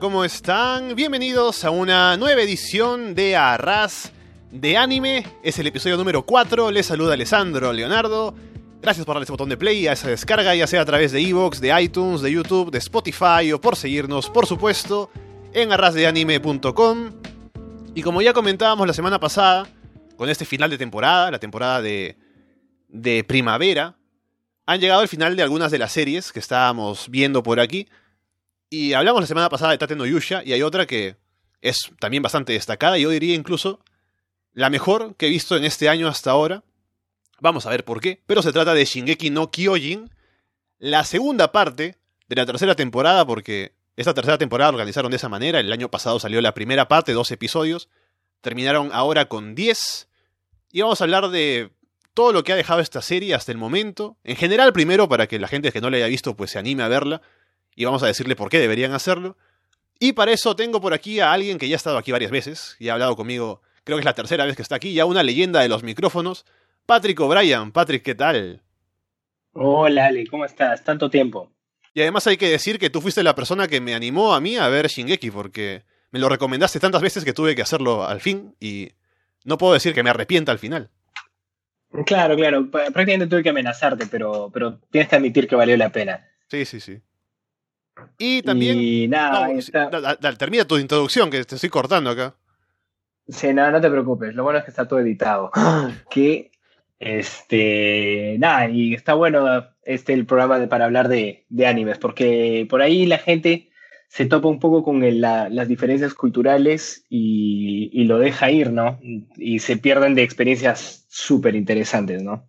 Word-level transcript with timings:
¿cómo 0.00 0.24
están? 0.24 0.94
Bienvenidos 0.94 1.64
a 1.64 1.70
una 1.70 2.16
nueva 2.18 2.42
edición 2.42 3.14
de 3.14 3.34
Arras 3.34 4.12
de 4.50 4.76
Anime. 4.76 5.24
Es 5.42 5.58
el 5.58 5.68
episodio 5.68 5.96
número 5.96 6.26
4. 6.26 6.70
Les 6.70 6.84
saluda 6.84 7.14
Alessandro 7.14 7.72
Leonardo. 7.72 8.34
Gracias 8.82 9.06
por 9.06 9.14
darle 9.14 9.24
ese 9.24 9.32
botón 9.32 9.48
de 9.48 9.56
play 9.56 9.86
a 9.86 9.92
esa 9.92 10.08
descarga, 10.08 10.54
ya 10.54 10.66
sea 10.66 10.82
a 10.82 10.84
través 10.84 11.12
de 11.12 11.20
Evox, 11.20 11.60
de 11.60 11.80
iTunes, 11.80 12.20
de 12.20 12.30
YouTube, 12.30 12.70
de 12.70 12.78
Spotify 12.78 13.52
o 13.52 13.60
por 13.60 13.76
seguirnos, 13.76 14.28
por 14.28 14.46
supuesto, 14.46 15.10
en 15.54 15.72
arrasdeanime.com. 15.72 17.12
Y 17.94 18.02
como 18.02 18.20
ya 18.20 18.34
comentábamos 18.34 18.86
la 18.86 18.92
semana 18.92 19.18
pasada, 19.18 19.66
con 20.16 20.28
este 20.28 20.44
final 20.44 20.68
de 20.68 20.78
temporada, 20.78 21.30
la 21.30 21.38
temporada 21.38 21.80
de, 21.80 22.18
de 22.88 23.24
primavera, 23.24 23.96
han 24.66 24.80
llegado 24.80 25.00
al 25.00 25.08
final 25.08 25.36
de 25.36 25.42
algunas 25.42 25.70
de 25.70 25.78
las 25.78 25.92
series 25.92 26.32
que 26.32 26.40
estábamos 26.40 27.08
viendo 27.08 27.42
por 27.42 27.60
aquí. 27.60 27.88
Y 28.68 28.94
hablamos 28.94 29.20
la 29.20 29.26
semana 29.26 29.48
pasada 29.48 29.72
de 29.72 29.78
Tate 29.78 29.96
no 29.96 30.06
Yusha, 30.06 30.42
y 30.44 30.52
hay 30.52 30.62
otra 30.62 30.86
que 30.86 31.16
es 31.60 31.90
también 32.00 32.22
bastante 32.22 32.52
destacada, 32.52 32.98
y 32.98 33.02
yo 33.02 33.10
diría 33.10 33.34
incluso 33.34 33.80
la 34.52 34.70
mejor 34.70 35.14
que 35.16 35.26
he 35.26 35.30
visto 35.30 35.56
en 35.56 35.64
este 35.64 35.88
año 35.88 36.08
hasta 36.08 36.30
ahora. 36.30 36.64
Vamos 37.40 37.66
a 37.66 37.70
ver 37.70 37.84
por 37.84 38.00
qué, 38.00 38.22
pero 38.26 38.42
se 38.42 38.52
trata 38.52 38.74
de 38.74 38.84
Shingeki 38.84 39.30
no 39.30 39.50
Kyojin, 39.50 40.10
la 40.78 41.04
segunda 41.04 41.52
parte 41.52 41.96
de 42.28 42.36
la 42.36 42.46
tercera 42.46 42.74
temporada, 42.74 43.26
porque 43.26 43.74
esta 43.96 44.14
tercera 44.14 44.38
temporada 44.38 44.72
la 44.72 44.76
organizaron 44.76 45.10
de 45.10 45.16
esa 45.16 45.28
manera, 45.28 45.60
el 45.60 45.72
año 45.72 45.90
pasado 45.90 46.18
salió 46.18 46.40
la 46.40 46.54
primera 46.54 46.88
parte, 46.88 47.12
dos 47.12 47.30
episodios, 47.30 47.88
terminaron 48.40 48.90
ahora 48.92 49.26
con 49.26 49.54
10, 49.54 50.08
y 50.72 50.80
vamos 50.80 51.00
a 51.00 51.04
hablar 51.04 51.28
de 51.28 51.70
todo 52.14 52.32
lo 52.32 52.42
que 52.42 52.52
ha 52.52 52.56
dejado 52.56 52.80
esta 52.80 53.02
serie 53.02 53.34
hasta 53.34 53.52
el 53.52 53.58
momento, 53.58 54.16
en 54.24 54.36
general 54.36 54.72
primero 54.72 55.08
para 55.08 55.26
que 55.26 55.38
la 55.38 55.48
gente 55.48 55.70
que 55.70 55.80
no 55.80 55.90
la 55.90 55.98
haya 55.98 56.06
visto 56.06 56.34
pues 56.34 56.50
se 56.50 56.58
anime 56.58 56.82
a 56.82 56.88
verla, 56.88 57.22
y 57.76 57.84
vamos 57.84 58.02
a 58.02 58.06
decirle 58.06 58.34
por 58.34 58.48
qué 58.48 58.58
deberían 58.58 58.92
hacerlo. 58.92 59.36
Y 60.00 60.14
para 60.14 60.32
eso 60.32 60.56
tengo 60.56 60.80
por 60.80 60.94
aquí 60.94 61.20
a 61.20 61.32
alguien 61.32 61.58
que 61.58 61.68
ya 61.68 61.76
ha 61.76 61.76
estado 61.76 61.98
aquí 61.98 62.10
varias 62.10 62.30
veces 62.30 62.76
y 62.80 62.88
ha 62.88 62.94
hablado 62.94 63.14
conmigo, 63.14 63.62
creo 63.84 63.96
que 63.96 64.00
es 64.00 64.04
la 64.04 64.14
tercera 64.14 64.44
vez 64.44 64.56
que 64.56 64.62
está 64.62 64.74
aquí, 64.74 64.92
ya 64.92 65.04
una 65.04 65.22
leyenda 65.22 65.60
de 65.60 65.68
los 65.68 65.82
micrófonos, 65.82 66.44
Patrick 66.86 67.20
O'Brien. 67.20 67.70
Patrick, 67.70 68.02
¿qué 68.02 68.14
tal? 68.14 68.62
Hola 69.52 70.06
Ale, 70.06 70.26
¿cómo 70.26 70.44
estás? 70.44 70.82
Tanto 70.82 71.08
tiempo. 71.08 71.52
Y 71.94 72.02
además 72.02 72.26
hay 72.26 72.36
que 72.36 72.48
decir 72.48 72.78
que 72.78 72.90
tú 72.90 73.00
fuiste 73.00 73.22
la 73.22 73.34
persona 73.34 73.68
que 73.68 73.80
me 73.80 73.94
animó 73.94 74.34
a 74.34 74.40
mí 74.40 74.56
a 74.56 74.68
ver 74.68 74.88
Shingeki, 74.88 75.30
porque 75.30 75.84
me 76.10 76.18
lo 76.18 76.28
recomendaste 76.28 76.80
tantas 76.80 77.00
veces 77.00 77.24
que 77.24 77.32
tuve 77.32 77.54
que 77.54 77.62
hacerlo 77.62 78.06
al 78.06 78.20
fin 78.20 78.54
y 78.60 78.90
no 79.44 79.56
puedo 79.56 79.72
decir 79.74 79.94
que 79.94 80.02
me 80.02 80.10
arrepienta 80.10 80.52
al 80.52 80.58
final. 80.58 80.90
Claro, 82.04 82.36
claro, 82.36 82.70
prácticamente 82.70 83.26
tuve 83.26 83.42
que 83.42 83.48
amenazarte, 83.48 84.06
pero, 84.06 84.50
pero 84.52 84.78
tienes 84.90 85.08
que 85.08 85.16
admitir 85.16 85.48
que 85.48 85.56
valió 85.56 85.76
la 85.76 85.90
pena. 85.90 86.28
Sí, 86.48 86.64
sí, 86.66 86.80
sí. 86.80 87.00
Y 88.18 88.42
también. 88.42 88.78
Y 88.78 89.08
nada, 89.08 89.48
termina 90.38 90.64
tu 90.64 90.78
introducción, 90.78 91.30
que 91.30 91.44
te 91.44 91.54
estoy 91.54 91.70
cortando 91.70 92.10
acá. 92.10 92.34
Sí, 93.28 93.52
nada, 93.52 93.72
no 93.72 93.80
te 93.80 93.90
preocupes. 93.90 94.34
Lo 94.34 94.44
bueno 94.44 94.58
es 94.58 94.64
que 94.64 94.70
está 94.70 94.86
todo 94.86 95.00
editado. 95.00 95.50
que, 96.10 96.50
este, 96.98 98.36
nada, 98.38 98.68
y 98.68 98.94
está 98.94 99.14
bueno 99.14 99.66
este 99.82 100.12
el 100.12 100.26
programa 100.26 100.58
de, 100.58 100.68
para 100.68 100.84
hablar 100.84 101.08
de, 101.08 101.44
de, 101.48 101.66
animes, 101.66 101.98
porque 101.98 102.66
por 102.68 102.82
ahí 102.82 103.06
la 103.06 103.18
gente 103.18 103.70
se 104.08 104.26
topa 104.26 104.48
un 104.48 104.60
poco 104.60 104.82
con 104.82 105.02
las 105.20 105.68
diferencias 105.68 106.14
culturales 106.14 107.04
y, 107.08 107.90
y, 107.92 108.04
lo 108.04 108.18
deja 108.18 108.50
ir, 108.50 108.70
¿no? 108.70 108.98
Y 109.36 109.58
se 109.58 109.76
pierden 109.76 110.14
de 110.14 110.22
experiencias 110.22 111.04
súper 111.08 111.56
interesantes, 111.56 112.22
¿no? 112.22 112.48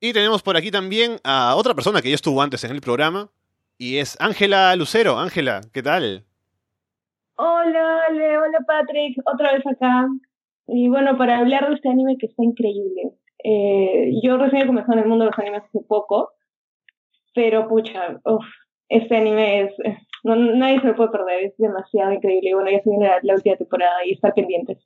Y 0.00 0.12
tenemos 0.12 0.42
por 0.42 0.56
aquí 0.56 0.70
también 0.70 1.16
a 1.24 1.56
otra 1.56 1.74
persona 1.74 2.00
que 2.00 2.08
ya 2.08 2.14
estuvo 2.14 2.40
antes 2.40 2.62
en 2.62 2.70
el 2.70 2.80
programa, 2.80 3.30
y 3.78 3.98
es 3.98 4.16
Ángela 4.20 4.74
Lucero. 4.76 5.18
Ángela, 5.18 5.60
¿qué 5.72 5.82
tal? 5.82 6.24
Hola, 7.34 8.06
Ale, 8.08 8.38
hola 8.38 8.58
Patrick, 8.66 9.16
otra 9.24 9.54
vez 9.54 9.66
acá. 9.66 10.06
Y 10.68 10.88
bueno, 10.88 11.16
para 11.18 11.38
hablar 11.38 11.68
de 11.68 11.74
este 11.74 11.88
anime 11.88 12.16
que 12.18 12.26
está 12.26 12.44
increíble. 12.44 13.12
Eh, 13.42 14.12
yo 14.22 14.36
recién 14.36 14.66
comenzado 14.66 14.94
en 14.94 15.04
el 15.04 15.08
mundo 15.08 15.24
de 15.24 15.30
los 15.30 15.38
animes 15.38 15.62
hace 15.64 15.80
poco, 15.86 16.32
pero 17.34 17.68
pucha, 17.68 18.20
uf, 18.24 18.44
este 18.88 19.16
anime 19.16 19.62
es, 19.62 19.72
no, 20.22 20.36
nadie 20.36 20.80
se 20.80 20.88
lo 20.88 20.96
puede 20.96 21.10
perder, 21.10 21.44
es 21.44 21.56
demasiado 21.58 22.12
increíble. 22.12 22.50
Y 22.50 22.54
bueno, 22.54 22.70
ya 22.70 22.82
se 22.82 22.90
viene 22.90 23.10
la, 23.22 23.34
última 23.34 23.56
temporada 23.56 24.04
y 24.04 24.12
estar 24.12 24.32
pendientes. 24.34 24.78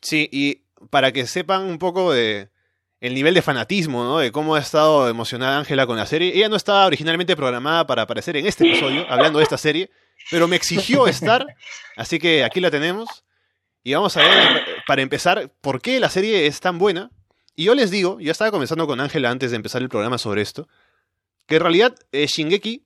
Sí, 0.00 0.28
y 0.30 0.62
para 0.90 1.12
que 1.12 1.26
sepan 1.26 1.64
un 1.64 1.78
poco 1.78 2.12
de, 2.12 2.48
el 3.00 3.14
nivel 3.14 3.34
de 3.34 3.42
fanatismo, 3.42 4.04
¿no? 4.04 4.18
De 4.18 4.30
cómo 4.30 4.54
ha 4.54 4.60
estado 4.60 5.08
emocionada 5.08 5.58
Ángela 5.58 5.86
con 5.86 5.96
la 5.96 6.06
serie. 6.06 6.36
Ella 6.36 6.48
no 6.48 6.56
estaba 6.56 6.86
originalmente 6.86 7.34
programada 7.34 7.86
para 7.86 8.02
aparecer 8.02 8.36
en 8.36 8.46
este 8.46 8.68
episodio, 8.68 9.06
hablando 9.08 9.38
de 9.38 9.44
esta 9.44 9.56
serie, 9.56 9.90
pero 10.30 10.46
me 10.46 10.56
exigió 10.56 11.06
estar, 11.06 11.46
así 11.96 12.18
que 12.18 12.44
aquí 12.44 12.60
la 12.60 12.70
tenemos. 12.70 13.24
Y 13.82 13.94
vamos 13.94 14.14
a 14.18 14.20
ver, 14.20 14.62
para 14.86 15.00
empezar, 15.00 15.50
por 15.62 15.80
qué 15.80 15.98
la 16.00 16.10
serie 16.10 16.46
es 16.46 16.60
tan 16.60 16.78
buena. 16.78 17.10
Y 17.56 17.64
yo 17.64 17.74
les 17.74 17.90
digo, 17.90 18.20
ya 18.20 18.32
estaba 18.32 18.50
conversando 18.50 18.86
con 18.86 19.00
Ángela 19.00 19.30
antes 19.30 19.50
de 19.50 19.56
empezar 19.56 19.80
el 19.80 19.88
programa 19.88 20.18
sobre 20.18 20.42
esto, 20.42 20.68
que 21.46 21.56
en 21.56 21.62
realidad 21.62 21.94
eh, 22.12 22.26
Shingeki, 22.26 22.84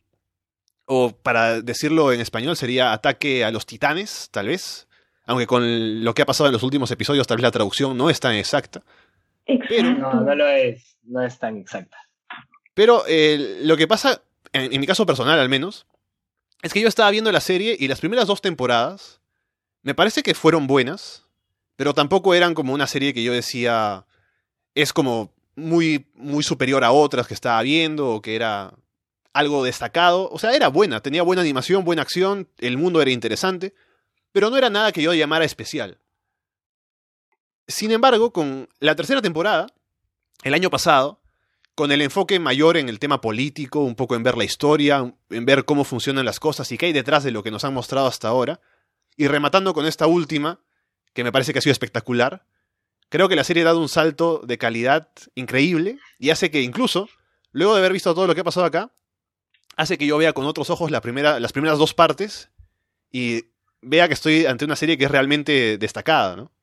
o 0.86 1.16
para 1.16 1.60
decirlo 1.60 2.12
en 2.12 2.20
español, 2.20 2.56
sería 2.56 2.92
Ataque 2.92 3.44
a 3.44 3.50
los 3.50 3.66
Titanes, 3.66 4.28
tal 4.30 4.46
vez. 4.46 4.86
Aunque 5.26 5.46
con 5.46 6.04
lo 6.04 6.14
que 6.14 6.22
ha 6.22 6.26
pasado 6.26 6.48
en 6.48 6.52
los 6.52 6.62
últimos 6.62 6.90
episodios, 6.90 7.26
tal 7.26 7.38
vez 7.38 7.42
la 7.42 7.50
traducción 7.50 7.96
no 7.96 8.10
es 8.10 8.20
tan 8.20 8.34
exacta. 8.34 8.82
No, 9.46 10.20
no 10.20 10.34
lo 10.34 10.48
es, 10.48 10.96
no 11.02 11.22
es 11.22 11.38
tan 11.38 11.56
exacta. 11.58 11.98
Pero 12.74 13.04
eh, 13.06 13.60
lo 13.62 13.76
que 13.76 13.86
pasa, 13.86 14.22
en, 14.52 14.80
mi 14.80 14.86
caso 14.86 15.06
personal 15.06 15.38
al 15.38 15.48
menos, 15.48 15.86
es 16.62 16.72
que 16.72 16.80
yo 16.80 16.88
estaba 16.88 17.10
viendo 17.10 17.30
la 17.30 17.40
serie 17.40 17.76
y 17.78 17.88
las 17.88 18.00
primeras 18.00 18.26
dos 18.26 18.40
temporadas 18.40 19.20
me 19.82 19.94
parece 19.94 20.22
que 20.22 20.34
fueron 20.34 20.66
buenas, 20.66 21.26
pero 21.76 21.94
tampoco 21.94 22.34
eran 22.34 22.54
como 22.54 22.72
una 22.72 22.86
serie 22.86 23.12
que 23.12 23.22
yo 23.22 23.32
decía 23.32 24.06
es 24.74 24.92
como 24.92 25.32
muy, 25.56 26.06
muy 26.14 26.42
superior 26.42 26.82
a 26.82 26.90
otras 26.90 27.26
que 27.28 27.34
estaba 27.34 27.62
viendo 27.62 28.08
o 28.10 28.22
que 28.22 28.34
era 28.34 28.74
algo 29.32 29.62
destacado. 29.62 30.28
O 30.30 30.38
sea, 30.38 30.54
era 30.54 30.68
buena, 30.68 31.00
tenía 31.00 31.22
buena 31.22 31.42
animación, 31.42 31.84
buena 31.84 32.02
acción, 32.02 32.48
el 32.58 32.76
mundo 32.76 33.00
era 33.00 33.10
interesante, 33.10 33.74
pero 34.32 34.50
no 34.50 34.56
era 34.56 34.70
nada 34.70 34.90
que 34.90 35.02
yo 35.02 35.14
llamara 35.14 35.44
especial. 35.44 35.98
Sin 37.66 37.90
embargo, 37.90 38.32
con 38.32 38.68
la 38.80 38.94
tercera 38.94 39.22
temporada, 39.22 39.66
el 40.42 40.54
año 40.54 40.70
pasado, 40.70 41.22
con 41.74 41.90
el 41.90 42.02
enfoque 42.02 42.38
mayor 42.38 42.76
en 42.76 42.88
el 42.88 42.98
tema 42.98 43.20
político, 43.20 43.80
un 43.80 43.96
poco 43.96 44.14
en 44.14 44.22
ver 44.22 44.36
la 44.36 44.44
historia, 44.44 45.14
en 45.30 45.44
ver 45.46 45.64
cómo 45.64 45.84
funcionan 45.84 46.24
las 46.24 46.38
cosas 46.38 46.70
y 46.70 46.78
qué 46.78 46.86
hay 46.86 46.92
detrás 46.92 47.24
de 47.24 47.30
lo 47.30 47.42
que 47.42 47.50
nos 47.50 47.64
han 47.64 47.74
mostrado 47.74 48.06
hasta 48.06 48.28
ahora, 48.28 48.60
y 49.16 49.26
rematando 49.28 49.74
con 49.74 49.86
esta 49.86 50.06
última, 50.06 50.60
que 51.14 51.24
me 51.24 51.32
parece 51.32 51.52
que 51.52 51.60
ha 51.60 51.62
sido 51.62 51.72
espectacular, 51.72 52.46
creo 53.08 53.28
que 53.28 53.36
la 53.36 53.44
serie 53.44 53.62
ha 53.62 53.66
dado 53.66 53.80
un 53.80 53.88
salto 53.88 54.42
de 54.44 54.58
calidad 54.58 55.08
increíble 55.34 55.98
y 56.18 56.30
hace 56.30 56.50
que 56.50 56.62
incluso, 56.62 57.08
luego 57.52 57.74
de 57.74 57.80
haber 57.80 57.92
visto 57.92 58.14
todo 58.14 58.26
lo 58.26 58.34
que 58.34 58.42
ha 58.42 58.44
pasado 58.44 58.66
acá, 58.66 58.92
hace 59.76 59.98
que 59.98 60.06
yo 60.06 60.18
vea 60.18 60.32
con 60.32 60.46
otros 60.46 60.70
ojos 60.70 60.90
las 60.90 61.00
primeras 61.00 61.78
dos 61.78 61.94
partes 61.94 62.50
y 63.10 63.44
vea 63.80 64.08
que 64.08 64.14
estoy 64.14 64.46
ante 64.46 64.64
una 64.64 64.76
serie 64.76 64.98
que 64.98 65.04
es 65.04 65.10
realmente 65.10 65.78
destacada, 65.78 66.36
¿no? 66.36 66.53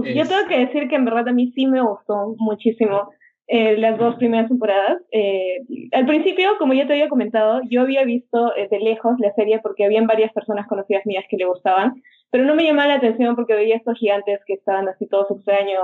Yo 0.00 0.26
tengo 0.26 0.46
que 0.48 0.66
decir 0.66 0.88
que 0.88 0.96
en 0.96 1.04
verdad 1.04 1.28
a 1.28 1.32
mí 1.32 1.52
sí 1.54 1.66
me 1.66 1.82
gustó 1.82 2.34
muchísimo 2.38 3.10
eh, 3.48 3.76
las 3.76 3.98
dos 3.98 4.14
primeras 4.16 4.48
temporadas. 4.48 5.02
Eh, 5.10 5.58
al 5.92 6.06
principio, 6.06 6.56
como 6.58 6.72
ya 6.72 6.86
te 6.86 6.94
había 6.94 7.08
comentado, 7.08 7.60
yo 7.68 7.82
había 7.82 8.04
visto 8.04 8.54
eh, 8.56 8.68
de 8.70 8.78
lejos 8.78 9.16
la 9.18 9.32
serie 9.34 9.60
porque 9.60 9.84
habían 9.84 10.06
varias 10.06 10.32
personas 10.32 10.66
conocidas 10.66 11.04
mías 11.04 11.24
que 11.28 11.36
le 11.36 11.44
gustaban, 11.44 12.02
pero 12.30 12.44
no 12.44 12.54
me 12.54 12.64
llamaba 12.64 12.88
la 12.88 12.94
atención 12.94 13.36
porque 13.36 13.54
veía 13.54 13.76
estos 13.76 13.98
gigantes 13.98 14.40
que 14.46 14.54
estaban 14.54 14.88
así 14.88 15.06
todos 15.06 15.30
extraños, 15.30 15.82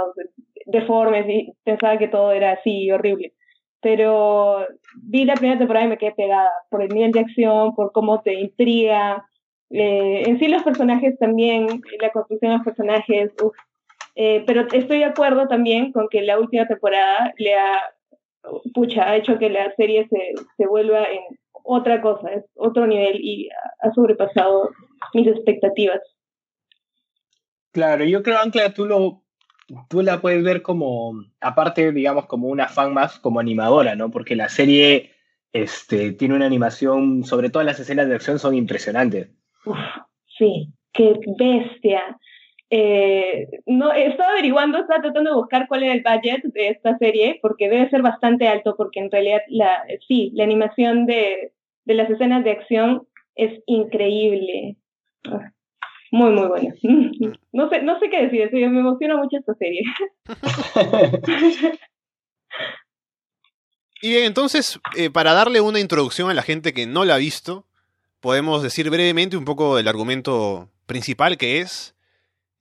deformes 0.65 1.29
y 1.29 1.53
pensaba 1.65 1.99
que 1.99 2.09
todo 2.09 2.33
era 2.33 2.53
así 2.53 2.91
horrible. 2.91 3.35
Pero 3.83 4.67
vi 5.03 5.25
la 5.25 5.35
primera 5.35 5.59
temporada 5.59 5.87
y 5.87 5.91
me 5.91 5.99
quedé 5.99 6.13
pegada 6.13 6.49
por 6.71 6.83
el 6.83 6.89
nivel 6.89 7.13
de 7.13 7.21
acción, 7.21 7.75
por 7.75 7.93
cómo 7.93 8.23
te 8.23 8.35
intriga. 8.35 9.27
en 9.69 10.39
sí 10.39 10.49
los 10.49 10.63
personajes 10.63 11.19
también, 11.19 11.67
la 12.01 12.11
construcción 12.13 12.53
de 12.53 12.57
los 12.57 12.65
personajes, 12.65 13.31
uf, 13.43 13.55
eh, 14.21 14.43
pero 14.49 14.63
estoy 14.73 14.99
de 14.99 15.05
acuerdo 15.05 15.47
también 15.47 15.93
con 15.93 16.09
que 16.09 16.23
la 16.23 16.41
última 16.41 16.67
temporada 16.67 17.33
le 17.37 17.55
ha, 17.55 17.81
pucha, 18.75 19.09
ha 19.09 19.17
hecho 19.17 19.39
que 19.39 19.49
la 19.49 19.73
serie 19.77 20.09
se, 20.11 20.35
se 20.57 20.67
vuelva 20.67 21.05
en 21.05 21.39
otra 21.53 22.03
cosa, 22.03 22.29
es 22.33 22.45
otro 22.57 22.89
nivel 22.89 23.21
y 23.21 23.49
ha 23.81 23.93
sobrepasado 23.93 24.71
mis 25.15 25.29
expectativas. 25.29 26.01
Claro, 27.71 28.05
yo 28.05 28.25
creo, 28.25 28.39
Ancla, 28.39 28.75
tú 28.75 28.87
lo, 28.87 29.23
tú 29.89 30.03
la 30.03 30.21
puedes 30.21 30.43
ver 30.43 30.63
como, 30.63 31.13
aparte, 31.41 31.93
digamos, 31.93 32.27
como 32.27 32.49
una 32.49 32.67
fan 32.67 32.93
más, 32.93 33.21
como 33.21 33.39
animadora, 33.39 33.95
¿no? 33.95 34.11
Porque 34.11 34.35
la 34.35 34.49
serie 34.49 35.13
este, 35.53 36.11
tiene 36.11 36.35
una 36.35 36.47
animación, 36.47 37.23
sobre 37.23 37.51
todo 37.51 37.63
las 37.63 37.79
escenas 37.79 38.09
de 38.09 38.17
acción 38.17 38.41
son 38.41 38.57
impresionantes. 38.57 39.31
Uf, 39.65 39.79
sí, 40.37 40.73
qué 40.93 41.15
bestia. 41.39 42.19
Eh, 42.71 43.49
no, 43.67 43.93
estaba 43.93 44.33
averiguando, 44.33 44.79
estaba 44.79 45.01
tratando 45.01 45.31
de 45.31 45.37
buscar 45.37 45.69
cuál 45.69 45.85
era 45.85 45.95
el 45.95 46.03
budget 46.03 46.43
de 46.43 46.69
esta 46.69 46.99
serie, 46.99 47.39
porque 47.41 47.69
debe 47.69 47.89
ser 47.89 48.03
bastante 48.03 48.47
alto, 48.47 48.75
porque 48.77 49.01
en 49.01 49.11
realidad 49.11 49.41
la, 49.49 49.85
sí, 50.07 50.31
la 50.35 50.45
animación 50.45 51.07
de, 51.07 51.53
de 51.85 51.95
las 51.95 52.11
escenas 52.11 52.45
de 52.45 52.51
acción 52.51 53.07
es 53.35 53.63
increíble. 53.67 54.77
Muy, 56.11 56.31
muy 56.31 56.47
buena. 56.47 56.75
No 57.53 57.69
sé, 57.71 57.83
no 57.83 57.99
sé 57.99 58.09
qué 58.11 58.27
decir, 58.27 58.51
me 58.53 58.81
emociona 58.81 59.17
mucho 59.17 59.39
esta 59.39 59.55
serie. 59.55 59.83
y 64.01 64.11
bien, 64.11 64.25
entonces, 64.25 64.79
eh, 64.97 65.11
para 65.11 65.33
darle 65.33 65.61
una 65.61 65.81
introducción 65.81 66.31
a 66.31 66.35
la 66.35 66.43
gente 66.43 66.73
que 66.73 66.87
no 66.87 67.05
la 67.05 67.17
ha 67.17 67.19
visto, 67.19 67.67
podemos 68.21 68.63
decir 68.63 68.91
brevemente 68.91 69.37
un 69.37 69.45
poco 69.45 69.79
el 69.79 69.89
argumento 69.89 70.69
principal 70.87 71.37
que 71.37 71.61
es 71.61 71.97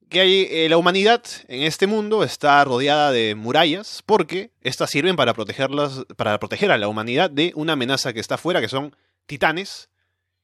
que 0.08 0.20
hay, 0.20 0.48
eh, 0.50 0.68
la 0.68 0.76
humanidad 0.76 1.22
en 1.48 1.62
este 1.62 1.86
mundo 1.86 2.24
está 2.24 2.64
rodeada 2.64 3.12
de 3.12 3.34
murallas 3.34 4.02
porque 4.06 4.50
estas 4.62 4.90
sirven 4.90 5.16
para 5.16 5.34
protegerlas, 5.34 6.04
para 6.16 6.38
proteger 6.38 6.70
a 6.70 6.78
la 6.78 6.88
humanidad 6.88 7.30
de 7.30 7.52
una 7.54 7.74
amenaza 7.74 8.12
que 8.12 8.20
está 8.20 8.36
afuera, 8.36 8.60
que 8.60 8.68
son 8.68 8.96
titanes, 9.26 9.90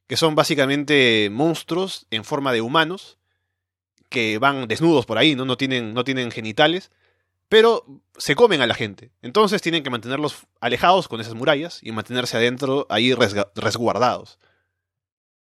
que 0.07 0.17
son 0.17 0.35
básicamente 0.35 1.29
monstruos 1.33 2.07
en 2.11 2.25
forma 2.25 2.53
de 2.53 2.61
humanos, 2.61 3.19
que 4.09 4.39
van 4.39 4.69
desnudos 4.69 5.07
por 5.07 5.19
ahí, 5.19 5.35
¿no? 5.35 5.45
No 5.45 5.57
tienen, 5.57 5.95
no 5.95 6.05
tienen 6.05 6.31
genitales, 6.31 6.91
pero 7.49 7.85
se 8.17 8.35
comen 8.35 8.61
a 8.61 8.67
la 8.67 8.75
gente. 8.75 9.11
Entonces 9.23 9.63
tienen 9.63 9.83
que 9.83 9.91
mantenerlos 9.91 10.47
alejados 10.61 11.09
con 11.09 11.21
esas 11.21 11.35
murallas 11.35 11.81
y 11.83 11.93
mantenerse 11.93 12.37
adentro 12.37 12.87
ahí 12.91 13.15
resguardados. 13.15 14.39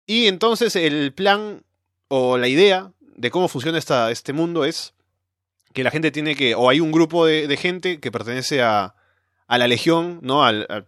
Y 0.06 0.28
entonces 0.28 0.75
el 0.75 1.14
plan 1.14 1.64
o 2.07 2.38
la 2.38 2.48
idea 2.48 2.92
de 3.21 3.29
cómo 3.29 3.47
funciona 3.47 3.77
esta, 3.77 4.09
este 4.09 4.33
mundo 4.33 4.65
es 4.65 4.94
que 5.73 5.83
la 5.83 5.91
gente 5.91 6.09
tiene 6.12 6.35
que, 6.35 6.56
o 6.56 6.69
hay 6.69 6.79
un 6.79 6.91
grupo 6.91 7.25
de, 7.25 7.56
gente 7.56 8.00
que 8.00 8.12
pertenece 8.12 8.62
a, 8.63 8.95
a 9.47 9.57
la 9.59 9.68
legión, 9.68 10.19
¿no? 10.23 10.44
Al, 10.44 10.88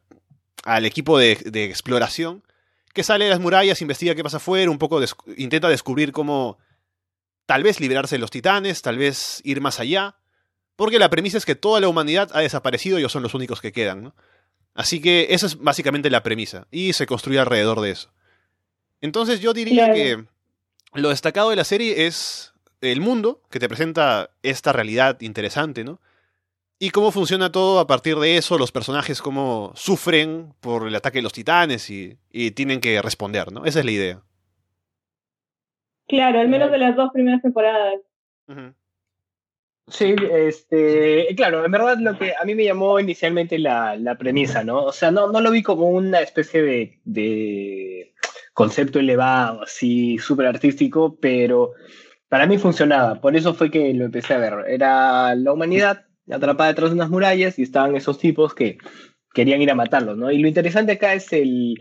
al, 0.63 0.85
equipo 0.85 1.19
de, 1.19 1.35
de, 1.45 1.65
exploración, 1.65 2.44
que 2.94 3.03
sale 3.03 3.25
de 3.25 3.30
las 3.30 3.39
murallas, 3.39 3.81
investiga 3.81 4.15
qué 4.15 4.24
pasa 4.24 4.38
afuera, 4.38 4.69
un 4.71 4.80
poco 4.80 5.00
intenta 5.38 5.69
descubrir 5.69 6.12
cómo 6.12 6.57
tal 7.45 7.62
vez 7.62 7.80
liberarse 7.80 8.15
de 8.15 8.19
los 8.19 8.31
titanes, 8.31 8.81
tal 8.81 8.97
vez 8.97 9.39
ir 9.44 9.62
más 9.62 9.80
allá, 9.80 10.15
porque 10.75 11.00
la 11.00 11.12
premisa 11.12 11.38
es 11.38 11.45
que 11.45 11.56
toda 11.56 11.80
la 11.80 11.88
humanidad 11.88 12.31
ha 12.33 12.39
desaparecido 12.39 12.97
y 12.97 13.01
ellos 13.01 13.12
son 13.12 13.24
los 13.24 13.35
únicos 13.35 13.62
que 13.62 13.71
quedan, 13.71 14.03
¿no? 14.03 14.15
Así 14.74 15.00
que 15.00 15.27
esa 15.30 15.45
es 15.45 15.59
básicamente 15.59 16.09
la 16.09 16.24
premisa, 16.24 16.68
y 16.71 16.94
se 16.94 17.06
construye 17.06 17.38
alrededor 17.39 17.80
de 17.80 17.91
eso. 17.91 18.12
Entonces 19.01 19.39
yo 19.39 19.53
diría 19.53 19.94
que 19.94 20.25
lo 20.94 21.10
destacado 21.10 21.50
de 21.50 21.56
la 21.56 21.63
serie 21.63 22.06
es 22.06 22.54
el 22.81 23.01
mundo, 23.01 23.42
que 23.50 23.60
te 23.60 23.69
presenta 23.69 24.30
esta 24.44 24.74
realidad 24.74 25.22
interesante, 25.22 25.84
¿no? 25.84 26.00
Y 26.80 26.90
cómo 26.90 27.12
funciona 27.12 27.51
todo 27.51 27.80
a 27.80 27.88
partir 27.88 28.18
de 28.18 28.38
eso, 28.38 28.57
los 28.57 28.72
personajes 28.72 29.22
cómo 29.22 29.72
sufren 29.75 30.54
por 30.60 30.86
el 30.88 30.95
ataque 30.95 31.19
de 31.19 31.22
los 31.22 31.34
titanes 31.34 31.90
y, 31.90 32.18
tienen 32.51 32.81
que 32.81 33.01
responder, 33.01 33.51
¿no? 33.51 33.63
Esa 33.66 33.80
es 33.80 33.86
la 33.86 33.92
idea. 33.92 34.22
Claro, 36.07 36.42
al 36.42 36.50
menos 36.50 36.72
de 36.72 36.78
las 36.78 36.95
dos 36.95 37.12
primeras 37.13 37.42
temporadas. 37.42 38.01
Sí, 39.88 40.16
este, 40.31 41.28
claro, 41.36 41.63
en 41.63 41.72
verdad 41.72 41.98
lo 42.00 42.18
que 42.18 42.34
a 42.40 42.44
mí 42.45 42.56
me 42.56 42.66
llamó 42.66 43.00
inicialmente 43.00 43.57
la, 43.60 44.16
premisa, 44.19 44.63
¿no? 44.63 44.84
O 44.84 44.92
sea, 44.92 45.12
no, 45.12 45.31
no 45.31 45.40
lo 45.40 45.51
vi 45.51 45.63
como 45.63 45.90
una 45.90 46.19
especie 46.19 46.62
de, 46.62 47.00
de 47.06 48.12
concepto 48.54 49.00
elevado, 49.00 49.64
así, 49.64 50.18
súper 50.18 50.48
artístico, 50.48 51.18
pero 51.20 51.72
para 52.30 52.48
mí 52.48 52.58
funcionaba, 52.58 53.20
por 53.22 53.36
eso 53.36 53.54
fue 53.54 53.70
que 53.70 53.94
lo 53.94 54.06
empecé 54.06 54.34
a 54.34 54.40
ver. 54.40 54.54
Era 54.68 55.36
la 55.36 55.54
humanidad 55.54 56.06
atrapada 56.32 56.70
detrás 56.70 56.92
de 56.92 56.96
unas 56.96 57.10
murallas 57.10 57.60
y 57.60 57.64
estaban 57.64 57.96
esos 57.96 58.18
tipos 58.18 58.56
que 58.56 58.78
querían 59.34 59.62
ir 59.62 59.72
a 59.72 59.76
matarlos, 59.76 60.18
¿no? 60.18 60.32
Y 60.32 60.38
lo 60.38 60.48
interesante 60.48 60.94
acá 60.94 61.14
es 61.14 61.34
el, 61.34 61.76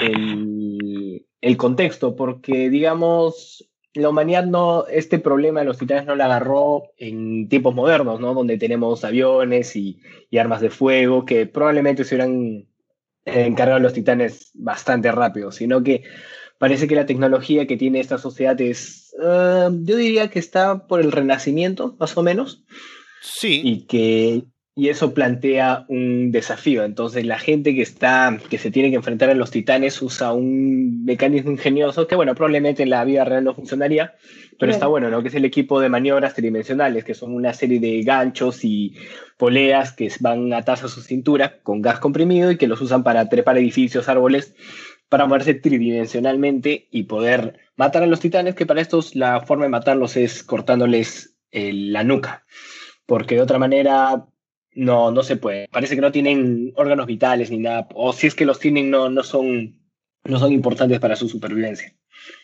el, 0.00 1.26
el 1.40 1.56
contexto, 1.56 2.16
porque 2.16 2.70
digamos, 2.70 3.70
la 3.94 4.08
humanidad 4.08 4.44
no, 4.44 4.86
este 4.86 5.18
problema 5.18 5.60
de 5.60 5.66
los 5.66 5.78
titanes 5.78 6.06
no 6.06 6.16
la 6.16 6.26
agarró 6.26 6.84
en 6.96 7.48
tiempos 7.48 7.74
modernos, 7.74 8.20
¿no? 8.20 8.34
Donde 8.34 8.58
tenemos 8.58 9.04
aviones 9.04 9.76
y, 9.76 10.00
y 10.30 10.38
armas 10.38 10.60
de 10.60 10.70
fuego 10.70 11.24
que 11.24 11.46
probablemente 11.46 12.04
se 12.04 12.14
hubieran 12.14 12.66
encargado 13.26 13.80
los 13.80 13.92
titanes 13.92 14.50
bastante 14.54 15.12
rápido, 15.12 15.52
sino 15.52 15.82
que 15.82 16.04
parece 16.58 16.88
que 16.88 16.94
la 16.94 17.06
tecnología 17.06 17.66
que 17.66 17.76
tiene 17.76 18.00
esta 18.00 18.18
sociedad 18.18 18.58
es, 18.60 19.14
eh, 19.22 19.68
yo 19.82 19.96
diría 19.96 20.28
que 20.28 20.38
está 20.38 20.86
por 20.86 21.00
el 21.00 21.12
renacimiento, 21.12 21.96
más 21.98 22.16
o 22.16 22.22
menos. 22.22 22.64
Sí. 23.20 23.60
Y 23.64 23.86
que 23.86 24.44
y 24.78 24.90
eso 24.90 25.14
plantea 25.14 25.86
un 25.88 26.30
desafío. 26.30 26.84
Entonces 26.84 27.24
la 27.24 27.38
gente 27.38 27.74
que 27.74 27.80
está, 27.80 28.38
que 28.50 28.58
se 28.58 28.70
tiene 28.70 28.90
que 28.90 28.96
enfrentar 28.96 29.30
a 29.30 29.34
los 29.34 29.50
titanes 29.50 30.02
usa 30.02 30.34
un 30.34 31.02
mecanismo 31.02 31.50
ingenioso 31.50 32.06
que, 32.06 32.14
bueno, 32.14 32.34
probablemente 32.34 32.82
en 32.82 32.90
la 32.90 33.02
vida 33.04 33.24
real 33.24 33.42
no 33.42 33.54
funcionaría, 33.54 34.16
pero 34.58 34.70
está 34.70 34.86
bueno, 34.86 35.08
¿no? 35.08 35.22
Que 35.22 35.28
es 35.28 35.34
el 35.34 35.46
equipo 35.46 35.80
de 35.80 35.88
maniobras 35.88 36.34
tridimensionales, 36.34 37.04
que 37.04 37.14
son 37.14 37.32
una 37.32 37.54
serie 37.54 37.80
de 37.80 38.02
ganchos 38.02 38.66
y 38.66 38.94
poleas 39.38 39.92
que 39.92 40.12
van 40.20 40.52
atadas 40.52 40.84
a 40.84 40.88
su 40.88 41.00
cintura 41.00 41.62
con 41.62 41.80
gas 41.80 41.98
comprimido 41.98 42.50
y 42.50 42.58
que 42.58 42.66
los 42.66 42.82
usan 42.82 43.02
para 43.02 43.30
trepar 43.30 43.56
edificios, 43.56 44.10
árboles, 44.10 44.54
para 45.08 45.24
moverse 45.24 45.54
tridimensionalmente 45.54 46.88
y 46.90 47.04
poder 47.04 47.60
matar 47.76 48.02
a 48.02 48.06
los 48.06 48.20
titanes, 48.20 48.54
que 48.54 48.66
para 48.66 48.82
estos 48.82 49.16
la 49.16 49.40
forma 49.40 49.64
de 49.64 49.70
matarlos 49.70 50.18
es 50.18 50.42
cortándoles 50.42 51.34
eh, 51.50 51.72
la 51.72 52.04
nuca, 52.04 52.44
porque 53.06 53.36
de 53.36 53.40
otra 53.40 53.58
manera 53.58 54.26
no, 54.76 55.10
no 55.10 55.22
se 55.22 55.36
puede. 55.36 55.68
Parece 55.68 55.96
que 55.96 56.02
no 56.02 56.12
tienen 56.12 56.72
órganos 56.76 57.06
vitales 57.06 57.50
ni 57.50 57.58
nada, 57.58 57.88
o 57.94 58.12
si 58.12 58.26
es 58.26 58.34
que 58.34 58.44
los 58.44 58.60
tienen 58.60 58.90
no, 58.90 59.08
no, 59.08 59.22
son, 59.22 59.74
no 60.24 60.38
son 60.38 60.52
importantes 60.52 61.00
para 61.00 61.16
su 61.16 61.28
supervivencia. 61.28 61.92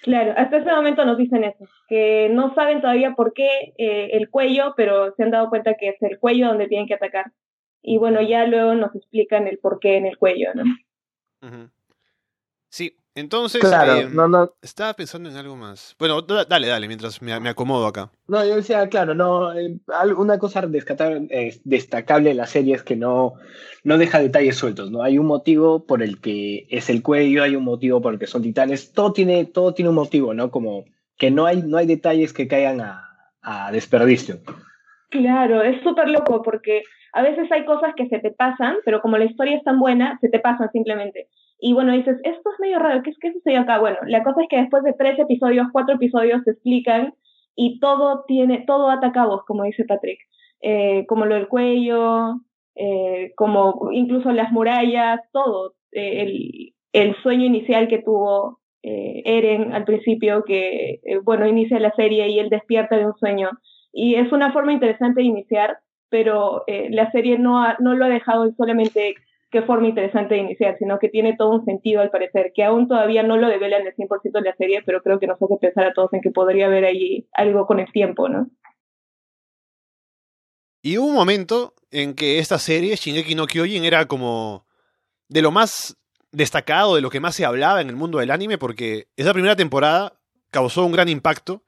Claro, 0.02 0.32
hasta 0.36 0.58
ese 0.58 0.72
momento 0.72 1.04
nos 1.04 1.18
dicen 1.18 1.44
eso, 1.44 1.66
que 1.88 2.28
no 2.30 2.54
saben 2.54 2.80
todavía 2.80 3.14
por 3.14 3.32
qué 3.32 3.74
eh, 3.78 4.10
el 4.12 4.30
cuello, 4.30 4.74
pero 4.76 5.14
se 5.14 5.22
han 5.22 5.30
dado 5.30 5.50
cuenta 5.50 5.74
que 5.74 5.90
es 5.90 6.02
el 6.02 6.18
cuello 6.18 6.48
donde 6.48 6.68
tienen 6.68 6.86
que 6.86 6.94
atacar. 6.94 7.32
Y 7.82 7.98
bueno, 7.98 8.22
ya 8.22 8.46
luego 8.46 8.74
nos 8.74 8.94
explican 8.94 9.46
el 9.46 9.58
por 9.58 9.78
qué 9.80 9.96
en 9.96 10.06
el 10.06 10.16
cuello, 10.16 10.50
¿no? 10.54 10.64
Entonces, 13.14 13.60
claro, 13.60 13.96
eh, 13.96 14.08
no, 14.10 14.26
no. 14.26 14.52
estaba 14.62 14.94
pensando 14.94 15.28
en 15.28 15.36
algo 15.36 15.54
más. 15.54 15.94
Bueno, 15.98 16.22
dale, 16.22 16.66
dale, 16.66 16.88
mientras 16.88 17.20
me, 17.20 17.32
acomodo 17.32 17.86
acá. 17.86 18.10
No, 18.26 18.44
yo 18.44 18.56
decía, 18.56 18.88
claro, 18.88 19.14
no, 19.14 19.52
eh, 19.52 19.78
una 20.16 20.38
cosa 20.38 20.62
destacable 20.66 22.30
de 22.30 22.34
la 22.34 22.46
serie 22.46 22.74
es 22.74 22.82
que 22.82 22.96
no, 22.96 23.34
no 23.84 23.98
deja 23.98 24.18
detalles 24.18 24.56
sueltos, 24.56 24.90
¿no? 24.90 25.02
Hay 25.02 25.18
un 25.18 25.26
motivo 25.26 25.84
por 25.84 26.02
el 26.02 26.20
que 26.20 26.66
es 26.70 26.88
el 26.88 27.02
cuello, 27.02 27.42
hay 27.42 27.54
un 27.54 27.64
motivo 27.64 28.00
por 28.00 28.14
el 28.14 28.18
que 28.18 28.26
son 28.26 28.42
titanes, 28.42 28.92
todo 28.92 29.12
tiene, 29.12 29.44
todo 29.44 29.74
tiene 29.74 29.90
un 29.90 29.96
motivo, 29.96 30.32
¿no? 30.32 30.50
Como 30.50 30.84
que 31.18 31.30
no 31.30 31.46
hay, 31.46 31.62
no 31.62 31.76
hay 31.76 31.86
detalles 31.86 32.32
que 32.32 32.48
caigan 32.48 32.80
a, 32.80 33.12
a 33.42 33.70
desperdicio. 33.72 34.38
Claro, 35.10 35.62
es 35.62 35.82
súper 35.82 36.08
loco 36.08 36.42
porque 36.42 36.82
a 37.12 37.22
veces 37.22 37.50
hay 37.52 37.66
cosas 37.66 37.94
que 37.94 38.08
se 38.08 38.18
te 38.20 38.30
pasan, 38.30 38.76
pero 38.84 39.02
como 39.02 39.18
la 39.18 39.26
historia 39.26 39.56
es 39.56 39.64
tan 39.64 39.78
buena, 39.78 40.18
se 40.20 40.30
te 40.30 40.38
pasan 40.38 40.70
simplemente. 40.72 41.28
Y 41.64 41.74
bueno, 41.74 41.92
dices, 41.92 42.18
esto 42.24 42.50
es 42.52 42.58
medio 42.58 42.80
raro, 42.80 43.04
¿qué 43.04 43.10
es 43.10 43.18
que 43.20 43.32
sucedió 43.32 43.60
acá? 43.60 43.78
Bueno, 43.78 43.98
la 44.08 44.24
cosa 44.24 44.42
es 44.42 44.48
que 44.48 44.56
después 44.56 44.82
de 44.82 44.94
tres 44.94 45.16
episodios, 45.16 45.68
cuatro 45.70 45.94
episodios, 45.94 46.42
se 46.42 46.50
explican 46.50 47.14
y 47.54 47.78
todo 47.78 48.24
tiene, 48.26 48.64
todo 48.66 48.90
ata 48.90 49.12
cabos, 49.12 49.44
como 49.46 49.62
dice 49.62 49.84
Patrick. 49.84 50.18
Eh, 50.60 51.06
como 51.06 51.24
lo 51.24 51.36
del 51.36 51.46
cuello, 51.46 52.40
eh, 52.74 53.30
como 53.36 53.90
incluso 53.92 54.32
las 54.32 54.50
murallas, 54.50 55.20
todo. 55.32 55.74
Eh, 55.92 56.22
el, 56.22 56.74
el, 56.92 57.14
sueño 57.22 57.46
inicial 57.46 57.86
que 57.86 58.02
tuvo 58.02 58.58
Eren 58.82 59.72
al 59.72 59.84
principio, 59.84 60.42
que, 60.42 61.00
bueno, 61.22 61.46
inicia 61.46 61.78
la 61.78 61.94
serie 61.94 62.28
y 62.28 62.40
él 62.40 62.50
despierta 62.50 62.96
de 62.96 63.06
un 63.06 63.14
sueño. 63.14 63.50
Y 63.92 64.16
es 64.16 64.32
una 64.32 64.52
forma 64.52 64.72
interesante 64.72 65.20
de 65.20 65.28
iniciar, 65.28 65.78
pero 66.08 66.64
la 66.66 67.08
serie 67.12 67.38
no, 67.38 67.64
no 67.78 67.94
lo 67.94 68.06
ha 68.06 68.08
dejado 68.08 68.50
solamente 68.56 69.14
qué 69.52 69.62
forma 69.62 69.86
interesante 69.86 70.34
de 70.34 70.40
iniciar, 70.40 70.76
sino 70.78 70.98
que 70.98 71.08
tiene 71.08 71.36
todo 71.36 71.50
un 71.50 71.64
sentido 71.64 72.00
al 72.00 72.10
parecer, 72.10 72.52
que 72.54 72.64
aún 72.64 72.88
todavía 72.88 73.22
no 73.22 73.36
lo 73.36 73.48
develan 73.48 73.86
el 73.86 73.94
100% 73.94 74.32
de 74.32 74.40
la 74.40 74.56
serie, 74.56 74.82
pero 74.84 75.02
creo 75.02 75.20
que 75.20 75.26
nos 75.26 75.40
hace 75.40 75.56
pensar 75.60 75.86
a 75.86 75.92
todos 75.92 76.12
en 76.14 76.22
que 76.22 76.30
podría 76.30 76.66
haber 76.66 76.84
ahí 76.84 77.28
algo 77.32 77.66
con 77.66 77.78
el 77.78 77.92
tiempo, 77.92 78.28
¿no? 78.28 78.48
Y 80.82 80.98
hubo 80.98 81.06
un 81.06 81.14
momento 81.14 81.74
en 81.92 82.14
que 82.14 82.38
esta 82.40 82.58
serie, 82.58 82.96
Shingeki 82.96 83.36
no 83.36 83.46
Kyojin, 83.46 83.84
era 83.84 84.06
como 84.06 84.66
de 85.28 85.42
lo 85.42 85.52
más 85.52 85.96
destacado, 86.32 86.96
de 86.96 87.02
lo 87.02 87.10
que 87.10 87.20
más 87.20 87.36
se 87.36 87.44
hablaba 87.44 87.80
en 87.80 87.88
el 87.88 87.94
mundo 87.94 88.18
del 88.18 88.30
anime, 88.30 88.58
porque 88.58 89.06
esa 89.16 89.32
primera 89.32 89.54
temporada 89.54 90.14
causó 90.50 90.84
un 90.84 90.92
gran 90.92 91.08
impacto 91.08 91.62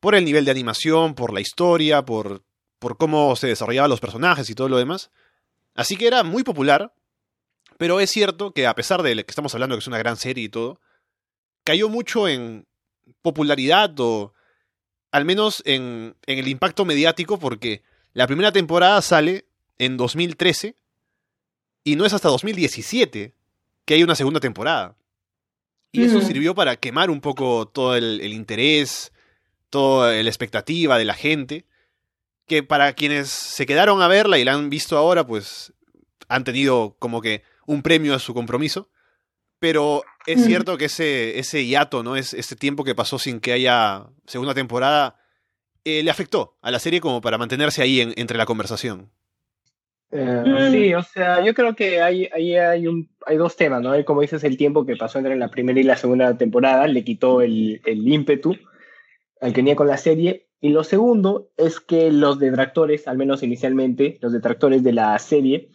por 0.00 0.14
el 0.14 0.24
nivel 0.24 0.44
de 0.44 0.50
animación, 0.50 1.14
por 1.14 1.32
la 1.32 1.40
historia, 1.40 2.04
por, 2.04 2.42
por 2.78 2.96
cómo 2.96 3.36
se 3.36 3.46
desarrollaban 3.46 3.90
los 3.90 4.00
personajes 4.00 4.48
y 4.50 4.54
todo 4.54 4.68
lo 4.68 4.78
demás. 4.78 5.10
Así 5.74 5.96
que 5.96 6.06
era 6.06 6.22
muy 6.24 6.42
popular, 6.42 6.92
pero 7.78 8.00
es 8.00 8.10
cierto 8.10 8.52
que 8.52 8.66
a 8.66 8.74
pesar 8.74 9.02
de 9.02 9.14
que 9.16 9.30
estamos 9.30 9.52
hablando 9.54 9.76
que 9.76 9.80
es 9.80 9.86
una 9.86 9.98
gran 9.98 10.16
serie 10.16 10.44
y 10.44 10.48
todo, 10.48 10.80
cayó 11.64 11.88
mucho 11.88 12.28
en 12.28 12.66
popularidad 13.22 13.98
o 14.00 14.32
al 15.10 15.24
menos 15.24 15.62
en, 15.64 16.14
en 16.26 16.38
el 16.38 16.48
impacto 16.48 16.84
mediático, 16.84 17.38
porque 17.38 17.82
la 18.12 18.26
primera 18.26 18.52
temporada 18.52 19.00
sale 19.02 19.46
en 19.78 19.96
2013 19.96 20.74
y 21.84 21.96
no 21.96 22.04
es 22.04 22.12
hasta 22.12 22.28
2017 22.28 23.34
que 23.84 23.94
hay 23.94 24.02
una 24.02 24.14
segunda 24.16 24.40
temporada. 24.40 24.96
Y 25.92 26.04
eso 26.04 26.18
Mm. 26.18 26.22
sirvió 26.22 26.54
para 26.54 26.76
quemar 26.76 27.10
un 27.10 27.20
poco 27.20 27.66
todo 27.68 27.96
el, 27.96 28.20
el 28.20 28.32
interés, 28.32 29.12
toda 29.70 30.12
la 30.22 30.28
expectativa 30.28 30.98
de 30.98 31.04
la 31.04 31.14
gente. 31.14 31.64
Que 32.46 32.62
para 32.62 32.92
quienes 32.92 33.28
se 33.30 33.66
quedaron 33.66 34.02
a 34.02 34.08
verla 34.08 34.38
y 34.38 34.44
la 34.44 34.52
han 34.54 34.68
visto 34.70 34.98
ahora, 34.98 35.26
pues 35.26 35.72
han 36.28 36.44
tenido 36.44 36.96
como 36.98 37.20
que 37.22 37.42
un 37.66 37.82
premio 37.82 38.14
a 38.14 38.18
su 38.18 38.32
compromiso. 38.34 38.88
Pero 39.58 40.02
es 40.26 40.40
Mm. 40.40 40.44
cierto 40.44 40.76
que 40.78 40.84
ese, 40.86 41.38
ese 41.38 41.64
hiato, 41.66 42.02
¿no? 42.02 42.16
Es, 42.16 42.34
ese 42.34 42.56
tiempo 42.56 42.84
que 42.84 42.94
pasó 42.94 43.18
sin 43.18 43.40
que 43.40 43.52
haya 43.52 44.06
segunda 44.26 44.52
temporada, 44.54 45.16
eh, 45.84 46.02
le 46.02 46.10
afectó 46.10 46.58
a 46.62 46.70
la 46.70 46.78
serie 46.78 47.00
como 47.00 47.20
para 47.20 47.38
mantenerse 47.38 47.80
ahí 47.82 48.00
en- 48.00 48.12
entre 48.16 48.36
la 48.36 48.44
conversación. 48.44 49.10
Eh, 50.12 50.42
Mm. 50.46 50.72
Sí, 50.72 50.94
o 50.94 51.02
sea, 51.02 51.42
yo 51.44 51.54
creo 51.54 51.74
que 51.74 52.00
hay, 52.02 52.28
ahí 52.32 52.54
hay, 52.56 52.86
un, 52.86 53.08
hay 53.26 53.36
dos 53.38 53.56
temas, 53.56 53.82
¿no? 53.82 53.92
Como 54.04 54.20
dices, 54.20 54.44
el 54.44 54.56
tiempo 54.56 54.84
que 54.86 54.96
pasó 54.96 55.18
entre 55.18 55.36
la 55.36 55.48
primera 55.48 55.80
y 55.80 55.84
la 55.84 55.96
segunda 55.96 56.36
temporada 56.36 56.86
le 56.86 57.02
quitó 57.02 57.40
el, 57.40 57.80
el 57.86 58.06
ímpetu 58.06 58.54
al 59.40 59.50
que 59.50 59.54
tenía 59.56 59.74
con 59.76 59.86
la 59.88 59.96
serie. 59.96 60.48
Y 60.60 60.68
lo 60.70 60.84
segundo 60.84 61.50
es 61.56 61.80
que 61.80 62.10
los 62.12 62.38
detractores, 62.38 63.08
al 63.08 63.16
menos 63.18 63.42
inicialmente, 63.42 64.18
los 64.22 64.32
detractores 64.32 64.82
de 64.84 64.92
la 64.92 65.18
serie, 65.18 65.70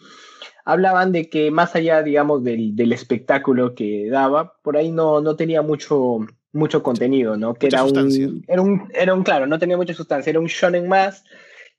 hablaban 0.66 1.12
de 1.12 1.30
que 1.30 1.52
más 1.52 1.76
allá, 1.76 2.04
digamos, 2.04 2.44
del, 2.44 2.76
del 2.76 2.94
espectáculo 2.94 3.76
que 3.76 4.10
daba, 4.10 4.54
por 4.62 4.78
ahí 4.78 4.92
no, 4.92 5.22
no 5.22 5.36
tenía 5.36 5.62
mucho, 5.62 6.20
mucho 6.54 6.84
contenido, 6.84 7.38
¿no? 7.38 7.54
Que 7.54 7.68
Mucha 7.68 7.78
era 7.78 7.84
sustancia. 7.84 8.28
un, 8.28 8.44
era 8.48 8.62
un, 8.62 8.92
era 8.94 9.14
un, 9.14 9.24
claro, 9.24 9.48
no 9.48 9.60
tenía 9.60 9.78
mucha 9.78 9.94
sustancia, 9.94 10.30
era 10.30 10.40
un 10.40 10.48
shonen 10.48 10.88
más 10.88 11.24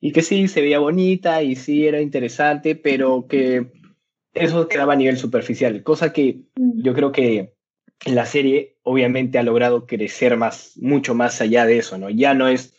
y 0.01 0.13
que 0.13 0.23
sí 0.23 0.49
se 0.49 0.61
veía 0.61 0.79
bonita 0.79 1.43
y 1.43 1.55
sí 1.57 1.87
era 1.87 2.01
interesante, 2.01 2.75
pero 2.75 3.27
que 3.29 3.71
eso 4.35 4.67
quedaba 4.69 4.95
a 4.95 4.97
nivel 4.97 5.17
superficial, 5.17 5.83
cosa 5.83 6.13
que 6.13 6.41
yo 6.57 6.95
creo 6.95 7.13
que 7.13 7.55
la 8.07 8.27
serie 8.27 8.79
obviamente 8.83 9.39
ha 9.39 9.43
logrado 9.45 9.87
crecer 9.87 10.37
más, 10.37 10.73
mucho 10.77 11.15
más 11.15 11.41
allá 11.41 11.67
de 11.67 11.79
eso, 11.79 11.99
¿no? 11.99 12.11
Ya 12.11 12.35
no 12.35 12.49
es, 12.49 12.75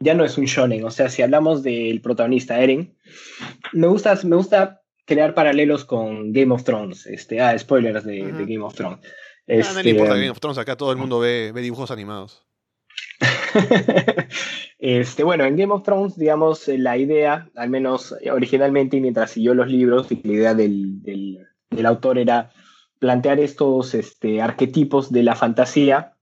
ya 0.00 0.12
no 0.14 0.24
es 0.24 0.36
un 0.36 0.44
shonen, 0.44 0.84
o 0.84 0.90
sea, 0.90 1.08
si 1.08 1.22
hablamos 1.22 1.62
del 1.62 2.02
protagonista 2.02 2.60
Eren, 2.60 2.94
me 3.72 3.86
gusta, 3.86 4.18
me 4.24 4.36
gusta 4.36 4.82
crear 5.06 5.32
paralelos 5.34 5.84
con 5.86 6.32
Game 6.32 6.52
of 6.52 6.62
Thrones, 6.64 7.06
este, 7.06 7.40
ah, 7.40 7.58
spoilers 7.58 8.04
de, 8.04 8.18
Game 8.20 8.58
of 8.62 8.74
Thrones. 8.74 8.98
Ah, 9.02 9.06
no 9.46 9.54
le 9.54 9.58
Este, 9.60 9.90
importa 9.90 10.14
Game 10.16 10.30
of 10.30 10.40
Thrones, 10.40 10.58
acá 10.58 10.76
todo 10.76 10.90
el 10.92 10.98
mundo 10.98 11.18
ve, 11.20 11.52
ve 11.54 11.62
dibujos 11.62 11.90
animados. 11.90 12.44
este, 14.78 15.24
bueno, 15.24 15.44
en 15.44 15.56
Game 15.56 15.72
of 15.72 15.82
Thrones, 15.82 16.16
digamos, 16.16 16.68
eh, 16.68 16.78
la 16.78 16.96
idea, 16.98 17.48
al 17.54 17.70
menos 17.70 18.14
originalmente, 18.32 18.96
y 18.96 19.00
mientras 19.00 19.30
siguió 19.30 19.54
los 19.54 19.68
libros, 19.68 20.08
la 20.10 20.32
idea 20.32 20.54
del, 20.54 21.02
del- 21.02 21.38
del 21.70 21.86
autor 21.86 22.18
era 22.18 22.52
plantear 22.98 23.40
estos 23.40 23.94
este, 23.94 24.40
arquetipos 24.40 25.12
de 25.12 25.22
la 25.22 25.34
fantasía 25.34 26.14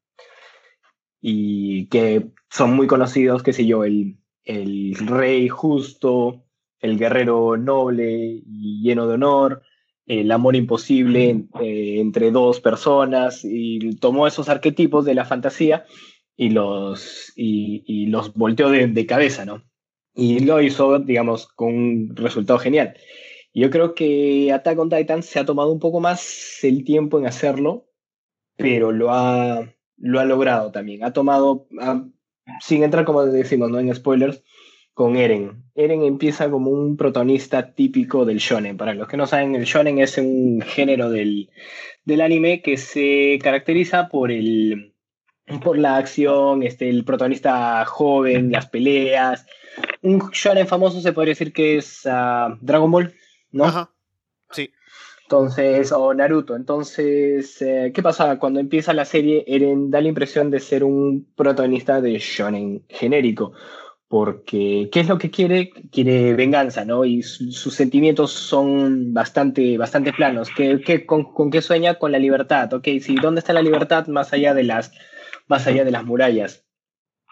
y 1.20 1.86
que 1.88 2.28
son 2.50 2.74
muy 2.74 2.86
conocidos, 2.86 3.42
qué 3.42 3.52
sé 3.52 3.66
yo, 3.66 3.84
el, 3.84 4.16
el 4.44 4.94
rey 5.06 5.48
justo, 5.48 6.43
el 6.84 6.98
guerrero 6.98 7.56
noble 7.56 8.42
y 8.46 8.82
lleno 8.82 9.06
de 9.06 9.14
honor, 9.14 9.62
el 10.06 10.30
amor 10.30 10.54
imposible 10.54 11.46
eh, 11.60 11.96
entre 11.98 12.30
dos 12.30 12.60
personas, 12.60 13.40
y 13.44 13.96
tomó 13.96 14.26
esos 14.26 14.48
arquetipos 14.48 15.04
de 15.04 15.14
la 15.14 15.24
fantasía 15.24 15.86
y 16.36 16.50
los, 16.50 17.32
y, 17.36 17.82
y 17.86 18.06
los 18.06 18.34
volteó 18.34 18.68
de, 18.68 18.86
de 18.86 19.06
cabeza, 19.06 19.44
¿no? 19.44 19.62
Y 20.14 20.40
lo 20.40 20.60
hizo, 20.60 20.98
digamos, 20.98 21.48
con 21.48 21.74
un 21.74 22.16
resultado 22.16 22.58
genial. 22.58 22.94
Yo 23.54 23.70
creo 23.70 23.94
que 23.94 24.52
Attack 24.52 24.78
on 24.78 24.90
Titan 24.90 25.22
se 25.22 25.38
ha 25.38 25.44
tomado 25.46 25.70
un 25.72 25.78
poco 25.80 26.00
más 26.00 26.58
el 26.62 26.84
tiempo 26.84 27.18
en 27.18 27.26
hacerlo, 27.26 27.86
pero 28.56 28.92
lo 28.92 29.10
ha, 29.10 29.72
lo 29.96 30.20
ha 30.20 30.24
logrado 30.24 30.70
también. 30.70 31.02
Ha 31.04 31.12
tomado, 31.12 31.66
ha- 31.80 32.04
sin 32.60 32.82
entrar 32.82 33.04
como 33.04 33.24
decimos, 33.24 33.70
¿no? 33.70 33.78
En 33.80 33.94
spoilers, 33.94 34.42
con 34.94 35.16
Eren. 35.16 35.64
Eren 35.74 36.02
empieza 36.02 36.48
como 36.50 36.70
un 36.70 36.96
protagonista 36.96 37.74
típico 37.74 38.24
del 38.24 38.38
shonen. 38.38 38.76
Para 38.76 38.94
los 38.94 39.08
que 39.08 39.16
no 39.16 39.26
saben, 39.26 39.54
el 39.56 39.64
shonen 39.64 39.98
es 39.98 40.16
un 40.18 40.62
género 40.64 41.10
del, 41.10 41.50
del 42.04 42.20
anime 42.20 42.62
que 42.62 42.76
se 42.76 43.38
caracteriza 43.42 44.08
por 44.08 44.30
el 44.30 44.92
por 45.62 45.76
la 45.76 45.96
acción, 45.96 46.62
este, 46.62 46.88
el 46.88 47.04
protagonista 47.04 47.84
joven, 47.84 48.50
las 48.50 48.68
peleas. 48.68 49.44
Un 50.00 50.30
shonen 50.32 50.66
famoso 50.66 51.00
se 51.00 51.12
podría 51.12 51.32
decir 51.32 51.52
que 51.52 51.76
es 51.76 52.06
ah, 52.06 52.56
Dragon 52.62 52.90
Ball, 52.90 53.14
¿no? 53.50 53.66
Ajá. 53.66 53.90
Sí. 54.52 54.70
Entonces, 55.24 55.92
o 55.92 56.14
Naruto. 56.14 56.56
Entonces, 56.56 57.60
eh, 57.60 57.92
¿qué 57.94 58.02
pasa? 58.02 58.38
Cuando 58.38 58.60
empieza 58.60 58.94
la 58.94 59.04
serie, 59.04 59.44
Eren 59.46 59.90
da 59.90 60.00
la 60.00 60.08
impresión 60.08 60.50
de 60.50 60.60
ser 60.60 60.84
un 60.84 61.26
protagonista 61.34 62.00
de 62.00 62.18
shonen 62.18 62.84
genérico. 62.88 63.52
Porque, 64.14 64.90
¿qué 64.92 65.00
es 65.00 65.08
lo 65.08 65.18
que 65.18 65.28
quiere? 65.28 65.70
Quiere 65.90 66.34
venganza, 66.34 66.84
¿no? 66.84 67.04
Y 67.04 67.24
su- 67.24 67.50
sus 67.50 67.74
sentimientos 67.74 68.30
son 68.30 69.12
bastante, 69.12 69.76
bastante 69.76 70.12
planos. 70.12 70.50
¿Qué, 70.56 70.80
qué- 70.86 71.04
con, 71.04 71.32
con 71.34 71.50
qué 71.50 71.60
sueña? 71.60 71.94
Con 71.98 72.12
la 72.12 72.20
libertad, 72.20 72.72
¿ok? 72.74 72.86
Sí, 73.00 73.16
¿dónde 73.20 73.40
está 73.40 73.52
la 73.52 73.60
libertad 73.60 74.06
más 74.06 74.32
allá 74.32 74.54
de 74.54 74.62
las, 74.62 74.92
más 75.48 75.66
allá 75.66 75.84
de 75.84 75.90
las 75.90 76.04
murallas? 76.04 76.64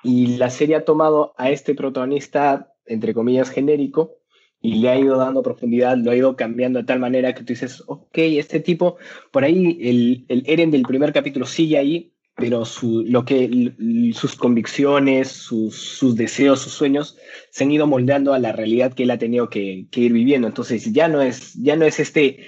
Y 0.02 0.38
la 0.38 0.50
serie 0.50 0.74
ha 0.74 0.84
tomado 0.84 1.34
a 1.38 1.50
este 1.50 1.76
protagonista, 1.76 2.74
entre 2.84 3.14
comillas, 3.14 3.50
genérico, 3.50 4.16
y 4.60 4.80
le 4.80 4.88
ha 4.88 4.98
ido 4.98 5.16
dando 5.18 5.40
profundidad, 5.44 5.96
lo 5.98 6.10
ha 6.10 6.16
ido 6.16 6.34
cambiando 6.34 6.80
de 6.80 6.84
tal 6.86 6.98
manera 6.98 7.32
que 7.32 7.44
tú 7.44 7.52
dices, 7.52 7.84
ok, 7.86 8.18
este 8.18 8.58
tipo, 8.58 8.96
por 9.30 9.44
ahí 9.44 9.78
el, 9.82 10.24
el 10.28 10.42
Eren 10.48 10.72
del 10.72 10.82
primer 10.82 11.12
capítulo 11.12 11.46
sigue 11.46 11.78
ahí, 11.78 12.12
pero 12.42 12.64
su, 12.64 13.04
lo 13.06 13.24
que, 13.24 13.72
sus 14.14 14.34
convicciones, 14.34 15.28
sus, 15.28 15.76
sus 15.76 16.16
deseos, 16.16 16.58
sus 16.58 16.72
sueños 16.72 17.16
se 17.50 17.62
han 17.62 17.70
ido 17.70 17.86
moldeando 17.86 18.34
a 18.34 18.40
la 18.40 18.50
realidad 18.50 18.94
que 18.94 19.04
él 19.04 19.12
ha 19.12 19.18
tenido 19.18 19.48
que, 19.48 19.86
ir 19.94 20.12
viviendo. 20.12 20.48
Entonces 20.48 20.92
ya 20.92 21.06
no 21.06 21.22
es, 21.22 21.54
ya 21.54 21.76
no 21.76 21.84
es 21.84 22.00
este, 22.00 22.44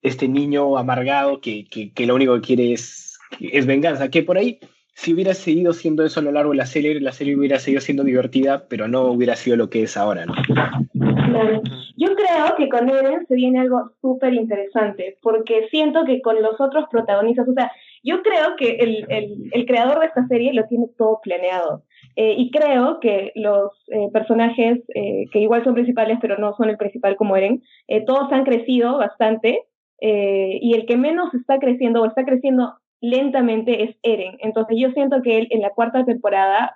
este 0.00 0.28
niño 0.28 0.78
amargado 0.78 1.42
que, 1.42 1.66
que, 1.68 2.06
lo 2.06 2.14
único 2.14 2.34
que 2.36 2.40
quiere 2.40 2.72
es, 2.72 3.18
es 3.38 3.66
venganza, 3.66 4.08
que 4.08 4.22
por 4.22 4.38
ahí 4.38 4.60
si 4.94 5.12
hubiera 5.12 5.34
seguido 5.34 5.74
siendo 5.74 6.06
eso 6.06 6.20
a 6.20 6.22
lo 6.22 6.32
largo 6.32 6.52
de 6.52 6.56
la 6.56 6.66
serie, 6.66 6.98
la 6.98 7.12
serie 7.12 7.36
hubiera 7.36 7.58
seguido 7.58 7.82
siendo 7.82 8.02
divertida, 8.02 8.64
pero 8.66 8.88
no 8.88 9.02
hubiera 9.02 9.36
sido 9.36 9.58
lo 9.58 9.68
que 9.68 9.82
es 9.82 9.98
ahora, 9.98 10.24
¿no? 10.24 10.32
Claro. 10.46 11.62
Yo 11.96 12.08
creo 12.14 12.56
que 12.56 12.68
con 12.70 12.88
Eren 12.88 13.26
se 13.26 13.34
viene 13.34 13.60
algo 13.60 13.90
súper 14.00 14.32
interesante, 14.32 15.18
porque 15.20 15.68
siento 15.70 16.04
que 16.06 16.22
con 16.22 16.40
los 16.40 16.58
otros 16.60 16.86
protagonistas, 16.90 17.46
o 17.46 17.52
sea, 17.52 17.70
yo 18.04 18.22
creo 18.22 18.56
que 18.56 18.76
el, 18.76 19.06
el, 19.08 19.48
el 19.52 19.66
creador 19.66 19.98
de 20.00 20.06
esta 20.06 20.26
serie 20.28 20.52
lo 20.52 20.66
tiene 20.68 20.86
todo 20.98 21.20
planeado. 21.22 21.82
Eh, 22.16 22.34
y 22.38 22.50
creo 22.52 23.00
que 23.00 23.32
los 23.34 23.72
eh, 23.88 24.08
personajes 24.12 24.78
eh, 24.94 25.24
que 25.32 25.40
igual 25.40 25.64
son 25.64 25.74
principales, 25.74 26.18
pero 26.20 26.36
no 26.38 26.54
son 26.56 26.70
el 26.70 26.76
principal 26.76 27.16
como 27.16 27.36
Eren, 27.36 27.62
eh, 27.88 28.04
todos 28.04 28.30
han 28.32 28.44
crecido 28.44 28.98
bastante. 28.98 29.60
eh, 30.00 30.58
y 30.60 30.74
el 30.74 30.86
que 30.86 30.96
menos 30.96 31.32
está 31.34 31.58
creciendo 31.58 32.02
o 32.02 32.06
está 32.06 32.24
creciendo 32.24 32.74
lentamente 33.00 33.84
es 33.84 33.96
Eren. 34.02 34.36
Entonces 34.40 34.76
yo 34.78 34.90
siento 34.92 35.22
que 35.22 35.38
él 35.38 35.46
en 35.50 35.60
la 35.62 35.70
cuarta 35.70 36.04
temporada 36.04 36.72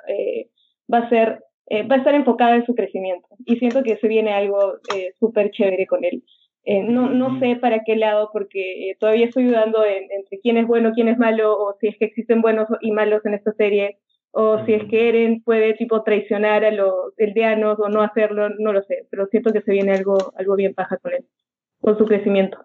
va 0.92 0.99
a 0.99 1.08
ser 1.08 1.40
eh, 1.70 1.82
va 1.87 1.97
a 1.97 1.99
estar 1.99 2.14
enfocada 2.14 2.56
en 2.56 2.64
su 2.64 2.75
crecimiento 2.75 3.28
y 3.44 3.56
siento 3.56 3.82
que 3.82 3.97
se 3.99 4.08
viene 4.08 4.32
algo 4.32 4.58
eh, 4.97 5.12
súper 5.20 5.50
chévere 5.50 5.87
con 5.87 6.02
él. 6.04 6.23
Eh, 6.70 6.82
no, 6.82 7.08
no 7.08 7.40
sé 7.40 7.56
para 7.56 7.82
qué 7.82 7.96
lado, 7.96 8.28
porque 8.30 8.90
eh, 8.90 8.96
todavía 9.00 9.25
estoy 9.25 9.44
dudando 9.44 9.82
en, 9.87 10.12
entre 10.12 10.38
quién 10.38 10.58
es 10.58 10.66
bueno, 10.66 10.92
quién 10.94 11.08
es 11.08 11.16
malo, 11.16 11.58
o 11.58 11.75
si 11.80 11.88
es 11.88 11.96
que 11.96 12.04
existen 12.04 12.42
buenos 12.42 12.68
y 12.82 12.90
malos 12.90 13.25
en 13.25 13.32
esta 13.32 13.54
serie, 13.54 13.96
o 14.32 14.62
si 14.66 14.75
es 14.75 14.84
que 14.90 15.08
Eren 15.08 15.42
puede 15.42 15.72
tipo 15.72 16.02
traicionar 16.02 16.66
a 16.66 16.70
los 16.70 17.14
eldeanos 17.16 17.78
o 17.78 17.88
no 17.88 18.02
hacerlo, 18.02 18.50
no 18.58 18.75
lo 18.75 18.82
sé, 18.82 19.06
pero 19.08 19.28
siento 19.28 19.50
que 19.50 19.62
se 19.62 19.72
viene 19.72 19.92
algo, 19.94 20.34
algo 20.37 20.56
bien 20.56 20.75
paja 20.75 20.98
con 20.98 21.14
él, 21.14 21.25
con 21.80 21.96
su 21.96 22.04
crecimiento. 22.04 22.58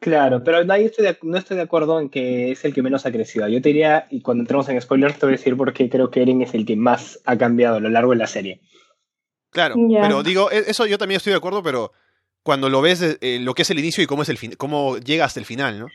Claro, 0.00 0.44
pero 0.44 0.62
no 0.62 0.74
estoy, 0.74 1.06
de, 1.06 1.16
no 1.22 1.38
estoy 1.38 1.56
de 1.56 1.62
acuerdo 1.62 1.98
en 2.00 2.10
que 2.10 2.50
es 2.50 2.62
el 2.66 2.74
que 2.74 2.82
menos 2.82 3.06
ha 3.06 3.10
crecido. 3.10 3.48
Yo 3.48 3.62
te 3.62 3.70
diría, 3.70 4.06
y 4.10 4.20
cuando 4.20 4.42
entremos 4.42 4.68
en 4.68 4.78
spoilers, 4.82 5.18
te 5.18 5.24
voy 5.24 5.32
a 5.32 5.38
decir 5.38 5.56
por 5.56 5.72
qué 5.72 5.88
creo 5.88 6.10
que 6.10 6.20
Eren 6.20 6.42
es 6.42 6.52
el 6.52 6.66
que 6.66 6.76
más 6.76 7.22
ha 7.24 7.38
cambiado 7.38 7.76
a 7.76 7.80
lo 7.80 7.88
largo 7.88 8.10
de 8.10 8.18
la 8.18 8.26
serie. 8.26 8.60
Claro, 9.48 9.76
pero 9.88 10.22
digo, 10.22 10.50
e- 10.50 10.64
eso 10.68 10.84
yo 10.84 10.98
también 10.98 11.16
estoy 11.16 11.30
de 11.30 11.38
acuerdo, 11.38 11.62
pero 11.62 11.92
cuando 12.44 12.68
lo 12.68 12.80
ves, 12.80 13.00
de- 13.00 13.18
eh, 13.20 13.40
lo 13.40 13.54
que 13.54 13.62
es 13.62 13.70
el 13.70 13.80
inicio 13.80 14.04
y 14.04 14.06
cómo 14.06 14.22
es 14.22 14.28
el 14.28 14.38
fin, 14.38 14.52
cómo 14.56 14.96
llega 14.98 15.24
hasta 15.24 15.40
el 15.40 15.46
final, 15.46 15.80
¿no? 15.80 15.88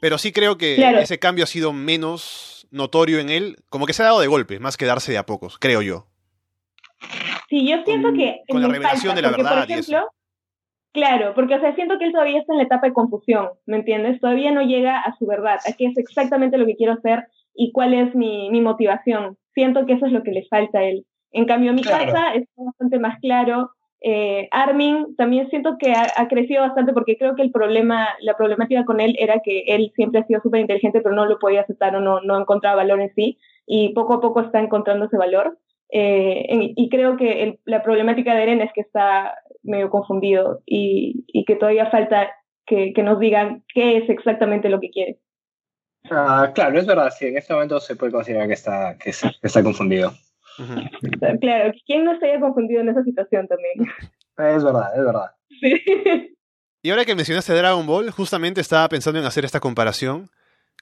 Pero 0.00 0.16
sí 0.16 0.32
creo 0.32 0.56
que 0.56 0.76
Claro. 0.76 0.98
ese 1.00 1.18
cambio 1.18 1.44
ha 1.44 1.46
sido 1.48 1.72
menos 1.74 2.66
notorio 2.70 3.18
en 3.18 3.28
él, 3.30 3.56
como 3.68 3.84
que 3.86 3.92
se 3.92 4.02
ha 4.02 4.06
dado 4.06 4.20
de 4.20 4.26
golpe, 4.28 4.58
más 4.60 4.76
que 4.78 4.86
darse 4.86 5.12
de 5.12 5.18
a 5.18 5.26
pocos, 5.26 5.58
creo 5.58 5.82
yo. 5.82 6.06
Sí, 7.48 7.66
yo 7.68 7.82
siento 7.84 8.08
Con- 8.08 8.16
que 8.16 8.40
con 8.48 8.62
la 8.62 8.68
revelación 8.68 9.14
falta, 9.14 9.14
de 9.16 9.22
la 9.22 9.28
porque, 9.28 9.42
verdad 9.42 9.60
Por 9.62 9.70
y 9.70 9.72
eso. 9.74 9.92
ejemplo, 9.92 10.10
claro, 10.92 11.34
porque 11.34 11.54
o 11.54 11.60
sea, 11.60 11.74
siento 11.74 11.98
que 11.98 12.04
él 12.06 12.12
todavía 12.12 12.40
está 12.40 12.52
en 12.52 12.58
la 12.58 12.64
etapa 12.64 12.86
de 12.88 12.92
confusión, 12.92 13.48
¿me 13.66 13.76
entiendes? 13.76 14.20
Todavía 14.20 14.50
no 14.52 14.62
llega 14.62 15.00
a 15.00 15.16
su 15.16 15.26
verdad, 15.26 15.58
a 15.66 15.72
qué 15.72 15.86
es 15.86 15.96
exactamente 15.98 16.58
lo 16.58 16.66
que 16.66 16.76
quiero 16.76 16.92
hacer 16.94 17.26
y 17.54 17.72
cuál 17.72 17.94
es 17.94 18.14
mi, 18.14 18.50
mi 18.50 18.60
motivación. 18.60 19.36
siento 19.54 19.86
que 19.86 19.94
eso 19.94 20.06
es 20.06 20.12
lo 20.12 20.22
que 20.22 20.30
le 20.30 20.46
falta 20.46 20.78
a 20.78 20.84
él. 20.84 21.04
En 21.32 21.44
cambio, 21.44 21.72
mi 21.72 21.82
casa 21.82 22.32
está 22.34 22.62
bastante 22.64 23.00
más 23.00 23.18
claro. 23.20 23.72
Eh, 24.00 24.48
Armin 24.52 25.16
también 25.16 25.50
siento 25.50 25.76
que 25.78 25.92
ha, 25.92 26.28
crecido 26.28 26.62
bastante 26.62 26.92
porque 26.92 27.16
creo 27.16 27.34
que 27.34 27.42
el 27.42 27.50
problema, 27.50 28.08
la 28.20 28.36
problemática 28.36 28.84
con 28.84 29.00
él 29.00 29.16
era 29.18 29.40
que 29.40 29.64
él 29.66 29.92
siempre 29.96 30.20
ha 30.20 30.26
sido 30.26 30.40
súper 30.40 30.60
inteligente, 30.60 31.00
pero 31.00 31.14
no 31.14 31.26
lo 31.26 31.38
podía 31.38 31.62
aceptar 31.62 31.96
o 31.96 32.00
no, 32.00 32.20
no 32.20 32.38
encontraba 32.38 32.76
valor 32.76 33.00
en 33.00 33.12
sí. 33.14 33.38
Y 33.66 33.92
poco 33.94 34.14
a 34.14 34.20
poco 34.20 34.40
está 34.40 34.60
encontrando 34.60 35.06
ese 35.06 35.16
valor. 35.16 35.58
Eh, 35.90 36.72
y 36.76 36.88
creo 36.90 37.16
que 37.16 37.58
la 37.64 37.82
problemática 37.82 38.34
de 38.34 38.42
Eren 38.42 38.60
es 38.60 38.70
que 38.74 38.82
está 38.82 39.34
medio 39.62 39.90
confundido 39.90 40.60
y, 40.66 41.24
y 41.26 41.44
que 41.44 41.56
todavía 41.56 41.90
falta 41.90 42.30
que, 42.66 42.92
que, 42.92 43.02
nos 43.02 43.18
digan 43.18 43.64
qué 43.72 43.96
es 43.96 44.10
exactamente 44.10 44.68
lo 44.68 44.80
que 44.80 44.90
quiere. 44.90 45.18
Ah, 46.10 46.52
claro, 46.54 46.78
es 46.78 46.86
verdad, 46.86 47.10
sí, 47.10 47.26
en 47.26 47.38
este 47.38 47.54
momento 47.54 47.80
se 47.80 47.96
puede 47.96 48.12
considerar 48.12 48.46
que 48.46 48.54
está, 48.54 48.96
que 48.98 49.10
está 49.10 49.62
confundido. 49.62 50.12
Claro, 51.40 51.72
¿quién 51.86 52.04
no 52.04 52.12
estaría 52.12 52.40
confundido 52.40 52.80
en 52.80 52.88
esa 52.88 53.02
situación 53.04 53.46
también? 53.46 53.74
Es 54.38 54.64
verdad, 54.64 54.96
es 54.96 55.04
verdad. 55.04 55.30
Sí. 55.60 56.34
Y 56.82 56.90
ahora 56.90 57.04
que 57.04 57.14
mencionaste 57.14 57.52
Dragon 57.54 57.86
Ball, 57.86 58.10
justamente 58.10 58.60
estaba 58.60 58.88
pensando 58.88 59.18
en 59.18 59.26
hacer 59.26 59.44
esta 59.44 59.60
comparación 59.60 60.30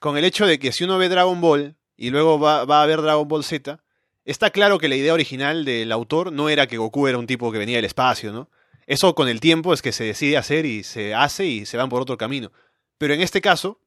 con 0.00 0.18
el 0.18 0.24
hecho 0.24 0.46
de 0.46 0.58
que 0.58 0.72
si 0.72 0.84
uno 0.84 0.98
ve 0.98 1.08
Dragon 1.08 1.40
Ball 1.40 1.76
y 1.96 2.10
luego 2.10 2.38
va, 2.38 2.64
va 2.66 2.82
a 2.82 2.86
ver 2.86 3.00
Dragon 3.00 3.26
Ball 3.26 3.44
Z, 3.44 3.82
está 4.24 4.50
claro 4.50 4.78
que 4.78 4.88
la 4.88 4.96
idea 4.96 5.14
original 5.14 5.64
del 5.64 5.90
autor 5.92 6.32
no 6.32 6.50
era 6.50 6.66
que 6.66 6.76
Goku 6.76 7.06
era 7.06 7.18
un 7.18 7.26
tipo 7.26 7.50
que 7.50 7.58
venía 7.58 7.76
del 7.76 7.86
espacio, 7.86 8.32
¿no? 8.32 8.50
Eso 8.86 9.14
con 9.14 9.28
el 9.28 9.40
tiempo 9.40 9.72
es 9.72 9.82
que 9.82 9.92
se 9.92 10.04
decide 10.04 10.36
hacer 10.36 10.66
y 10.66 10.82
se 10.82 11.14
hace 11.14 11.46
y 11.46 11.66
se 11.66 11.76
van 11.76 11.88
por 11.88 12.02
otro 12.02 12.18
camino. 12.18 12.52
Pero 12.98 13.14
en 13.14 13.20
este 13.20 13.40
caso, 13.40 13.80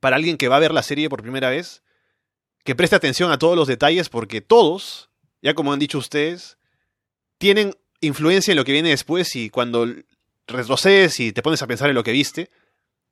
para 0.00 0.16
alguien 0.16 0.36
que 0.36 0.48
va 0.48 0.56
a 0.56 0.60
ver 0.60 0.72
la 0.72 0.82
serie 0.82 1.08
por 1.08 1.22
primera 1.22 1.50
vez, 1.50 1.84
que 2.66 2.74
preste 2.74 2.96
atención 2.96 3.30
a 3.30 3.38
todos 3.38 3.56
los 3.56 3.68
detalles 3.68 4.08
porque 4.08 4.40
todos, 4.42 5.08
ya 5.40 5.54
como 5.54 5.72
han 5.72 5.78
dicho 5.78 5.98
ustedes, 5.98 6.58
tienen 7.38 7.74
influencia 8.00 8.52
en 8.52 8.56
lo 8.56 8.64
que 8.64 8.72
viene 8.72 8.90
después 8.90 9.36
y 9.36 9.50
cuando 9.50 9.86
retrocedes 10.48 11.20
y 11.20 11.32
te 11.32 11.42
pones 11.42 11.62
a 11.62 11.68
pensar 11.68 11.88
en 11.88 11.94
lo 11.94 12.02
que 12.02 12.10
viste, 12.10 12.50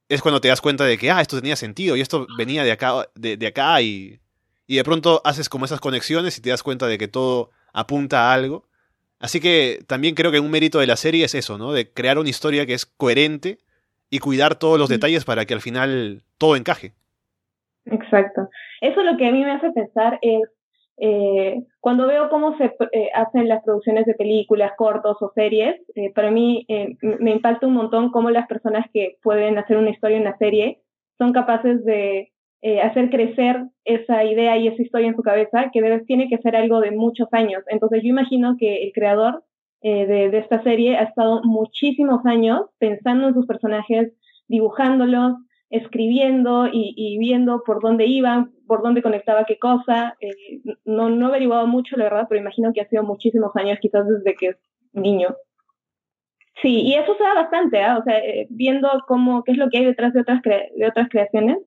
es 0.09 0.21
cuando 0.23 0.41
te 0.41 0.49
das 0.49 0.61
cuenta 0.61 0.85
de 0.85 0.99
que, 0.99 1.11
ah, 1.11 1.21
esto 1.21 1.41
tenía 1.41 1.55
sentido 1.55 1.97
y 1.97 2.01
esto 2.01 2.27
venía 2.37 2.65
de 2.65 2.73
acá, 2.73 3.09
de, 3.15 3.47
acá 3.47 3.81
y, 3.81 4.19
y 4.67 4.77
de 4.77 4.85
pronto 4.85 5.23
haces 5.25 5.49
como 5.49 5.65
esas 5.65 5.81
conexiones 5.81 6.37
y 6.37 6.41
te 6.41 6.51
das 6.51 6.65
cuenta 6.65 6.89
de 6.89 6.99
que 6.99 7.07
todo 7.07 7.51
apunta 7.73 8.29
a 8.29 8.35
algo. 8.35 8.67
Así 9.21 9.39
que 9.41 9.85
también 9.87 10.17
creo 10.17 10.33
que 10.33 10.41
un 10.41 10.51
mérito 10.51 10.81
de 10.81 10.89
la 10.89 10.97
serie 10.97 11.25
es 11.25 11.35
eso, 11.35 11.59
¿no? 11.59 11.73
De 11.73 11.91
crear 11.91 12.19
una 12.19 12.29
historia 12.29 12.67
que 12.67 12.75
es 12.75 12.87
coherente 12.87 13.61
y 14.11 14.19
cuidar 14.19 14.59
todos 14.59 14.81
los 14.81 14.89
detalles 14.89 15.25
para 15.25 15.47
que 15.47 15.55
al 15.55 15.63
final 15.63 16.25
todo 16.39 16.57
encaje. 16.57 16.93
Exacto. 17.87 18.49
Eso 18.81 19.03
lo 19.03 19.17
que 19.17 19.27
a 19.27 19.33
mí 19.33 19.45
me 19.45 19.53
hace 19.53 19.71
pensar 19.73 20.19
es 20.23 20.43
eh, 20.97 21.61
cuando 21.81 22.07
veo 22.07 22.31
cómo 22.31 22.57
se 22.57 22.67
eh, 22.93 23.11
hacen 23.15 23.49
las 23.49 23.65
producciones 23.65 24.07
de 24.07 24.15
películas, 24.15 24.73
cortos 24.77 25.17
o 25.21 25.33
series, 25.35 25.81
eh, 25.97 26.13
para 26.15 26.31
mí 26.31 26.67
me 27.01 27.33
impacta 27.33 27.67
un 27.67 27.75
montón 27.75 28.11
cómo 28.11 28.31
las 28.31 28.47
personas 28.47 28.87
que 28.93 29.17
pueden 29.23 29.59
hacer 29.59 29.77
una 29.77 29.91
historia 29.91 30.19
en 30.19 30.25
la 30.25 30.37
serie 30.37 30.81
son 31.19 31.33
capaces 31.33 31.85
de 31.85 32.31
hacer 32.83 33.11
crecer 33.11 33.63
esa 33.85 34.25
idea 34.25 34.57
y 34.57 34.69
esa 34.69 34.81
historia 34.81 35.09
en 35.09 35.17
su 35.17 35.23
cabeza, 35.23 35.71
que 35.71 35.83
debe, 35.83 36.03
tiene 36.07 36.31
que 36.31 36.39
ser 36.39 36.57
algo 36.57 36.81
de 36.81 36.93
muchos 36.93 37.29
años. 37.33 37.63
Entonces 37.67 38.03
yo 38.03 38.09
imagino 38.09 38.57
que 38.59 38.85
el 38.85 38.93
creador 38.93 39.45
de, 39.83 40.07
de, 40.07 40.39
esta 40.39 40.63
serie 40.63 40.97
ha 40.97 41.03
estado 41.03 41.43
muchísimos 41.45 42.25
años 42.25 42.63
pensando 42.79 43.29
en 43.29 43.35
sus 43.35 43.45
personajes, 43.45 44.15
dibujándolos, 44.49 45.35
escribiendo 45.75 46.69
y, 46.73 47.19
viendo 47.19 47.63
por 47.65 47.83
dónde 47.83 48.07
iban, 48.07 48.53
por 48.67 48.83
dónde 48.83 49.03
conectaba 49.03 49.45
qué 49.45 49.59
cosa. 49.59 50.17
Eh, 50.21 50.61
no, 50.85 51.11
no 51.11 51.27
he 51.27 51.29
averiguado 51.31 51.67
mucho, 51.67 51.97
la 51.97 52.05
verdad, 52.05 52.27
pero 52.29 52.41
imagino 52.41 52.73
que 52.73 52.81
ha 52.81 52.89
sido 52.89 53.03
muchísimos 53.03 53.55
años, 53.57 53.79
quizás 53.81 54.07
desde 54.07 54.35
que 54.35 54.49
es 54.49 54.57
niño. 54.93 55.35
Sí, 56.63 56.83
y 56.83 56.95
eso 56.95 57.15
se 57.17 57.25
da 57.25 57.35
bastante, 57.35 57.83
¿ah? 57.83 57.99
o 57.99 58.05
sea, 58.05 58.19
eh, 58.19 58.47
viendo 58.49 58.89
cómo, 59.09 59.43
qué 59.43 59.53
es 59.53 59.59
lo 59.59 59.69
que 59.69 59.79
hay 59.79 59.85
detrás 59.85 60.13
de 60.13 60.21
otras, 60.21 60.41
de 60.43 60.87
otras 60.89 61.09
creaciones, 61.09 61.59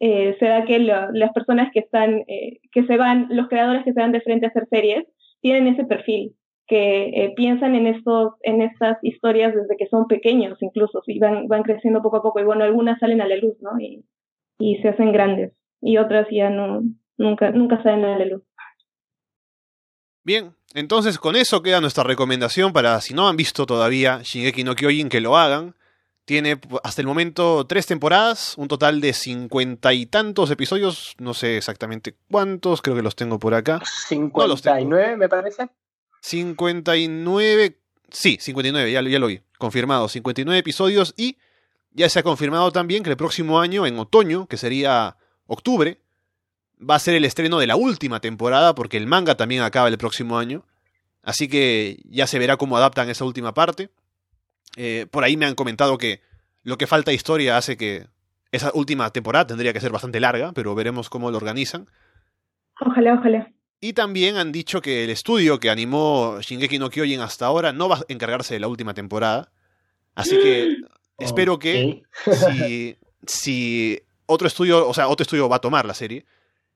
eh, 0.00 0.34
se 0.40 0.46
da 0.46 0.64
que 0.64 0.78
las 0.78 1.32
personas 1.34 1.70
que 1.72 1.80
están, 1.80 2.24
que 2.26 2.86
se 2.86 2.96
van, 2.96 3.28
los 3.30 3.48
creadores 3.48 3.84
que 3.84 3.92
se 3.92 4.00
van 4.00 4.12
de 4.12 4.22
frente 4.22 4.46
a 4.46 4.48
hacer 4.48 4.66
series, 4.70 5.04
tienen 5.42 5.66
ese 5.66 5.84
perfil 5.84 6.34
que 6.70 7.08
eh, 7.08 7.32
piensan 7.34 7.74
en 7.74 7.88
estos, 7.88 8.34
en 8.42 8.62
estas 8.62 8.96
historias 9.02 9.52
desde 9.54 9.76
que 9.76 9.88
son 9.88 10.06
pequeños 10.06 10.56
incluso, 10.62 11.02
y 11.06 11.18
van, 11.18 11.48
van 11.48 11.64
creciendo 11.64 12.00
poco 12.00 12.18
a 12.18 12.22
poco, 12.22 12.38
y 12.38 12.44
bueno, 12.44 12.62
algunas 12.62 13.00
salen 13.00 13.20
a 13.20 13.26
la 13.26 13.36
luz, 13.36 13.56
¿no? 13.60 13.72
Y, 13.80 14.04
y 14.58 14.76
se 14.80 14.88
hacen 14.88 15.10
grandes, 15.12 15.52
y 15.80 15.98
otras 15.98 16.28
ya 16.30 16.48
no, 16.48 16.82
nunca, 17.18 17.50
nunca 17.50 17.82
salen 17.82 18.04
a 18.04 18.18
la 18.18 18.24
luz. 18.24 18.42
Bien, 20.22 20.54
entonces 20.74 21.18
con 21.18 21.34
eso 21.34 21.60
queda 21.60 21.80
nuestra 21.80 22.04
recomendación 22.04 22.72
para 22.72 23.00
si 23.00 23.14
no 23.14 23.28
han 23.28 23.36
visto 23.36 23.66
todavía 23.66 24.20
Shingeki 24.22 24.62
no 24.62 24.76
Kyojin 24.76 25.08
que 25.08 25.20
lo 25.20 25.36
hagan. 25.36 25.74
Tiene 26.26 26.60
hasta 26.84 27.02
el 27.02 27.08
momento 27.08 27.66
tres 27.66 27.86
temporadas, 27.86 28.56
un 28.56 28.68
total 28.68 29.00
de 29.00 29.12
cincuenta 29.12 29.92
y 29.92 30.06
tantos 30.06 30.48
episodios, 30.52 31.16
no 31.18 31.34
sé 31.34 31.56
exactamente 31.56 32.14
cuántos, 32.30 32.82
creo 32.82 32.94
que 32.94 33.02
los 33.02 33.16
tengo 33.16 33.40
por 33.40 33.54
acá. 33.54 33.80
Cincuenta 34.06 34.80
y 34.80 34.84
nueve, 34.84 35.16
me 35.16 35.28
parece. 35.28 35.68
59, 36.20 37.78
sí, 38.10 38.38
59, 38.40 38.92
ya, 38.92 39.02
ya 39.02 39.18
lo 39.18 39.26
vi, 39.26 39.40
confirmado, 39.58 40.08
59 40.08 40.58
episodios 40.58 41.14
y 41.16 41.36
ya 41.92 42.08
se 42.08 42.20
ha 42.20 42.22
confirmado 42.22 42.70
también 42.70 43.02
que 43.02 43.10
el 43.10 43.16
próximo 43.16 43.60
año, 43.60 43.86
en 43.86 43.98
otoño, 43.98 44.46
que 44.46 44.56
sería 44.56 45.16
octubre, 45.46 46.00
va 46.78 46.94
a 46.94 47.00
ser 47.00 47.14
el 47.14 47.24
estreno 47.24 47.58
de 47.58 47.66
la 47.66 47.76
última 47.76 48.20
temporada, 48.20 48.74
porque 48.74 48.96
el 48.96 49.06
manga 49.06 49.36
también 49.36 49.62
acaba 49.62 49.88
el 49.88 49.98
próximo 49.98 50.38
año. 50.38 50.64
Así 51.22 51.48
que 51.48 52.00
ya 52.04 52.26
se 52.26 52.38
verá 52.38 52.56
cómo 52.56 52.76
adaptan 52.76 53.10
esa 53.10 53.24
última 53.24 53.52
parte. 53.52 53.90
Eh, 54.76 55.06
por 55.10 55.24
ahí 55.24 55.36
me 55.36 55.46
han 55.46 55.54
comentado 55.54 55.98
que 55.98 56.22
lo 56.62 56.78
que 56.78 56.86
falta 56.86 57.10
de 57.10 57.16
historia 57.16 57.56
hace 57.56 57.76
que 57.76 58.06
esa 58.52 58.70
última 58.74 59.10
temporada 59.10 59.48
tendría 59.48 59.72
que 59.72 59.80
ser 59.80 59.92
bastante 59.92 60.20
larga, 60.20 60.52
pero 60.52 60.74
veremos 60.74 61.10
cómo 61.10 61.30
lo 61.30 61.36
organizan. 61.36 61.88
Ojalá, 62.80 63.14
ojalá. 63.14 63.52
Y 63.80 63.94
también 63.94 64.36
han 64.36 64.52
dicho 64.52 64.82
que 64.82 65.04
el 65.04 65.10
estudio 65.10 65.58
que 65.58 65.70
animó 65.70 66.38
Shingeki 66.40 66.78
no 66.78 66.90
Kyojin 66.90 67.20
hasta 67.20 67.46
ahora 67.46 67.72
no 67.72 67.88
va 67.88 67.96
a 67.96 68.04
encargarse 68.08 68.54
de 68.54 68.60
la 68.60 68.68
última 68.68 68.92
temporada. 68.92 69.50
Así 70.14 70.36
que 70.38 70.76
espero 71.18 71.58
que 71.58 72.02
si, 72.30 72.96
si, 73.26 74.00
otro 74.26 74.46
estudio, 74.46 74.86
o 74.86 74.92
sea, 74.92 75.08
otro 75.08 75.22
estudio 75.22 75.48
va 75.48 75.56
a 75.56 75.60
tomar 75.60 75.86
la 75.86 75.94
serie, 75.94 76.26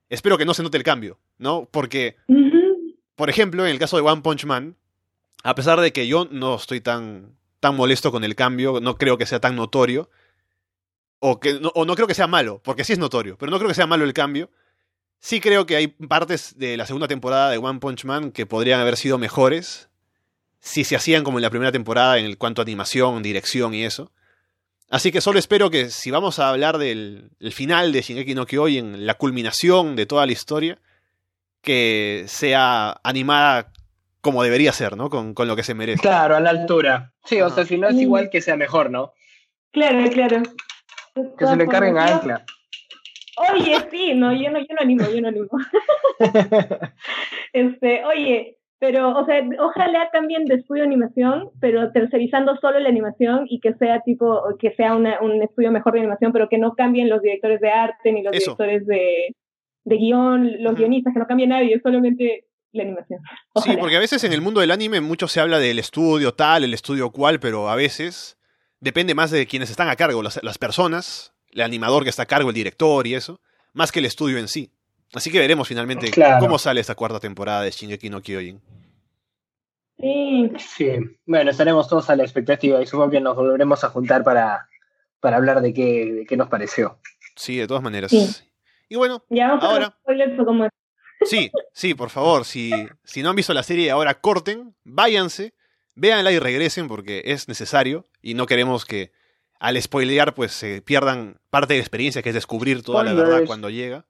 espero 0.08 0.38
que 0.38 0.46
no 0.46 0.54
se 0.54 0.62
note 0.62 0.78
el 0.78 0.82
cambio, 0.82 1.18
¿no? 1.36 1.68
Porque, 1.70 2.16
por 3.16 3.28
ejemplo, 3.28 3.66
en 3.66 3.70
el 3.70 3.78
caso 3.78 3.96
de 3.96 4.02
One 4.02 4.22
Punch 4.22 4.46
Man, 4.46 4.76
a 5.42 5.54
pesar 5.54 5.80
de 5.80 5.92
que 5.92 6.06
yo 6.06 6.26
no 6.30 6.54
estoy 6.54 6.80
tan, 6.80 7.36
tan 7.60 7.76
molesto 7.76 8.12
con 8.12 8.24
el 8.24 8.34
cambio, 8.34 8.80
no 8.80 8.96
creo 8.96 9.18
que 9.18 9.26
sea 9.26 9.40
tan 9.40 9.56
notorio, 9.56 10.08
o, 11.18 11.38
que, 11.38 11.60
o 11.74 11.84
no 11.84 11.94
creo 11.94 12.06
que 12.06 12.14
sea 12.14 12.26
malo, 12.26 12.62
porque 12.64 12.84
sí 12.84 12.94
es 12.94 12.98
notorio, 12.98 13.36
pero 13.36 13.50
no 13.50 13.58
creo 13.58 13.68
que 13.68 13.74
sea 13.74 13.86
malo 13.86 14.04
el 14.04 14.14
cambio 14.14 14.50
Sí 15.24 15.40
creo 15.40 15.64
que 15.64 15.76
hay 15.76 15.86
partes 15.86 16.58
de 16.58 16.76
la 16.76 16.84
segunda 16.84 17.08
temporada 17.08 17.48
de 17.48 17.56
One 17.56 17.80
Punch 17.80 18.04
Man 18.04 18.30
que 18.30 18.44
podrían 18.44 18.78
haber 18.78 18.98
sido 18.98 19.16
mejores 19.16 19.88
si 20.60 20.84
se 20.84 20.96
hacían 20.96 21.24
como 21.24 21.38
en 21.38 21.42
la 21.42 21.48
primera 21.48 21.72
temporada 21.72 22.18
en 22.18 22.36
cuanto 22.36 22.60
a 22.60 22.64
animación, 22.64 23.22
dirección 23.22 23.72
y 23.72 23.84
eso. 23.84 24.12
Así 24.90 25.12
que 25.12 25.22
solo 25.22 25.38
espero 25.38 25.70
que 25.70 25.88
si 25.88 26.10
vamos 26.10 26.40
a 26.40 26.50
hablar 26.50 26.76
del 26.76 27.30
final 27.52 27.90
de 27.90 28.02
Shingeki 28.02 28.34
no 28.34 28.44
Kyojin, 28.44 29.06
la 29.06 29.14
culminación 29.14 29.96
de 29.96 30.04
toda 30.04 30.26
la 30.26 30.32
historia, 30.32 30.78
que 31.62 32.24
sea 32.26 33.00
animada 33.02 33.72
como 34.20 34.42
debería 34.42 34.74
ser, 34.74 34.94
¿no? 34.94 35.08
Con, 35.08 35.34
lo 35.34 35.56
que 35.56 35.62
se 35.62 35.72
merece. 35.72 36.02
Claro, 36.02 36.36
a 36.36 36.40
la 36.40 36.50
altura. 36.50 37.14
Sí, 37.24 37.40
o 37.40 37.48
sea, 37.48 37.64
si 37.64 37.78
no 37.78 37.88
es 37.88 37.96
igual 37.96 38.28
que 38.28 38.42
sea 38.42 38.58
mejor, 38.58 38.90
¿no? 38.90 39.14
Claro, 39.72 40.06
claro. 40.10 40.42
Que 41.38 41.46
se 41.46 41.56
le 41.56 41.66
carguen 41.66 41.96
a 41.96 42.08
Ancla. 42.08 42.44
Oye, 43.36 43.76
sí, 43.90 44.14
no, 44.14 44.32
yo 44.32 44.50
no, 44.50 44.58
yo 44.60 44.74
no 44.74 44.80
animo, 44.80 45.04
yo 45.12 45.20
no 45.20 45.28
animo. 45.28 45.48
este, 47.52 48.04
oye, 48.04 48.58
pero, 48.78 49.18
o 49.18 49.24
sea, 49.24 49.42
ojalá 49.60 50.10
cambien 50.12 50.44
de 50.44 50.56
estudio 50.56 50.82
de 50.82 50.88
animación, 50.88 51.50
pero 51.60 51.90
tercerizando 51.92 52.56
solo 52.56 52.78
la 52.78 52.88
animación 52.88 53.46
y 53.48 53.60
que 53.60 53.74
sea 53.74 54.00
tipo, 54.02 54.42
que 54.58 54.72
sea 54.74 54.94
un 54.94 55.42
estudio 55.42 55.72
mejor 55.72 55.94
de 55.94 56.00
animación, 56.00 56.32
pero 56.32 56.48
que 56.48 56.58
no 56.58 56.74
cambien 56.74 57.08
los 57.08 57.22
directores 57.22 57.60
de 57.60 57.70
arte 57.70 58.12
ni 58.12 58.22
los 58.22 58.32
directores 58.32 58.86
de, 58.86 59.34
de 59.84 59.96
guion, 59.96 60.62
los 60.62 60.74
guionistas, 60.74 61.12
que 61.12 61.18
no 61.18 61.26
cambie 61.26 61.46
nadie, 61.46 61.80
solamente 61.82 62.46
la 62.72 62.82
animación. 62.82 63.20
Sí, 63.62 63.76
porque 63.78 63.96
a 63.96 64.00
veces 64.00 64.22
en 64.24 64.32
el 64.32 64.40
mundo 64.40 64.60
del 64.60 64.70
anime 64.70 65.00
mucho 65.00 65.28
se 65.28 65.40
habla 65.40 65.58
del 65.58 65.78
estudio 65.78 66.32
tal, 66.34 66.64
el 66.64 66.74
estudio 66.74 67.10
cual, 67.10 67.40
pero 67.40 67.68
a 67.68 67.76
veces 67.76 68.38
depende 68.80 69.14
más 69.14 69.30
de 69.30 69.46
quienes 69.46 69.70
están 69.70 69.88
a 69.88 69.96
cargo, 69.96 70.22
las, 70.22 70.42
las 70.42 70.58
personas 70.58 71.33
el 71.54 71.62
animador 71.62 72.04
que 72.04 72.10
está 72.10 72.24
a 72.24 72.26
cargo, 72.26 72.50
el 72.50 72.54
director 72.54 73.06
y 73.06 73.14
eso, 73.14 73.40
más 73.72 73.92
que 73.92 74.00
el 74.00 74.04
estudio 74.04 74.38
en 74.38 74.48
sí. 74.48 74.70
Así 75.14 75.30
que 75.30 75.38
veremos 75.38 75.68
finalmente 75.68 76.10
cómo 76.40 76.58
sale 76.58 76.80
esta 76.80 76.94
cuarta 76.94 77.20
temporada 77.20 77.62
de 77.62 77.70
Shingeki 77.70 78.10
no 78.10 78.20
Kyojin. 78.20 78.60
Sí. 79.98 80.34
Sí, 80.58 80.88
bueno, 81.24 81.50
estaremos 81.50 81.88
todos 81.88 82.10
a 82.10 82.16
la 82.16 82.24
expectativa 82.24 82.82
y 82.82 82.86
supongo 82.86 83.10
que 83.10 83.20
nos 83.20 83.36
volveremos 83.36 83.84
a 83.84 83.88
juntar 83.88 84.24
para, 84.24 84.68
para 85.20 85.36
hablar 85.36 85.62
de 85.62 85.72
qué, 85.72 86.12
de 86.12 86.26
qué 86.26 86.36
nos 86.36 86.48
pareció. 86.48 86.98
Sí, 87.36 87.56
de 87.56 87.66
todas 87.66 87.82
maneras. 87.82 88.10
Sí. 88.10 88.28
Y 88.88 88.96
bueno, 88.96 89.24
ya 89.30 89.50
ahora... 89.50 89.96
Sí, 91.22 91.50
sí, 91.72 91.94
por 91.94 92.10
favor, 92.10 92.44
si, 92.44 92.70
si 93.04 93.22
no 93.22 93.30
han 93.30 93.36
visto 93.36 93.54
la 93.54 93.62
serie 93.62 93.90
ahora 93.90 94.20
corten, 94.20 94.74
váyanse, 94.84 95.54
véanla 95.94 96.32
y 96.32 96.38
regresen 96.38 96.86
porque 96.86 97.22
es 97.24 97.48
necesario 97.48 98.06
y 98.20 98.34
no 98.34 98.46
queremos 98.46 98.84
que 98.84 99.12
al 99.64 99.80
spoilear 99.80 100.34
pues 100.34 100.52
se 100.52 100.82
pierdan 100.82 101.40
parte 101.48 101.72
de 101.72 101.78
la 101.78 101.82
experiencia 101.82 102.22
que 102.22 102.28
es 102.28 102.34
descubrir 102.34 102.82
toda 102.82 103.02
la 103.02 103.14
verdad 103.14 103.46
cuando 103.46 103.70
llega. 103.70 104.04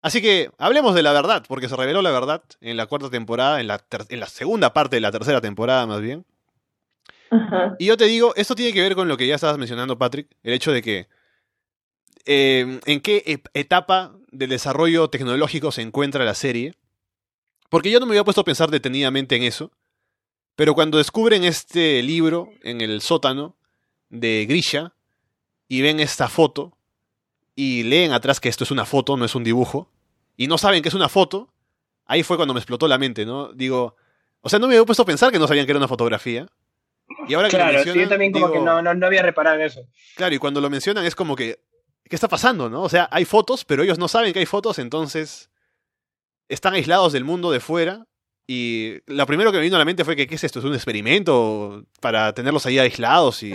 Así 0.00 0.22
que 0.22 0.48
hablemos 0.58 0.94
de 0.94 1.02
la 1.02 1.12
verdad, 1.12 1.44
porque 1.48 1.68
se 1.68 1.74
reveló 1.74 2.02
la 2.02 2.12
verdad 2.12 2.44
en 2.60 2.76
la 2.76 2.86
cuarta 2.86 3.10
temporada, 3.10 3.60
en 3.60 3.66
la, 3.66 3.84
en 4.08 4.20
la 4.20 4.28
segunda 4.28 4.72
parte 4.72 4.94
de 4.94 5.00
la 5.00 5.10
tercera 5.10 5.40
temporada 5.40 5.86
más 5.86 6.00
bien. 6.00 6.24
Y 7.80 7.86
yo 7.86 7.96
te 7.96 8.04
digo, 8.04 8.32
esto 8.36 8.54
tiene 8.54 8.72
que 8.72 8.80
ver 8.80 8.94
con 8.94 9.08
lo 9.08 9.16
que 9.16 9.26
ya 9.26 9.34
estabas 9.34 9.58
mencionando, 9.58 9.98
Patrick, 9.98 10.28
el 10.44 10.52
hecho 10.52 10.70
de 10.70 10.82
que 10.82 11.08
em, 12.24 12.78
en 12.86 13.00
qué 13.00 13.42
etapa 13.54 14.14
del 14.30 14.50
desarrollo 14.50 15.10
tecnológico 15.10 15.72
se 15.72 15.82
encuentra 15.82 16.24
la 16.24 16.34
serie. 16.34 16.74
Porque 17.70 17.90
yo 17.90 17.98
no 17.98 18.06
me 18.06 18.12
había 18.12 18.22
puesto 18.22 18.42
a 18.42 18.44
pensar 18.44 18.70
detenidamente 18.70 19.34
en 19.34 19.42
eso. 19.42 19.72
Pero 20.54 20.74
cuando 20.74 20.98
descubren 20.98 21.42
este 21.42 22.00
libro 22.04 22.50
en 22.62 22.82
el 22.82 23.00
sótano 23.00 23.56
de 24.14 24.46
Grisha 24.46 24.94
y 25.68 25.82
ven 25.82 26.00
esta 26.00 26.28
foto 26.28 26.76
y 27.54 27.82
leen 27.84 28.12
atrás 28.12 28.40
que 28.40 28.48
esto 28.48 28.64
es 28.64 28.70
una 28.70 28.84
foto, 28.84 29.16
no 29.16 29.24
es 29.24 29.34
un 29.34 29.44
dibujo, 29.44 29.90
y 30.36 30.46
no 30.46 30.58
saben 30.58 30.82
que 30.82 30.88
es 30.88 30.94
una 30.94 31.08
foto, 31.08 31.52
ahí 32.06 32.22
fue 32.22 32.36
cuando 32.36 32.54
me 32.54 32.60
explotó 32.60 32.88
la 32.88 32.98
mente, 32.98 33.24
¿no? 33.24 33.52
Digo, 33.52 33.96
o 34.40 34.48
sea, 34.48 34.58
no 34.58 34.66
me 34.66 34.74
había 34.74 34.86
puesto 34.86 35.02
a 35.02 35.06
pensar 35.06 35.30
que 35.30 35.38
no 35.38 35.46
sabían 35.46 35.66
que 35.66 35.72
era 35.72 35.78
una 35.78 35.88
fotografía. 35.88 36.46
Y 37.28 37.34
ahora 37.34 37.48
que 37.48 37.56
claro, 37.56 37.84
lo 37.84 37.94
yo 37.94 38.08
también 38.08 38.32
como 38.32 38.50
que 38.50 38.60
no, 38.60 38.82
no, 38.82 39.06
había 39.06 39.22
reparado 39.22 39.56
en 39.56 39.62
eso. 39.62 39.86
Claro, 40.16 40.34
y 40.34 40.38
cuando 40.38 40.60
lo 40.60 40.70
mencionan 40.70 41.04
es 41.04 41.14
como 41.14 41.36
que, 41.36 41.60
¿qué 42.04 42.16
está 42.16 42.28
pasando, 42.28 42.68
no? 42.68 42.82
O 42.82 42.88
sea, 42.88 43.08
hay 43.10 43.24
fotos, 43.24 43.64
pero 43.64 43.82
ellos 43.82 43.98
no 43.98 44.08
saben 44.08 44.32
que 44.32 44.40
hay 44.40 44.46
fotos, 44.46 44.78
entonces 44.78 45.50
están 46.48 46.74
aislados 46.74 47.12
del 47.12 47.24
mundo 47.24 47.50
de 47.50 47.60
fuera. 47.60 48.06
Y 48.46 48.96
lo 49.06 49.26
primero 49.26 49.50
que 49.50 49.58
me 49.58 49.64
vino 49.64 49.76
a 49.76 49.78
la 49.78 49.84
mente 49.86 50.04
fue 50.04 50.16
que, 50.16 50.26
¿qué 50.26 50.34
es 50.34 50.44
esto? 50.44 50.58
¿Es 50.58 50.64
un 50.64 50.74
experimento 50.74 51.86
para 52.00 52.34
tenerlos 52.34 52.66
ahí 52.66 52.78
aislados 52.78 53.42
y, 53.42 53.54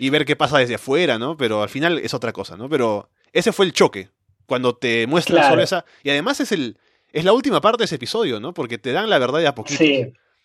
y 0.00 0.10
ver 0.10 0.24
qué 0.24 0.34
pasa 0.34 0.58
desde 0.58 0.74
afuera, 0.74 1.18
¿no? 1.18 1.36
Pero 1.36 1.62
al 1.62 1.68
final 1.68 1.98
es 1.98 2.12
otra 2.12 2.32
cosa, 2.32 2.56
¿no? 2.56 2.68
Pero 2.68 3.10
ese 3.32 3.52
fue 3.52 3.64
el 3.64 3.72
choque 3.72 4.08
cuando 4.46 4.74
te 4.74 5.06
muestran 5.06 5.38
claro. 5.38 5.62
esa. 5.62 5.84
Y 6.02 6.10
además 6.10 6.40
es 6.40 6.52
el. 6.52 6.78
Es 7.12 7.24
la 7.24 7.32
última 7.32 7.60
parte 7.60 7.82
de 7.82 7.84
ese 7.84 7.96
episodio, 7.96 8.40
¿no? 8.40 8.54
Porque 8.54 8.78
te 8.78 8.90
dan 8.92 9.10
la 9.10 9.18
verdad 9.18 9.38
de 9.38 9.46
a 9.46 9.54
poquito. 9.54 9.84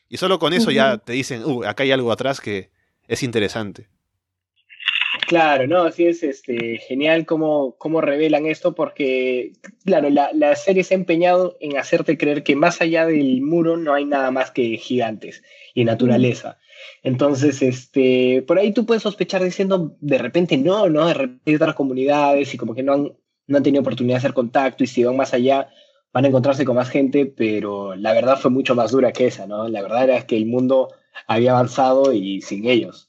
Y 0.10 0.18
solo 0.18 0.38
con 0.38 0.54
eso 0.54 0.70
ya 0.70 0.98
te 0.98 1.14
dicen, 1.14 1.44
uh, 1.46 1.64
acá 1.64 1.84
hay 1.84 1.92
algo 1.92 2.12
atrás 2.12 2.42
que 2.42 2.72
es 3.08 3.24
interesante. 3.24 3.88
Claro, 5.28 5.68
no, 5.68 5.92
sí 5.92 6.06
es 6.06 6.24
este, 6.24 6.78
genial 6.78 7.26
cómo, 7.26 7.76
cómo 7.78 8.00
revelan 8.00 8.46
esto, 8.46 8.74
porque, 8.74 9.52
claro, 9.84 10.10
la, 10.10 10.32
la, 10.34 10.56
serie 10.56 10.86
se 10.86 10.94
ha 10.94 10.98
empeñado 10.98 11.58
en 11.60 11.78
hacerte 11.78 12.18
creer 12.18 12.44
que 12.44 12.56
más 12.56 12.80
allá 12.80 13.06
del 13.06 13.42
muro 13.42 13.76
no 13.76 13.94
hay 13.94 14.06
nada 14.06 14.32
más 14.32 14.52
que 14.52 14.78
gigantes 14.78 15.44
y 15.74 15.84
naturaleza. 15.84 16.60
Entonces, 17.04 17.62
este, 17.62 18.42
por 18.48 18.58
ahí 18.58 18.72
tú 18.72 18.86
puedes 18.86 19.04
sospechar 19.04 19.44
diciendo, 19.44 19.98
de 20.00 20.18
repente 20.18 20.58
no, 20.58 20.88
¿no? 20.90 21.08
De 21.08 21.14
repente 21.14 21.44
hay 21.52 21.56
otras 21.56 21.76
comunidades 21.76 22.54
y 22.54 22.58
como 22.58 22.74
que 22.74 22.84
no 22.84 22.94
han, 22.94 23.14
no 23.48 23.58
han 23.58 23.64
tenido 23.64 23.82
oportunidad 23.82 24.16
de 24.16 24.20
hacer 24.20 24.34
contacto 24.34 24.86
y 24.86 24.88
si 24.88 25.04
van 25.04 25.18
más 25.18 25.34
allá 25.34 25.68
van 26.14 26.24
a 26.24 26.30
encontrarse 26.30 26.64
con 26.64 26.78
más 26.78 26.90
gente, 26.90 27.26
pero 27.26 27.96
la 27.96 28.14
verdad 28.14 28.40
fue 28.40 28.50
mucho 28.50 28.76
más 28.76 28.92
dura 28.92 29.12
que 29.12 29.28
esa, 29.28 29.46
¿no? 29.46 29.68
La 29.68 29.82
verdad 29.82 30.06
era 30.06 30.26
que 30.26 30.38
el 30.38 30.46
mundo 30.46 30.94
había 31.28 31.52
avanzado 31.52 32.14
y 32.14 32.42
sin 32.42 32.66
ellos. 32.66 33.07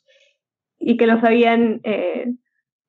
Y 0.78 0.96
que 0.96 1.06
los 1.06 1.22
habían, 1.22 1.80
eh, 1.84 2.32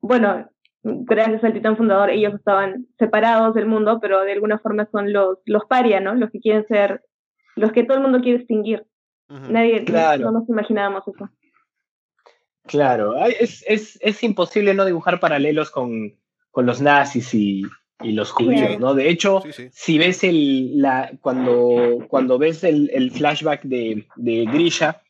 bueno, 0.00 0.48
gracias 0.82 1.44
al 1.44 1.52
titán 1.52 1.76
fundador, 1.76 2.10
ellos 2.10 2.34
estaban 2.34 2.86
separados 2.98 3.54
del 3.54 3.66
mundo, 3.66 3.98
pero 4.00 4.22
de 4.22 4.32
alguna 4.32 4.58
forma 4.58 4.88
son 4.90 5.12
los, 5.12 5.38
los 5.44 5.64
paria, 5.66 6.00
¿no? 6.00 6.14
Los 6.14 6.30
que 6.30 6.40
quieren 6.40 6.66
ser, 6.66 7.02
los 7.56 7.72
que 7.72 7.84
todo 7.84 7.96
el 7.96 8.02
mundo 8.02 8.20
quiere 8.20 8.38
extinguir. 8.38 8.86
Nadie, 9.28 9.84
claro. 9.84 10.24
no, 10.24 10.40
nos 10.40 10.48
imaginábamos 10.48 11.06
eso. 11.06 11.28
Claro, 12.66 13.14
es, 13.26 13.64
es, 13.66 13.98
es 14.00 14.22
imposible 14.22 14.74
no 14.74 14.84
dibujar 14.84 15.20
paralelos 15.20 15.70
con, 15.70 16.16
con 16.50 16.66
los 16.66 16.80
nazis 16.80 17.32
y, 17.34 17.62
y 18.02 18.12
los 18.12 18.30
judíos, 18.30 18.78
¿no? 18.78 18.94
De 18.94 19.08
hecho, 19.08 19.42
si 19.72 19.98
ves 19.98 20.24
el, 20.24 20.80
la, 20.80 21.12
cuando, 21.20 22.06
cuando 22.08 22.38
ves 22.38 22.64
el, 22.64 22.90
el 22.92 23.10
flashback 23.10 23.62
de, 23.62 24.06
de, 24.16 24.44
Grisha, 24.46 25.02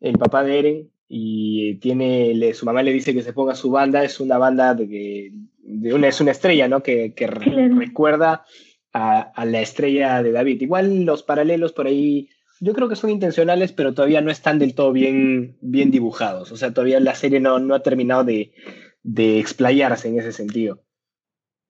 el 0.00 0.18
papá 0.18 0.42
de 0.42 0.58
Eren, 0.58 0.91
y 1.14 1.74
tiene, 1.74 2.32
le, 2.32 2.54
su 2.54 2.64
mamá 2.64 2.82
le 2.82 2.90
dice 2.90 3.12
que 3.12 3.20
se 3.20 3.34
ponga 3.34 3.54
su 3.54 3.70
banda, 3.70 4.02
es 4.02 4.18
una 4.18 4.38
banda 4.38 4.74
de, 4.74 5.30
de 5.58 5.92
una, 5.92 6.08
es 6.08 6.22
una 6.22 6.30
estrella, 6.30 6.68
¿no? 6.68 6.82
Que, 6.82 7.12
que 7.12 7.26
recuerda 7.26 8.46
a, 8.94 9.20
a, 9.20 9.44
la 9.44 9.60
estrella 9.60 10.22
de 10.22 10.32
David. 10.32 10.62
Igual 10.62 11.04
los 11.04 11.22
paralelos 11.22 11.74
por 11.74 11.86
ahí, 11.86 12.30
yo 12.60 12.72
creo 12.72 12.88
que 12.88 12.96
son 12.96 13.10
intencionales, 13.10 13.72
pero 13.72 13.92
todavía 13.92 14.22
no 14.22 14.30
están 14.30 14.58
del 14.58 14.74
todo 14.74 14.90
bien, 14.90 15.58
bien 15.60 15.90
dibujados. 15.90 16.50
O 16.50 16.56
sea, 16.56 16.72
todavía 16.72 16.98
la 16.98 17.14
serie 17.14 17.40
no, 17.40 17.58
no 17.58 17.74
ha 17.74 17.82
terminado 17.82 18.24
de, 18.24 18.54
de 19.02 19.38
explayarse 19.38 20.08
en 20.08 20.18
ese 20.18 20.32
sentido. 20.32 20.82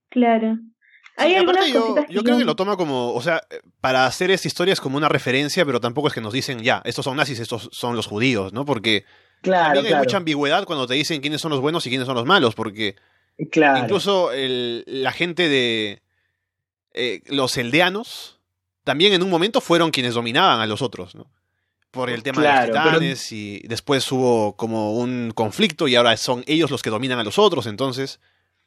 Claro. 0.08 0.56
Hay 1.16 1.34
algunas 1.34 1.66
yo, 1.66 1.96
yo 2.08 2.22
creo 2.22 2.38
que 2.38 2.44
lo 2.44 2.54
toma 2.54 2.76
como, 2.76 3.12
o 3.12 3.20
sea, 3.20 3.42
para 3.80 4.06
hacer 4.06 4.30
esta 4.30 4.46
historia 4.46 4.72
es 4.72 4.80
como 4.80 4.98
una 4.98 5.08
referencia, 5.08 5.66
pero 5.66 5.80
tampoco 5.80 6.06
es 6.06 6.14
que 6.14 6.20
nos 6.20 6.32
dicen, 6.32 6.60
ya, 6.60 6.80
estos 6.84 7.04
son 7.04 7.16
nazis, 7.16 7.40
estos 7.40 7.70
son 7.72 7.96
los 7.96 8.06
judíos, 8.06 8.52
¿no? 8.52 8.64
Porque 8.64 9.04
claro, 9.42 9.74
también 9.74 9.94
hay 9.94 10.00
mucha 10.00 10.16
ambigüedad 10.16 10.64
cuando 10.64 10.86
te 10.86 10.94
dicen 10.94 11.20
quiénes 11.20 11.40
son 11.40 11.50
los 11.50 11.60
buenos 11.60 11.86
y 11.86 11.90
quiénes 11.90 12.06
son 12.06 12.14
los 12.14 12.24
malos, 12.24 12.54
porque 12.54 12.96
claro. 13.50 13.84
incluso 13.84 14.32
el, 14.32 14.84
la 14.86 15.12
gente 15.12 15.48
de 15.48 16.02
eh, 16.94 17.20
los 17.26 17.56
eldeanos 17.56 18.40
también 18.84 19.12
en 19.12 19.22
un 19.22 19.30
momento 19.30 19.60
fueron 19.60 19.90
quienes 19.90 20.14
dominaban 20.14 20.60
a 20.60 20.66
los 20.66 20.82
otros, 20.82 21.14
¿no? 21.14 21.30
Por 21.90 22.08
el 22.08 22.22
tema 22.22 22.42
de 22.42 22.48
los 22.48 22.66
titanes 22.66 23.32
y 23.32 23.60
después 23.66 24.10
hubo 24.10 24.56
como 24.56 24.94
un 24.94 25.30
conflicto 25.34 25.88
y 25.88 25.94
ahora 25.94 26.16
son 26.16 26.42
ellos 26.46 26.70
los 26.70 26.82
que 26.82 26.88
dominan 26.88 27.18
a 27.18 27.24
los 27.24 27.38
otros, 27.38 27.66
entonces 27.66 28.18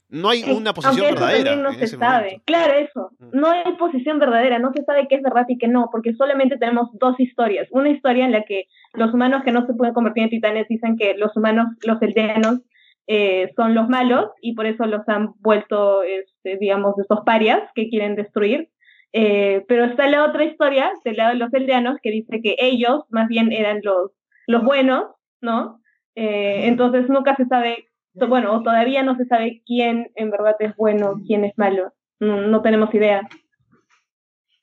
no 0.10 0.30
hay 0.30 0.44
una 0.44 0.74
posición 0.74 1.16
verdadera. 1.16 1.56
No 1.56 1.74
se 1.74 1.88
sabe. 1.88 2.42
Claro, 2.46 2.74
eso. 2.74 3.12
Mm. 3.20 3.40
No 3.40 3.50
hay 3.50 3.74
posición 3.78 4.20
verdadera. 4.20 4.60
No 4.60 4.72
se 4.74 4.84
sabe 4.84 5.08
qué 5.08 5.16
es 5.16 5.22
verdad 5.22 5.46
y 5.48 5.58
qué 5.58 5.68
no, 5.68 5.90
porque 5.92 6.14
solamente 6.14 6.58
tenemos 6.58 6.90
dos 6.94 7.20
historias. 7.20 7.68
Una 7.72 7.90
historia 7.90 8.26
en 8.26 8.32
la 8.32 8.44
que 8.44 8.66
los 8.94 9.14
humanos 9.14 9.44
que 9.44 9.52
no 9.52 9.66
se 9.66 9.74
pueden 9.74 9.94
convertir 9.94 10.24
en 10.24 10.30
titanes 10.30 10.68
dicen 10.68 10.96
que 10.98 11.16
los 11.16 11.36
humanos, 11.36 11.68
los 11.84 12.02
eldeanos, 12.02 12.62
eh, 13.08 13.52
son 13.56 13.76
los 13.76 13.88
malos 13.88 14.32
y 14.42 14.56
por 14.56 14.66
eso 14.66 14.86
los 14.86 15.08
han 15.08 15.34
vuelto, 15.40 16.02
este, 16.04 16.58
digamos, 16.58 16.98
estos 16.98 17.22
parias 17.26 17.62
que 17.74 17.90
quieren 17.90 18.16
destruir. 18.16 18.70
Eh, 19.14 19.64
pero 19.68 19.86
está 19.86 20.08
la 20.08 20.26
otra 20.26 20.44
historia 20.44 20.92
del 21.04 21.16
lado 21.16 21.32
de 21.32 21.40
los 21.40 21.54
eldeanos 21.54 21.98
que 22.02 22.12
dice 22.12 22.42
que 22.42 22.56
ellos 22.60 23.04
más 23.10 23.28
bien 23.28 23.52
eran 23.52 23.80
los, 23.84 24.12
los 24.46 24.64
buenos, 24.64 25.06
¿no? 25.42 25.80
Eh, 26.16 26.68
entonces 26.68 27.08
nunca 27.10 27.36
se 27.36 27.46
sabe 27.46 27.90
bueno, 28.28 28.62
todavía 28.64 29.04
no 29.04 29.16
se 29.16 29.26
sabe 29.26 29.62
quién 29.66 30.12
en 30.16 30.32
verdad 30.32 30.56
es 30.60 30.76
bueno, 30.76 31.22
quién 31.26 31.46
es 31.46 31.58
malo. 31.58 31.94
No, 32.20 32.62
tenemos 32.62 32.94
idea. 32.94 33.28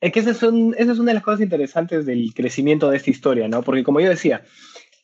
Es 0.01 0.13
que 0.13 0.21
esa 0.21 0.31
es, 0.31 0.43
esa 0.43 0.93
es 0.93 0.99
una 0.99 1.11
de 1.11 1.15
las 1.15 1.23
cosas 1.23 1.43
interesantes 1.43 2.07
del 2.07 2.33
crecimiento 2.35 2.91
de 2.91 2.97
esta 2.97 3.11
historia, 3.11 3.47
¿no? 3.49 3.63
Porque 3.63 3.85
como 3.85 4.01
yo 4.01 4.09
decía, 4.09 4.43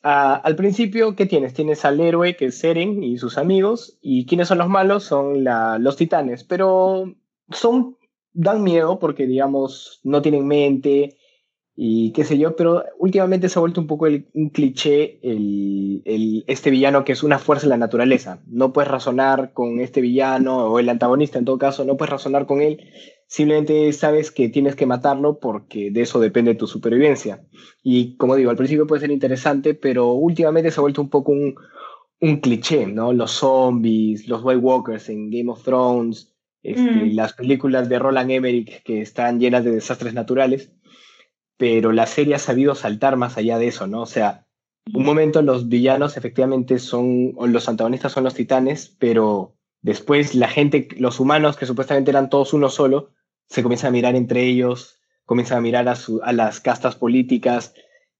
al 0.02 0.56
principio, 0.56 1.14
¿qué 1.14 1.26
tienes? 1.26 1.54
Tienes 1.54 1.84
al 1.84 2.00
héroe, 2.00 2.36
que 2.36 2.46
es 2.46 2.58
Seren 2.58 3.02
y 3.02 3.18
sus 3.18 3.36
amigos, 3.36 3.98
y 4.00 4.26
¿quiénes 4.26 4.48
son 4.48 4.58
los 4.58 4.68
malos? 4.68 5.04
Son 5.04 5.44
los 5.44 5.96
titanes, 5.96 6.44
pero 6.44 7.14
son, 7.50 7.96
dan 8.32 8.62
miedo 8.62 8.98
porque, 8.98 9.26
digamos, 9.26 10.00
no 10.04 10.22
tienen 10.22 10.46
mente, 10.46 11.17
y 11.80 12.10
qué 12.10 12.24
sé 12.24 12.36
yo, 12.38 12.56
pero 12.56 12.82
últimamente 12.98 13.48
se 13.48 13.56
ha 13.56 13.60
vuelto 13.60 13.80
un 13.80 13.86
poco 13.86 14.08
el, 14.08 14.26
un 14.34 14.48
cliché 14.48 15.20
el, 15.22 16.02
el, 16.06 16.42
este 16.48 16.70
villano 16.70 17.04
que 17.04 17.12
es 17.12 17.22
una 17.22 17.38
fuerza 17.38 17.66
de 17.66 17.70
la 17.70 17.76
naturaleza. 17.76 18.42
No 18.48 18.72
puedes 18.72 18.90
razonar 18.90 19.52
con 19.52 19.78
este 19.78 20.00
villano 20.00 20.66
o 20.66 20.80
el 20.80 20.88
antagonista 20.88 21.38
en 21.38 21.44
todo 21.44 21.56
caso, 21.56 21.84
no 21.84 21.96
puedes 21.96 22.10
razonar 22.10 22.46
con 22.46 22.62
él, 22.62 22.80
simplemente 23.28 23.92
sabes 23.92 24.32
que 24.32 24.48
tienes 24.48 24.74
que 24.74 24.86
matarlo 24.86 25.38
porque 25.38 25.92
de 25.92 26.00
eso 26.00 26.18
depende 26.18 26.56
tu 26.56 26.66
supervivencia. 26.66 27.44
Y 27.84 28.16
como 28.16 28.34
digo, 28.34 28.50
al 28.50 28.56
principio 28.56 28.88
puede 28.88 29.02
ser 29.02 29.12
interesante, 29.12 29.74
pero 29.74 30.14
últimamente 30.14 30.72
se 30.72 30.80
ha 30.80 30.82
vuelto 30.82 31.00
un 31.00 31.10
poco 31.10 31.30
un, 31.30 31.54
un 32.20 32.40
cliché, 32.40 32.88
¿no? 32.88 33.12
Los 33.12 33.30
zombies, 33.30 34.26
los 34.26 34.42
White 34.42 34.58
Walkers 34.58 35.10
en 35.10 35.30
Game 35.30 35.48
of 35.48 35.62
Thrones, 35.62 36.34
este, 36.60 36.90
mm. 36.90 37.14
las 37.14 37.34
películas 37.34 37.88
de 37.88 38.00
Roland 38.00 38.32
Emmerich 38.32 38.82
que 38.82 39.00
están 39.00 39.38
llenas 39.38 39.62
de 39.62 39.70
desastres 39.70 40.12
naturales 40.12 40.72
pero 41.58 41.92
la 41.92 42.06
serie 42.06 42.36
ha 42.36 42.38
sabido 42.38 42.74
saltar 42.74 43.16
más 43.16 43.36
allá 43.36 43.58
de 43.58 43.66
eso, 43.66 43.86
¿no? 43.86 44.02
O 44.02 44.06
sea, 44.06 44.46
un 44.94 45.04
momento 45.04 45.42
los 45.42 45.68
villanos 45.68 46.16
efectivamente 46.16 46.78
son, 46.78 47.32
o 47.36 47.46
los 47.46 47.68
antagonistas 47.68 48.12
son 48.12 48.24
los 48.24 48.34
titanes, 48.34 48.96
pero 48.98 49.56
después 49.82 50.34
la 50.34 50.48
gente, 50.48 50.88
los 50.96 51.20
humanos 51.20 51.56
que 51.56 51.66
supuestamente 51.66 52.10
eran 52.10 52.30
todos 52.30 52.54
uno 52.54 52.70
solo, 52.70 53.10
se 53.48 53.62
comienzan 53.62 53.88
a 53.88 53.92
mirar 53.92 54.14
entre 54.14 54.44
ellos, 54.44 55.00
comienzan 55.24 55.58
a 55.58 55.60
mirar 55.60 55.88
a, 55.88 56.32
las 56.32 56.60
castas 56.60 56.94
políticas 56.96 57.74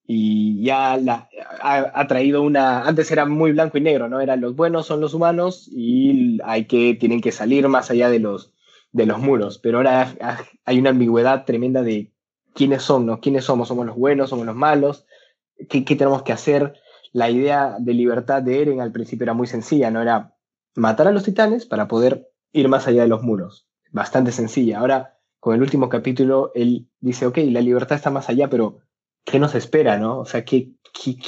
y 0.04 0.62
ya 0.64 0.96
la, 0.96 1.28
ha, 1.62 2.06
traído 2.08 2.42
una, 2.42 2.82
antes 2.82 3.10
era 3.10 3.24
muy 3.24 3.52
blanco 3.52 3.78
y 3.78 3.82
negro, 3.82 4.08
¿no? 4.08 4.20
Eran 4.20 4.40
los 4.40 4.56
buenos 4.56 4.86
son 4.86 5.00
los 5.00 5.14
humanos 5.14 5.68
y 5.70 6.38
hay 6.44 6.66
que, 6.66 6.94
tienen 6.94 7.20
que 7.20 7.32
salir 7.32 7.68
más 7.68 7.90
allá 7.90 8.10
de 8.10 8.18
los, 8.18 8.52
de 8.90 9.06
los 9.06 9.18
muros, 9.20 9.58
pero 9.58 9.78
ahora 9.78 10.14
hay 10.64 10.78
una 10.78 10.90
ambigüedad 10.90 11.44
tremenda 11.44 11.82
de 11.82 12.12
quiénes 12.58 12.82
son, 12.82 13.06
¿no? 13.06 13.20
¿Quiénes 13.20 13.44
somos? 13.44 13.68
¿Somos 13.68 13.86
los 13.86 13.94
buenos? 13.94 14.30
¿Somos 14.30 14.44
los 14.44 14.56
malos? 14.56 15.06
¿Qué, 15.70 15.84
qué 15.84 15.94
tenemos 15.94 16.24
que 16.24 16.32
hacer? 16.32 16.74
La 17.12 17.30
idea 17.30 17.76
de 17.78 17.94
libertad 17.94 18.42
de 18.42 18.60
Eren 18.60 18.80
al 18.80 18.90
principio 18.90 19.22
era 19.22 19.32
muy 19.32 19.46
sencilla, 19.46 19.92
¿no? 19.92 20.02
Era 20.02 20.34
matar 20.74 21.06
a 21.06 21.12
los 21.12 21.22
titanes 21.22 21.66
para 21.66 21.86
poder 21.86 22.32
ir 22.52 22.68
más 22.68 22.88
allá 22.88 23.02
de 23.02 23.08
los 23.08 23.22
muros. 23.22 23.68
Bastante 23.92 24.32
sencilla. 24.32 24.80
Ahora, 24.80 25.20
con 25.38 25.54
el 25.54 25.62
último 25.62 25.88
capítulo, 25.88 26.50
él 26.56 26.88
dice, 26.98 27.26
ok, 27.26 27.38
la 27.44 27.60
libertad 27.60 27.96
está 27.96 28.10
más 28.10 28.28
allá, 28.28 28.50
pero 28.50 28.80
¿qué 29.24 29.38
nos 29.38 29.54
espera, 29.54 29.96
no? 29.96 30.18
O 30.18 30.24
sea, 30.24 30.44
¿qué, 30.44 30.72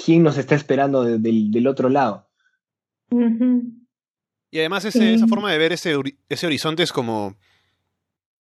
quién 0.04 0.24
nos 0.24 0.36
está 0.36 0.56
esperando 0.56 1.04
del 1.04 1.66
otro 1.68 1.88
lado? 1.90 2.28
Y 4.50 4.58
además 4.58 4.84
esa 4.84 5.26
forma 5.28 5.52
de 5.52 5.58
ver 5.58 5.72
ese, 5.72 5.94
ese 6.28 6.46
horizonte 6.46 6.82
es 6.82 6.92
como... 6.92 7.36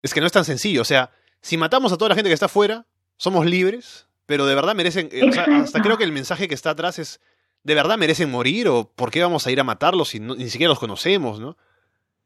Es 0.02 0.16
que 0.16 0.20
no 0.20 0.26
es 0.26 0.32
tan 0.32 0.46
sencillo, 0.46 0.82
o 0.82 0.86
sea, 0.86 1.12
si 1.42 1.58
matamos 1.58 1.92
a 1.92 1.98
toda 1.98 2.10
la 2.10 2.16
gente 2.16 2.30
que 2.30 2.34
está 2.34 2.46
afuera, 2.46 2.86
somos 3.18 3.46
libres, 3.46 4.08
pero 4.26 4.46
de 4.46 4.56
verdad 4.56 4.76
merecen, 4.76 5.10
eh, 5.12 5.28
o 5.28 5.34
sea, 5.34 5.44
hasta 5.44 5.82
creo 5.82 5.98
que 5.98 6.04
el 6.04 6.12
mensaje 6.12 6.48
que 6.48 6.56
está 6.56 6.72
atrás 6.72 7.00
es, 7.00 7.20
¿de 7.64 7.76
verdad 7.76 7.98
merecen 7.98 8.32
morir 8.32 8.68
o 8.68 8.90
por 8.90 9.12
qué 9.12 9.22
vamos 9.22 9.46
a 9.46 9.52
ir 9.52 9.60
a 9.60 9.64
matarlos 9.64 10.10
si 10.10 10.20
ni 10.20 10.50
siquiera 10.50 10.70
los 10.70 10.80
conocemos, 10.80 11.40
no? 11.40 11.58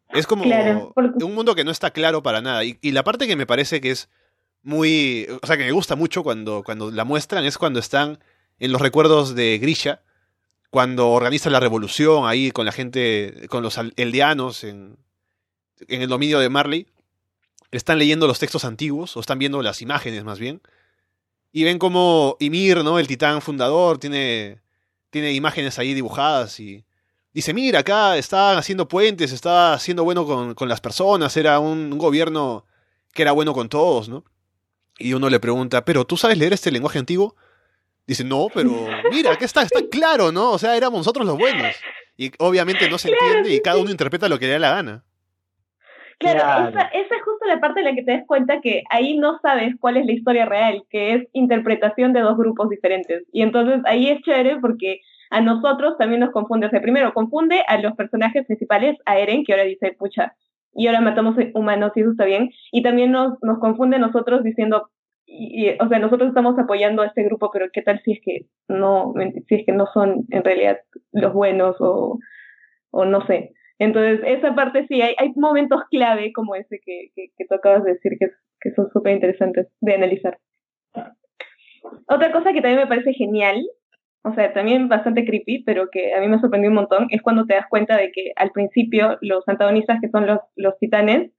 Es 0.10 0.28
como 0.28 0.44
un 0.46 1.34
mundo 1.36 1.56
que 1.56 1.64
no 1.64 1.72
está 1.72 1.92
claro 1.92 2.22
para 2.22 2.42
nada. 2.42 2.64
Y, 2.64 2.78
la 2.92 3.04
parte 3.04 3.28
que 3.28 3.36
me 3.36 3.48
parece 3.48 3.82
que 3.82 3.92
es 3.92 4.08
muy, 4.62 5.28
o 5.42 5.46
sea, 5.46 5.58
que 5.58 5.66
me 5.66 5.72
gusta 5.72 5.96
mucho 5.96 6.24
cuando, 6.24 6.64
cuando 6.64 6.92
la 6.92 7.04
muestran 7.04 7.44
es 7.44 7.58
cuando 7.58 7.80
están 7.80 8.20
en 8.60 8.72
los 8.72 8.82
recuerdos 8.82 9.36
de 9.36 9.58
Grisha, 9.58 10.02
cuando 10.70 11.10
organiza 11.10 11.50
la 11.50 11.60
revolución 11.60 12.28
ahí 12.28 12.52
con 12.52 12.66
la 12.66 12.72
gente, 12.72 13.48
con 13.50 13.64
los 13.64 13.80
eldianos 13.96 14.64
en, 14.64 14.98
en 15.88 16.02
el 16.02 16.10
dominio 16.10 16.40
de 16.40 16.50
Marley 16.50 16.88
están 17.72 18.00
leyendo 18.00 18.28
los 18.28 18.40
textos 18.40 18.66
antiguos, 18.66 19.16
o 19.18 19.20
están 19.20 19.40
viendo 19.40 19.62
las 19.62 19.82
imágenes 19.82 20.24
más 20.24 20.40
bien, 20.40 20.62
y 21.52 21.64
ven 21.64 21.80
como 21.80 22.36
Ymir, 22.40 22.84
¿no? 22.84 23.00
El 23.00 23.08
titán 23.08 23.42
fundador, 23.42 23.98
tiene, 23.98 24.60
tiene 25.10 25.32
imágenes 25.32 25.80
ahí 25.80 25.94
dibujadas 25.94 26.60
y 26.60 26.84
dice, 27.32 27.54
mira, 27.54 27.80
acá 27.80 28.18
está 28.18 28.58
haciendo 28.58 28.90
puentes, 28.90 29.32
está 29.32 29.80
siendo 29.80 30.04
bueno 30.04 30.26
con, 30.54 30.70
las 30.70 30.82
personas, 30.82 31.38
era 31.38 31.60
un, 31.60 31.98
gobierno 31.98 32.66
que 33.14 33.22
era 33.22 33.32
bueno 33.32 33.54
con 33.54 33.70
todos, 33.70 34.10
¿no? 34.10 34.26
Y 34.98 35.14
uno 35.14 35.30
le 35.30 35.40
pregunta, 35.40 35.86
pero 35.86 36.06
¿tú 36.06 36.18
sabes 36.18 36.38
leer 36.38 36.52
este 36.52 36.72
lenguaje 36.72 37.00
antiguo? 37.00 37.36
Dice, 38.06 38.26
no, 38.26 38.48
pero 38.54 38.72
mira, 39.12 39.32
aquí 39.32 39.46
está, 39.46 39.62
está 39.62 39.80
claro, 39.90 40.32
¿no? 40.32 40.52
O 40.52 40.60
sea, 40.60 40.76
éramos 40.76 41.00
nosotros 41.00 41.26
los 41.26 41.38
buenos. 41.38 41.74
Y 42.18 42.32
obviamente 42.40 42.90
no 42.90 42.98
se 42.98 43.12
entiende 43.12 43.54
y 43.54 43.62
cada 43.62 43.78
uno 43.78 43.92
interpreta 43.92 44.30
lo 44.30 44.40
que 44.40 44.48
le 44.48 44.54
da 44.54 44.60
la 44.60 44.72
gana. 44.72 45.04
Claro, 46.20 46.70
Esa, 46.70 46.82
esa, 46.88 47.16
es 47.16 47.22
justo 47.24 47.46
la 47.48 47.60
parte 47.60 47.82
en 47.82 47.86
la 47.86 47.94
que 47.96 48.04
te 48.04 48.14
das 48.14 48.24
cuenta 48.26 48.62
que 48.62 48.84
ahí 48.90 49.18
no 49.18 49.40
sabes 49.40 49.76
cuál 49.80 49.98
es 49.98 50.06
la 50.06 50.14
historia 50.14 50.46
real, 50.46 50.84
que 50.90 51.14
es 51.14 51.28
interpretación 51.34 52.14
de 52.14 52.22
dos 52.22 52.38
grupos 52.38 52.70
diferentes. 52.70 53.24
Y 53.32 53.42
entonces 53.42 53.82
ahí 53.86 54.10
es 54.10 54.22
chévere 54.22 54.60
porque 54.60 55.02
a 55.30 55.42
nosotros 55.42 55.98
también 55.98 56.22
nos 56.22 56.32
confunde. 56.32 56.68
O 56.68 56.70
sea, 56.70 56.82
primero 56.82 57.14
confunde 57.14 57.64
a 57.68 57.78
los 57.80 57.94
personajes 57.94 58.46
principales, 58.46 58.98
a 59.06 59.20
Eren, 59.20 59.44
que 59.44 59.54
ahora 59.54 59.66
dice, 59.66 59.94
pucha, 59.98 60.36
y 60.74 60.88
ahora 60.88 61.02
matamos 61.02 61.36
humanos 61.54 61.92
y 61.96 62.02
eso 62.02 62.12
está 62.12 62.26
bien. 62.26 62.52
Y 62.72 62.84
también 62.84 63.12
nos, 63.12 63.38
nos 63.42 63.60
confunde 63.60 63.96
a 63.96 64.00
nosotros 64.00 64.44
diciendo, 64.44 64.90
y, 65.26 65.70
o 65.80 65.88
sea, 65.90 66.00
nosotros 66.00 66.30
estamos 66.30 66.58
apoyando 66.60 67.02
a 67.02 67.08
este 67.08 67.24
grupo, 67.24 67.50
pero 67.52 67.68
¿qué 67.74 67.82
tal 67.82 68.02
si 68.04 68.14
es 68.14 68.20
que 68.24 68.46
no, 68.68 69.14
si 69.48 69.56
es 69.56 69.66
que 69.66 69.72
no 69.72 69.88
son 69.94 70.26
en 70.30 70.44
realidad 70.44 70.80
los 71.12 71.34
buenos 71.34 71.78
o, 71.80 72.20
o 72.92 73.06
no 73.06 73.26
sé? 73.26 73.55
Entonces, 73.80 74.22
esa 74.26 74.56
parte 74.56 74.86
sí, 74.88 75.02
hay, 75.02 75.16
hay 75.18 75.34
momentos 75.36 75.82
clave 75.90 76.32
como 76.34 76.56
ese 76.56 76.80
que, 76.84 77.10
que, 77.16 77.28
que 77.38 77.46
tú 77.46 77.56
acabas 77.56 77.84
de 77.84 77.94
decir 77.94 78.14
que, 78.20 78.30
que 78.62 78.72
son 78.72 78.90
súper 78.92 79.14
interesantes 79.14 79.68
de 79.82 79.94
analizar. 79.94 80.38
Otra 82.08 82.32
cosa 82.32 82.54
que 82.54 82.62
también 82.62 82.80
me 82.80 82.88
parece 82.88 83.14
genial, 83.14 83.64
o 84.24 84.34
sea, 84.34 84.54
también 84.54 84.88
bastante 84.88 85.26
creepy, 85.26 85.64
pero 85.64 85.90
que 85.92 86.14
a 86.14 86.20
mí 86.20 86.28
me 86.28 86.40
sorprendió 86.40 86.70
un 86.70 86.76
montón, 86.76 87.08
es 87.10 87.22
cuando 87.22 87.46
te 87.46 87.54
das 87.54 87.68
cuenta 87.70 87.98
de 87.98 88.12
que 88.12 88.32
al 88.36 88.52
principio 88.52 89.18
los 89.22 89.48
antagonistas, 89.48 90.00
que 90.02 90.10
son 90.10 90.26
los, 90.26 90.40
los 90.56 90.78
titanes, 90.80 91.32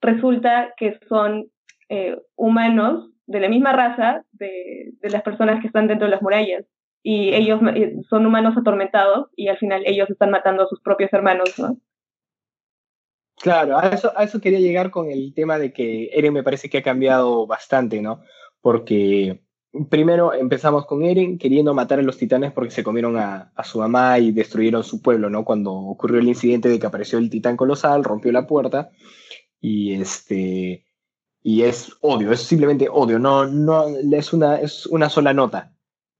resulta 0.00 0.72
que 0.76 0.98
son 1.08 1.48
eh, 1.88 2.16
humanos 2.36 3.10
de 3.26 3.40
la 3.40 3.48
misma 3.48 3.72
raza 3.72 4.24
de, 4.32 4.92
de 5.00 5.10
las 5.10 5.22
personas 5.22 5.60
que 5.60 5.66
están 5.66 5.86
dentro 5.86 6.06
de 6.06 6.12
las 6.12 6.22
murallas 6.22 6.64
y 7.02 7.34
ellos 7.34 7.60
son 8.08 8.26
humanos 8.26 8.56
atormentados 8.56 9.28
y 9.36 9.48
al 9.48 9.58
final 9.58 9.82
ellos 9.86 10.10
están 10.10 10.30
matando 10.30 10.64
a 10.64 10.68
sus 10.68 10.80
propios 10.80 11.12
hermanos, 11.12 11.58
¿no? 11.58 11.78
Claro, 13.36 13.78
a 13.78 13.88
eso, 13.88 14.12
a 14.16 14.24
eso 14.24 14.40
quería 14.40 14.60
llegar 14.60 14.90
con 14.90 15.10
el 15.10 15.32
tema 15.34 15.58
de 15.58 15.72
que 15.72 16.10
Eren 16.12 16.34
me 16.34 16.42
parece 16.42 16.68
que 16.68 16.78
ha 16.78 16.82
cambiado 16.82 17.46
bastante, 17.46 18.02
¿no? 18.02 18.20
Porque 18.60 19.42
primero 19.88 20.34
empezamos 20.34 20.84
con 20.84 21.02
Eren 21.04 21.38
queriendo 21.38 21.72
matar 21.72 22.00
a 22.00 22.02
los 22.02 22.18
titanes 22.18 22.52
porque 22.52 22.70
se 22.70 22.84
comieron 22.84 23.16
a, 23.16 23.50
a, 23.54 23.64
su 23.64 23.78
mamá 23.78 24.18
y 24.18 24.32
destruyeron 24.32 24.84
su 24.84 25.00
pueblo, 25.00 25.30
¿no? 25.30 25.46
Cuando 25.46 25.72
ocurrió 25.72 26.20
el 26.20 26.28
incidente 26.28 26.68
de 26.68 26.78
que 26.78 26.86
apareció 26.86 27.18
el 27.18 27.30
titán 27.30 27.56
colosal, 27.56 28.04
rompió 28.04 28.30
la 28.30 28.46
puerta 28.46 28.90
y 29.58 29.94
este 29.94 30.84
y 31.42 31.62
es 31.62 31.96
odio, 32.02 32.32
es 32.32 32.42
simplemente 32.42 32.88
odio, 32.90 33.18
no 33.18 33.46
no 33.46 33.86
es 33.88 34.34
una 34.34 34.56
es 34.56 34.84
una 34.86 35.08
sola 35.08 35.32
nota 35.32 35.72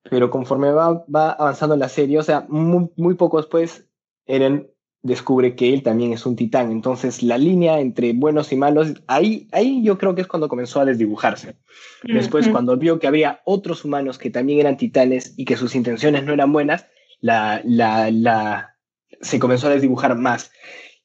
pero 0.09 0.31
conforme 0.31 0.71
va, 0.73 1.05
va 1.15 1.33
avanzando 1.33 1.77
la 1.77 1.89
serie, 1.89 2.19
o 2.19 2.23
sea, 2.23 2.47
muy, 2.49 2.89
muy 2.97 3.15
poco 3.15 3.39
después, 3.39 3.87
Eren 4.27 4.71
descubre 5.03 5.55
que 5.55 5.73
él 5.73 5.83
también 5.83 6.13
es 6.13 6.27
un 6.27 6.37
titán. 6.37 6.71
Entonces, 6.71 7.23
la 7.23 7.39
línea 7.39 7.81
entre 7.81 8.13
buenos 8.13 8.53
y 8.53 8.57
malos, 8.57 8.95
ahí, 9.07 9.49
ahí 9.53 9.83
yo 9.83 9.99
creo 9.99 10.15
que 10.15 10.21
es 10.21 10.27
cuando 10.27 10.49
comenzó 10.49 10.81
a 10.81 10.85
desdibujarse. 10.85 11.57
Después, 12.03 12.49
cuando 12.49 12.77
vio 12.77 12.99
que 12.99 13.07
había 13.07 13.41
otros 13.45 13.85
humanos 13.85 14.19
que 14.19 14.31
también 14.31 14.61
eran 14.61 14.77
titanes 14.77 15.35
y 15.37 15.45
que 15.45 15.57
sus 15.57 15.75
intenciones 15.75 16.25
no 16.25 16.33
eran 16.33 16.53
buenas, 16.53 16.87
la, 17.21 17.63
la, 17.65 18.11
la, 18.11 18.77
se 19.21 19.39
comenzó 19.39 19.69
a 19.69 19.71
desdibujar 19.71 20.17
más. 20.17 20.53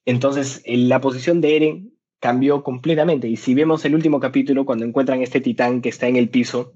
Entonces, 0.06 0.62
la 0.66 1.02
posición 1.02 1.42
de 1.42 1.56
Eren 1.56 1.94
cambió 2.20 2.64
completamente. 2.64 3.28
Y 3.28 3.38
si 3.38 3.54
vemos 3.54 3.86
el 3.86 3.96
último 3.96 4.20
capítulo, 4.20 4.66
cuando 4.66 4.86
encuentran 4.86 5.22
este 5.22 5.42
titán 5.42 5.82
que 5.82 5.90
está 5.90 6.08
en 6.08 6.16
el 6.16 6.30
piso, 6.30 6.74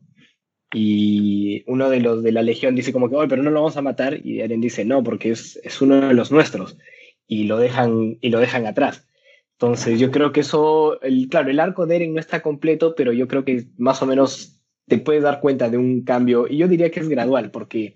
y 0.73 1.63
uno 1.67 1.89
de 1.89 1.99
los 1.99 2.21
de 2.21 2.31
la 2.31 2.43
legión 2.43 2.75
dice 2.75 2.93
como 2.93 3.09
que, 3.09 3.15
oye, 3.15 3.27
pero 3.27 3.41
no 3.43 3.49
lo 3.49 3.61
vamos 3.61 3.77
a 3.77 3.81
matar. 3.81 4.19
Y 4.23 4.41
Eren 4.41 4.61
dice, 4.61 4.85
no, 4.85 5.03
porque 5.03 5.31
es, 5.31 5.59
es 5.63 5.81
uno 5.81 6.07
de 6.07 6.13
los 6.13 6.31
nuestros. 6.31 6.77
Y 7.27 7.45
lo 7.45 7.57
dejan, 7.57 8.17
y 8.21 8.29
lo 8.29 8.39
dejan 8.39 8.65
atrás. 8.67 9.07
Entonces 9.53 9.99
yo 9.99 10.11
creo 10.11 10.31
que 10.31 10.41
eso, 10.41 11.01
el, 11.01 11.27
claro, 11.29 11.49
el 11.49 11.59
arco 11.59 11.85
de 11.85 11.97
Eren 11.97 12.13
no 12.13 12.19
está 12.19 12.41
completo, 12.41 12.95
pero 12.95 13.11
yo 13.13 13.27
creo 13.27 13.43
que 13.43 13.65
más 13.77 14.01
o 14.01 14.05
menos 14.05 14.61
te 14.87 14.99
puedes 14.99 15.23
dar 15.23 15.41
cuenta 15.41 15.69
de 15.69 15.77
un 15.77 16.03
cambio. 16.03 16.47
Y 16.47 16.57
yo 16.57 16.67
diría 16.67 16.91
que 16.91 16.99
es 16.99 17.09
gradual, 17.09 17.51
porque 17.51 17.95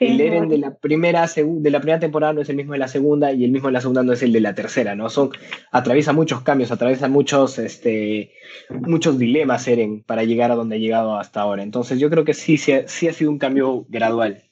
el 0.00 0.20
Eren 0.20 0.48
de 0.48 0.58
la, 0.58 0.74
primera, 0.74 1.26
de 1.26 1.70
la 1.70 1.78
primera 1.78 2.00
temporada 2.00 2.32
no 2.32 2.40
es 2.40 2.48
el 2.48 2.56
mismo 2.56 2.72
de 2.72 2.80
la 2.80 2.88
segunda 2.88 3.32
y 3.32 3.44
el 3.44 3.52
mismo 3.52 3.68
de 3.68 3.74
la 3.74 3.80
segunda 3.80 4.02
no 4.02 4.12
es 4.12 4.22
el 4.22 4.32
de 4.32 4.40
la 4.40 4.54
tercera, 4.54 4.94
¿no? 4.96 5.08
Son, 5.08 5.30
atraviesa 5.70 6.12
muchos 6.12 6.42
cambios, 6.42 6.72
atraviesa 6.72 7.08
muchos, 7.08 7.58
este, 7.58 8.32
muchos 8.70 9.18
dilemas 9.18 9.68
Eren 9.68 10.02
para 10.02 10.24
llegar 10.24 10.50
a 10.50 10.56
donde 10.56 10.76
ha 10.76 10.80
llegado 10.80 11.16
hasta 11.16 11.40
ahora. 11.40 11.62
Entonces 11.62 12.00
yo 12.00 12.10
creo 12.10 12.24
que 12.24 12.34
sí, 12.34 12.56
sí, 12.56 12.72
sí 12.86 13.08
ha 13.08 13.12
sido 13.12 13.30
un 13.30 13.38
cambio 13.38 13.86
gradual. 13.88 14.42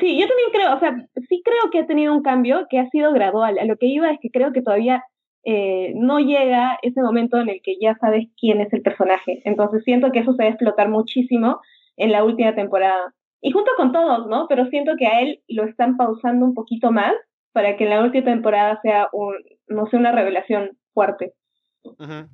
Sí, 0.00 0.18
yo 0.18 0.26
también 0.26 0.50
creo, 0.52 0.74
o 0.74 0.80
sea, 0.80 1.06
sí 1.28 1.42
creo 1.44 1.70
que 1.70 1.80
ha 1.80 1.86
tenido 1.86 2.14
un 2.14 2.22
cambio 2.22 2.66
que 2.70 2.78
ha 2.78 2.88
sido 2.88 3.12
gradual. 3.12 3.58
A 3.58 3.64
lo 3.64 3.76
que 3.76 3.86
iba 3.86 4.10
es 4.10 4.18
que 4.20 4.30
creo 4.30 4.52
que 4.52 4.62
todavía 4.62 5.04
eh, 5.44 5.92
no 5.96 6.18
llega 6.18 6.78
ese 6.82 7.02
momento 7.02 7.38
en 7.38 7.50
el 7.50 7.60
que 7.62 7.76
ya 7.80 7.96
sabes 8.00 8.28
quién 8.40 8.60
es 8.60 8.72
el 8.72 8.82
personaje. 8.82 9.42
Entonces 9.44 9.82
siento 9.84 10.10
que 10.12 10.20
eso 10.20 10.32
se 10.32 10.42
va 10.42 10.48
a 10.48 10.52
explotar 10.52 10.88
muchísimo 10.88 11.60
en 11.96 12.12
la 12.12 12.24
última 12.24 12.54
temporada. 12.54 13.14
Y 13.42 13.50
junto 13.50 13.72
con 13.76 13.92
todos, 13.92 14.28
¿no? 14.28 14.46
Pero 14.48 14.66
siento 14.66 14.92
que 14.96 15.06
a 15.08 15.20
él 15.20 15.42
lo 15.48 15.64
están 15.64 15.96
pausando 15.96 16.46
un 16.46 16.54
poquito 16.54 16.92
más 16.92 17.12
para 17.52 17.76
que 17.76 17.84
en 17.84 17.90
la 17.90 18.00
última 18.00 18.24
temporada 18.24 18.80
sea 18.82 19.08
un, 19.12 19.34
no 19.66 19.86
sé, 19.88 19.96
una 19.96 20.12
revelación 20.12 20.78
fuerte. 20.94 21.34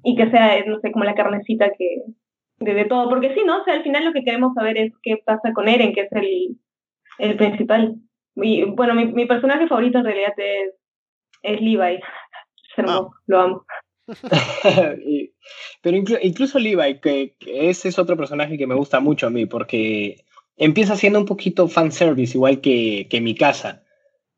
Y 0.04 0.14
que 0.14 0.30
sea, 0.30 0.62
no 0.66 0.78
sé, 0.80 0.92
como 0.92 1.04
la 1.04 1.14
carnecita 1.14 1.72
que, 1.76 2.02
de, 2.58 2.84
todo. 2.84 3.08
Porque 3.08 3.32
sí, 3.34 3.40
¿no? 3.46 3.62
O 3.62 3.64
sea, 3.64 3.74
al 3.74 3.82
final 3.82 4.04
lo 4.04 4.12
que 4.12 4.22
queremos 4.22 4.52
saber 4.52 4.76
es 4.76 4.92
qué 5.02 5.16
pasa 5.24 5.54
con 5.54 5.66
Eren, 5.66 5.94
que 5.94 6.02
es 6.02 6.12
el, 6.12 6.58
el 7.18 7.36
principal. 7.36 7.96
Y 8.36 8.64
bueno, 8.64 8.94
mi, 8.94 9.06
mi 9.06 9.24
personaje 9.24 9.66
favorito 9.66 9.98
en 9.98 10.04
realidad 10.04 10.34
es, 10.36 10.74
es 11.42 11.60
Levi. 11.60 12.00
Es 12.70 12.78
hermoso, 12.84 13.10
ah. 13.14 13.22
lo 13.26 13.40
amo. 13.40 13.64
pero 15.82 15.96
incluso 15.96 16.58
Levi, 16.58 17.00
que, 17.00 17.34
que, 17.38 17.70
ese 17.70 17.88
es 17.88 17.98
otro 17.98 18.16
personaje 18.16 18.58
que 18.58 18.66
me 18.66 18.74
gusta 18.74 19.00
mucho 19.00 19.26
a 19.26 19.30
mí, 19.30 19.46
porque 19.46 20.16
empieza 20.58 20.96
siendo 20.96 21.18
un 21.18 21.26
poquito 21.26 21.68
fanservice, 21.68 22.36
igual 22.36 22.60
que, 22.60 23.06
que 23.08 23.20
mi 23.20 23.34
casa. 23.34 23.84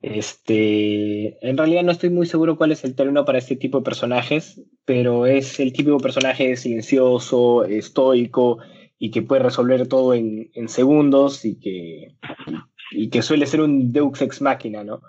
Este, 0.03 1.47
en 1.47 1.59
realidad 1.59 1.83
no 1.83 1.93
estoy 1.93 2.09
muy 2.09 2.27
seguro 2.27 2.57
cuál 2.57 2.73
es 2.73 2.85
el 2.85 2.95
término 2.95 3.25
para 3.25 3.39
este 3.39 3.57
tipo 3.57 3.79
de 3.79 3.85
personajes, 3.85 4.63
pero 4.85 5.27
es 5.27 5.61
el 5.61 5.73
típico 5.73 5.99
personaje 5.99 6.57
silencioso, 6.57 7.65
estoico 7.65 8.59
y 8.99 9.11
que 9.11 9.23
puede 9.23 9.43
resolver 9.43 9.89
todo 9.89 10.15
en, 10.15 10.51
en 10.55 10.69
segundos 10.69 11.45
y 11.45 11.59
que, 11.59 12.17
y 12.93 13.11
que 13.11 13.23
suele 13.23 13.47
ser 13.47 13.61
un 13.61 13.93
Deux 13.93 14.23
ex 14.23 14.41
máquina, 14.41 14.85
¿no? 14.85 15.03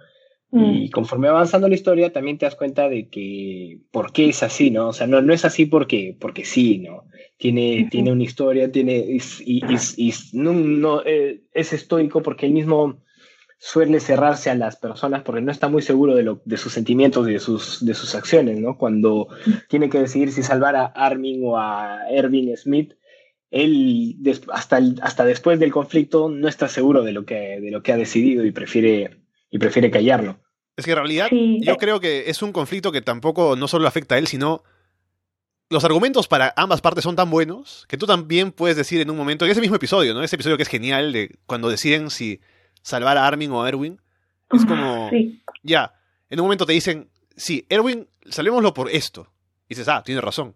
Y 0.53 0.87
mm. 0.87 0.89
conforme 0.89 1.29
avanzando 1.29 1.67
la 1.69 1.75
historia, 1.75 2.11
también 2.11 2.37
te 2.37 2.45
das 2.45 2.55
cuenta 2.55 2.89
de 2.89 3.07
que 3.07 3.79
por 3.91 4.11
qué 4.11 4.29
es 4.29 4.43
así, 4.43 4.69
¿no? 4.69 4.89
O 4.89 4.93
sea, 4.93 5.07
no, 5.07 5.21
no 5.21 5.33
es 5.33 5.45
así 5.45 5.65
porque, 5.65 6.15
porque 6.19 6.43
sí, 6.43 6.79
¿no? 6.79 7.05
Tiene, 7.37 7.87
tiene 7.89 8.11
una 8.11 8.23
historia, 8.23 8.71
tiene, 8.71 9.17
y, 9.45 9.61
no, 10.33 10.53
no 10.53 11.01
eh, 11.05 11.41
es 11.53 11.73
estoico 11.73 12.21
porque 12.21 12.45
él 12.45 12.51
mismo 12.51 13.01
suele 13.63 13.99
cerrarse 13.99 14.49
a 14.49 14.55
las 14.55 14.75
personas 14.75 15.21
porque 15.21 15.41
no 15.41 15.51
está 15.51 15.69
muy 15.69 15.83
seguro 15.83 16.15
de, 16.15 16.23
lo, 16.23 16.41
de 16.45 16.57
sus 16.57 16.73
sentimientos 16.73 17.29
y 17.29 17.33
de 17.33 17.39
sus, 17.39 17.85
de 17.85 17.93
sus 17.93 18.15
acciones, 18.15 18.59
¿no? 18.59 18.75
Cuando 18.75 19.27
tiene 19.69 19.87
que 19.87 19.99
decidir 19.99 20.31
si 20.31 20.41
salvar 20.41 20.75
a 20.75 20.85
Armin 20.87 21.41
o 21.45 21.59
a 21.59 21.99
Ervin 22.09 22.57
Smith, 22.57 22.93
él 23.51 24.17
hasta, 24.51 24.79
hasta 25.01 25.25
después 25.25 25.59
del 25.59 25.71
conflicto 25.71 26.29
no 26.29 26.47
está 26.47 26.67
seguro 26.69 27.03
de 27.03 27.11
lo 27.11 27.25
que, 27.25 27.59
de 27.61 27.69
lo 27.69 27.83
que 27.83 27.91
ha 27.91 27.97
decidido 27.97 28.45
y 28.45 28.51
prefiere, 28.51 29.20
y 29.51 29.59
prefiere 29.59 29.91
callarlo. 29.91 30.39
Es 30.75 30.85
que 30.85 30.91
en 30.91 30.97
realidad 30.97 31.27
yo 31.31 31.77
creo 31.77 31.99
que 31.99 32.29
es 32.29 32.41
un 32.41 32.53
conflicto 32.53 32.91
que 32.91 33.01
tampoco 33.01 33.55
no 33.55 33.67
solo 33.67 33.87
afecta 33.87 34.15
a 34.15 34.17
él, 34.17 34.25
sino 34.25 34.63
los 35.69 35.83
argumentos 35.83 36.27
para 36.27 36.53
ambas 36.55 36.81
partes 36.81 37.03
son 37.03 37.15
tan 37.15 37.29
buenos 37.29 37.85
que 37.87 37.97
tú 37.97 38.05
también 38.05 38.51
puedes 38.51 38.77
decir 38.77 38.99
en 39.01 39.09
un 39.09 39.17
momento, 39.17 39.45
en 39.45 39.51
ese 39.51 39.61
mismo 39.61 39.75
episodio, 39.75 40.13
¿no? 40.13 40.23
Ese 40.23 40.35
episodio 40.35 40.57
que 40.57 40.63
es 40.63 40.69
genial 40.69 41.13
de 41.13 41.37
cuando 41.45 41.69
deciden 41.69 42.09
si 42.09 42.41
salvar 42.81 43.17
a 43.17 43.27
Armin 43.27 43.51
o 43.51 43.61
a 43.63 43.69
Erwin. 43.69 44.01
Es 44.51 44.65
como, 44.65 45.09
ya, 45.63 45.93
en 46.29 46.39
un 46.39 46.45
momento 46.45 46.65
te 46.65 46.73
dicen, 46.73 47.09
sí, 47.35 47.65
Erwin, 47.69 48.07
salvémoslo 48.29 48.73
por 48.73 48.89
esto. 48.89 49.31
Y 49.67 49.75
dices, 49.75 49.87
ah, 49.87 50.03
tiene 50.03 50.19
razón. 50.19 50.55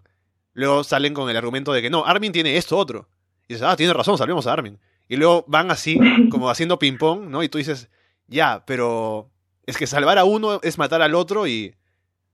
Luego 0.54 0.84
salen 0.84 1.14
con 1.14 1.30
el 1.30 1.38
argumento 1.38 1.72
de 1.72 1.82
que 1.82 1.90
no, 1.90 2.06
Armin 2.06 2.32
tiene 2.32 2.58
esto 2.58 2.78
otro. 2.78 3.08
Y 3.48 3.54
dices, 3.54 3.66
ah, 3.66 3.78
tiene 3.78 3.94
razón, 3.94 4.18
salvemos 4.18 4.48
a 4.48 4.54
Armin. 4.54 4.80
Y 5.08 5.16
luego 5.16 5.46
van 5.48 5.72
así, 5.72 5.98
como 6.30 6.50
haciendo 6.50 6.78
ping-pong, 6.80 7.30
¿no? 7.30 7.42
Y 7.42 7.48
tú 7.48 7.58
dices, 7.58 7.90
ya, 8.28 8.64
pero 8.66 9.30
es 9.66 9.78
que 9.78 9.88
salvar 9.88 10.18
a 10.18 10.24
uno 10.24 10.60
es 10.64 10.78
matar 10.78 11.02
al 11.02 11.16
otro 11.16 11.48
y 11.48 11.76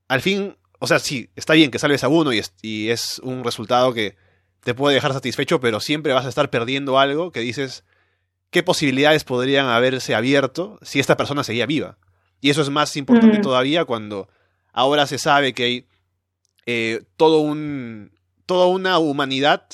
al 0.08 0.20
fin, 0.20 0.56
o 0.78 0.86
sea, 0.86 0.98
sí, 0.98 1.30
está 1.36 1.54
bien 1.54 1.70
que 1.70 1.78
salves 1.78 2.04
a 2.04 2.08
uno 2.08 2.32
y 2.32 2.38
es, 2.38 2.54
y 2.62 2.90
es 2.90 3.18
un 3.20 3.44
resultado 3.44 3.94
que 3.94 4.16
te 4.62 4.74
puede 4.74 4.94
dejar 4.94 5.12
satisfecho, 5.12 5.60
pero 5.60 5.80
siempre 5.80 6.12
vas 6.12 6.26
a 6.26 6.28
estar 6.28 6.50
perdiendo 6.50 6.98
algo 6.98 7.32
que 7.32 7.40
dices, 7.40 7.84
qué 8.50 8.62
posibilidades 8.62 9.24
podrían 9.24 9.66
haberse 9.66 10.14
abierto 10.14 10.78
si 10.82 11.00
esta 11.00 11.16
persona 11.16 11.44
seguía 11.44 11.66
viva. 11.66 11.98
Y 12.40 12.50
eso 12.50 12.62
es 12.62 12.70
más 12.70 12.96
importante 12.96 13.38
mm. 13.38 13.42
todavía 13.42 13.84
cuando 13.84 14.28
ahora 14.72 15.06
se 15.06 15.18
sabe 15.18 15.52
que 15.54 15.64
hay 15.64 15.86
eh, 16.66 17.04
todo 17.16 17.38
un, 17.38 18.12
toda 18.46 18.66
una 18.66 18.98
humanidad, 18.98 19.66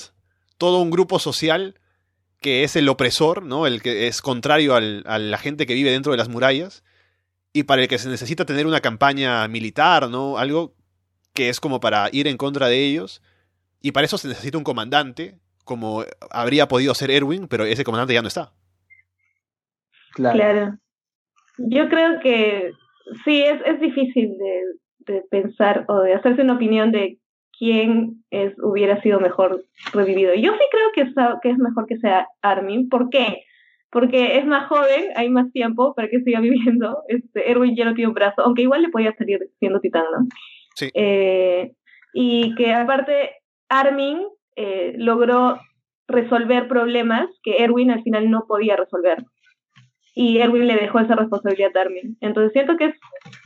todo 0.57 0.79
un 0.79 0.89
grupo 0.89 1.19
social 1.19 1.78
que 2.39 2.63
es 2.63 2.75
el 2.75 2.89
opresor, 2.89 3.43
¿no? 3.43 3.67
El 3.67 3.81
que 3.81 4.07
es 4.07 4.21
contrario 4.21 4.75
a 4.75 4.81
la 4.81 5.37
gente 5.37 5.65
que 5.65 5.73
vive 5.73 5.91
dentro 5.91 6.11
de 6.11 6.17
las 6.17 6.29
murallas 6.29 6.83
y 7.51 7.63
para 7.63 7.81
el 7.81 7.87
que 7.87 7.97
se 7.97 8.09
necesita 8.09 8.45
tener 8.45 8.67
una 8.67 8.81
campaña 8.81 9.47
militar, 9.47 10.09
¿no? 10.09 10.37
Algo 10.37 10.73
que 11.33 11.49
es 11.49 11.59
como 11.59 11.79
para 11.79 12.09
ir 12.11 12.27
en 12.27 12.37
contra 12.37 12.67
de 12.67 12.85
ellos 12.85 13.21
y 13.81 13.91
para 13.91 14.05
eso 14.05 14.17
se 14.17 14.27
necesita 14.27 14.57
un 14.57 14.63
comandante, 14.63 15.37
como 15.63 16.03
habría 16.31 16.67
podido 16.67 16.93
ser 16.93 17.11
Erwin, 17.11 17.47
pero 17.47 17.65
ese 17.65 17.83
comandante 17.83 18.13
ya 18.13 18.21
no 18.21 18.27
está. 18.27 18.51
Claro. 20.13 20.77
Yo 21.57 21.89
creo 21.89 22.19
que 22.21 22.71
sí, 23.25 23.41
es, 23.41 23.61
es 23.65 23.79
difícil 23.79 24.37
de, 25.05 25.23
pensar 25.29 25.85
o 25.87 26.01
de 26.01 26.13
hacerse 26.13 26.43
una 26.43 26.53
opinión 26.53 26.91
de 26.91 27.17
quién 27.59 28.23
es, 28.31 28.53
hubiera 28.63 29.01
sido 29.01 29.19
mejor 29.19 29.63
revivido. 29.93 30.33
Yo 30.33 30.53
sí 30.53 30.63
creo 30.71 30.91
que 30.93 31.01
es, 31.01 31.13
que 31.43 31.49
es 31.49 31.57
mejor 31.57 31.85
que 31.85 31.97
sea 31.97 32.27
Armin. 32.41 32.89
¿Por 32.89 33.09
qué? 33.09 33.43
Porque 33.91 34.37
es 34.37 34.45
más 34.45 34.67
joven, 34.67 35.09
hay 35.15 35.29
más 35.29 35.51
tiempo 35.51 35.93
para 35.93 36.07
que 36.07 36.21
siga 36.21 36.39
viviendo. 36.41 37.03
Este, 37.07 37.51
Erwin 37.51 37.75
ya 37.75 37.85
no 37.85 37.93
tiene 37.93 38.07
un 38.07 38.15
brazo, 38.15 38.41
aunque 38.41 38.63
igual 38.63 38.81
le 38.81 38.89
podía 38.89 39.13
salir 39.15 39.39
siendo 39.59 39.79
titán, 39.79 40.05
¿no? 40.11 40.27
Sí. 40.75 40.89
Eh, 40.93 41.73
y 42.13 42.55
que 42.55 42.73
aparte 42.73 43.31
Armin 43.67 44.19
eh, 44.55 44.93
logró 44.97 45.59
resolver 46.07 46.67
problemas 46.67 47.27
que 47.43 47.57
Erwin 47.63 47.91
al 47.91 48.01
final 48.01 48.31
no 48.31 48.45
podía 48.47 48.75
resolver 48.75 49.23
y 50.15 50.39
Erwin 50.39 50.67
le 50.67 50.75
dejó 50.75 50.99
esa 50.99 51.15
responsabilidad 51.15 51.75
a 51.77 51.81
Armin. 51.81 52.17
Entonces 52.19 52.51
siento 52.51 52.75
que 52.75 52.87
es 52.87 52.95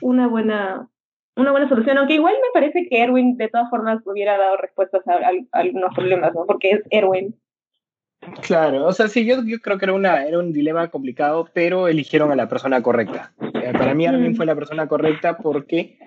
una 0.01 0.27
buena, 0.27 0.89
una 1.35 1.51
buena 1.51 1.69
solución, 1.69 1.97
aunque 1.97 2.15
igual 2.15 2.35
me 2.35 2.51
parece 2.53 2.87
que 2.87 3.01
Erwin 3.01 3.37
de 3.37 3.49
todas 3.49 3.69
formas 3.69 4.01
hubiera 4.05 4.37
dado 4.37 4.57
respuestas 4.57 5.01
a, 5.07 5.31
algunos 5.51 5.95
problemas, 5.95 6.33
¿no? 6.33 6.45
Porque 6.45 6.71
es 6.71 6.81
Erwin. 6.89 7.35
Claro, 8.41 8.85
o 8.85 8.93
sea, 8.93 9.07
sí, 9.07 9.25
yo, 9.25 9.43
yo 9.43 9.59
creo 9.59 9.77
que 9.77 9.85
era, 9.85 9.93
una, 9.93 10.25
era 10.25 10.39
un 10.39 10.53
dilema 10.53 10.89
complicado, 10.89 11.49
pero 11.53 11.87
eligieron 11.87 12.31
a 12.31 12.35
la 12.35 12.47
persona 12.47 12.81
correcta. 12.81 13.33
Eh, 13.41 13.73
para 13.73 13.93
mí 13.93 14.05
Armin 14.05 14.31
mm. 14.31 14.35
fue 14.35 14.45
la 14.45 14.55
persona 14.55 14.87
correcta 14.87 15.37
porque 15.37 15.97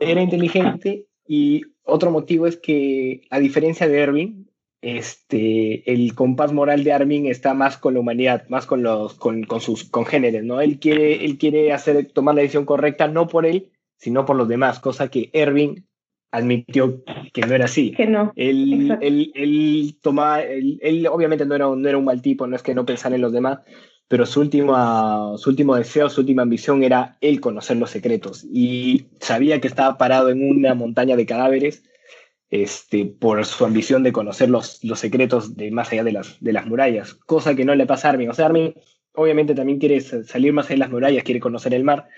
era 0.00 0.20
inteligente 0.20 1.06
y 1.26 1.62
otro 1.84 2.10
motivo 2.10 2.46
es 2.46 2.56
que, 2.56 3.22
a 3.30 3.38
diferencia 3.38 3.88
de 3.88 3.98
Erwin, 4.00 4.50
este, 4.82 5.90
el 5.90 6.14
compás 6.14 6.52
moral 6.52 6.84
de 6.84 6.92
Armin 6.92 7.26
está 7.26 7.54
más 7.54 7.76
con 7.76 7.94
la 7.94 8.00
humanidad, 8.00 8.48
más 8.48 8.66
con 8.66 8.82
los, 8.82 9.14
con, 9.14 9.46
sus 9.60 9.84
congéneres, 9.84 10.42
¿no? 10.44 10.60
Él 10.60 10.78
quiere, 10.78 11.24
él 11.24 11.38
quiere 11.38 11.72
hacer, 11.72 12.10
tomar 12.12 12.34
la 12.34 12.40
decisión 12.42 12.64
correcta 12.64 13.08
no 13.08 13.28
por 13.28 13.46
él, 13.46 13.70
sino 14.00 14.24
por 14.24 14.36
los 14.36 14.48
demás, 14.48 14.80
cosa 14.80 15.08
que 15.08 15.28
Erwin 15.34 15.86
admitió 16.32 17.02
que 17.34 17.42
no 17.42 17.54
era 17.54 17.66
así. 17.66 17.92
Que 17.92 18.06
no. 18.06 18.32
Él, 18.34 18.96
él, 19.02 19.30
él, 19.34 19.98
toma, 20.00 20.40
él, 20.40 21.06
obviamente 21.10 21.44
no 21.44 21.54
era, 21.54 21.66
no 21.66 21.88
era 21.88 21.98
un 21.98 22.04
mal 22.06 22.22
tipo, 22.22 22.46
no 22.46 22.56
es 22.56 22.62
que 22.62 22.74
no 22.74 22.86
pensara 22.86 23.16
en 23.16 23.20
los 23.20 23.32
demás, 23.32 23.60
pero 24.08 24.24
su, 24.24 24.40
última, 24.40 25.32
su 25.36 25.50
último 25.50 25.76
deseo, 25.76 26.08
su 26.08 26.22
última 26.22 26.42
ambición 26.42 26.82
era 26.82 27.18
él 27.20 27.40
conocer 27.40 27.76
los 27.76 27.90
secretos. 27.90 28.44
Y 28.50 29.08
sabía 29.20 29.60
que 29.60 29.68
estaba 29.68 29.98
parado 29.98 30.30
en 30.30 30.48
una 30.48 30.74
montaña 30.74 31.14
de 31.14 31.26
cadáveres 31.26 31.82
este, 32.48 33.04
por 33.04 33.44
su 33.44 33.66
ambición 33.66 34.02
de 34.02 34.12
conocer 34.12 34.48
los, 34.48 34.82
los 34.82 34.98
secretos 34.98 35.56
de 35.56 35.70
más 35.70 35.92
allá 35.92 36.04
de 36.04 36.12
las, 36.12 36.40
de 36.40 36.52
las 36.54 36.66
murallas, 36.66 37.14
cosa 37.14 37.54
que 37.54 37.66
no 37.66 37.74
le 37.74 37.86
pasa 37.86 38.08
a 38.08 38.12
Armin. 38.12 38.30
O 38.30 38.34
sea, 38.34 38.46
Armin 38.46 38.74
obviamente 39.12 39.54
también 39.54 39.78
quiere 39.78 40.00
salir 40.00 40.54
más 40.54 40.66
allá 40.66 40.76
de 40.76 40.78
las 40.78 40.90
murallas, 40.90 41.22
quiere 41.22 41.40
conocer 41.40 41.74
el 41.74 41.84
mar, 41.84 42.08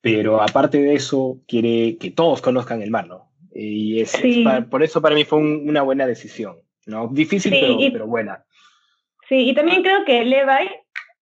pero 0.00 0.40
aparte 0.40 0.80
de 0.80 0.94
eso, 0.94 1.40
quiere 1.46 1.96
que 1.98 2.10
todos 2.10 2.40
conozcan 2.40 2.82
el 2.82 2.90
mar, 2.90 3.06
¿no? 3.06 3.30
Y 3.52 4.00
es, 4.00 4.16
por 4.70 4.82
eso 4.82 5.02
para 5.02 5.14
mí 5.14 5.24
fue 5.24 5.38
una 5.38 5.82
buena 5.82 6.06
decisión, 6.06 6.58
¿no? 6.86 7.08
Difícil, 7.08 7.52
pero, 7.58 7.76
pero, 7.92 8.06
buena. 8.06 8.44
Sí, 9.28 9.50
y 9.50 9.54
también 9.54 9.82
creo 9.82 10.04
que 10.04 10.24
Levi, 10.24 10.70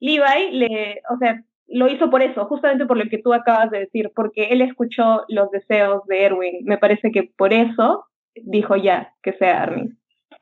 Levi 0.01 0.51
le, 0.53 1.01
o 1.11 1.19
sea, 1.19 1.43
lo 1.69 1.89
hizo 1.89 2.11
por 2.11 2.23
eso, 2.23 2.45
justamente 2.47 2.87
por 2.87 2.97
lo 2.97 3.09
que 3.09 3.19
tú 3.19 3.33
acabas 3.33 3.71
de 3.71 3.81
decir, 3.81 4.12
porque 4.15 4.49
él 4.51 4.61
escuchó 4.61 5.25
los 5.29 5.51
deseos 5.51 6.05
de 6.07 6.25
Erwin. 6.25 6.65
Me 6.65 6.79
parece 6.79 7.11
que 7.11 7.25
por 7.25 7.53
eso 7.53 8.07
dijo 8.35 8.77
ya 8.77 9.15
que 9.23 9.33
sea 9.33 9.62
Armin. 9.62 9.99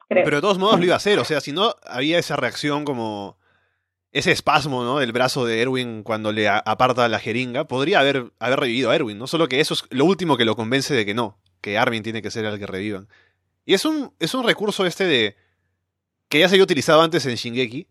Pero 0.08 0.36
de 0.36 0.40
todos 0.40 0.58
modos 0.58 0.78
lo 0.78 0.84
iba 0.84 0.94
a 0.94 0.96
hacer, 0.98 1.18
o 1.18 1.24
sea, 1.24 1.40
si 1.40 1.52
no 1.52 1.74
había 1.86 2.18
esa 2.18 2.36
reacción 2.36 2.84
como 2.84 3.38
ese 4.14 4.30
espasmo, 4.30 4.84
¿no? 4.84 5.00
Del 5.00 5.10
brazo 5.10 5.44
de 5.44 5.60
Erwin 5.60 6.04
cuando 6.04 6.30
le 6.30 6.48
aparta 6.48 7.08
la 7.08 7.18
jeringa, 7.18 7.64
podría 7.64 7.98
haber, 7.98 8.32
haber 8.38 8.60
revivido 8.60 8.90
a 8.90 8.94
Erwin, 8.94 9.18
¿no? 9.18 9.26
Solo 9.26 9.48
que 9.48 9.58
eso 9.58 9.74
es 9.74 9.82
lo 9.90 10.04
último 10.04 10.36
que 10.36 10.44
lo 10.44 10.54
convence 10.54 10.94
de 10.94 11.04
que 11.04 11.14
no, 11.14 11.40
que 11.60 11.76
Armin 11.76 12.04
tiene 12.04 12.22
que 12.22 12.30
ser 12.30 12.44
el 12.44 12.56
que 12.60 12.66
revivan. 12.66 13.08
Y 13.66 13.74
es 13.74 13.84
un, 13.84 14.14
es 14.20 14.32
un 14.32 14.44
recurso 14.44 14.86
este 14.86 15.04
de. 15.04 15.36
que 16.28 16.38
ya 16.38 16.48
se 16.48 16.54
había 16.54 16.62
utilizado 16.62 17.02
antes 17.02 17.26
en 17.26 17.34
Shingeki, 17.34 17.88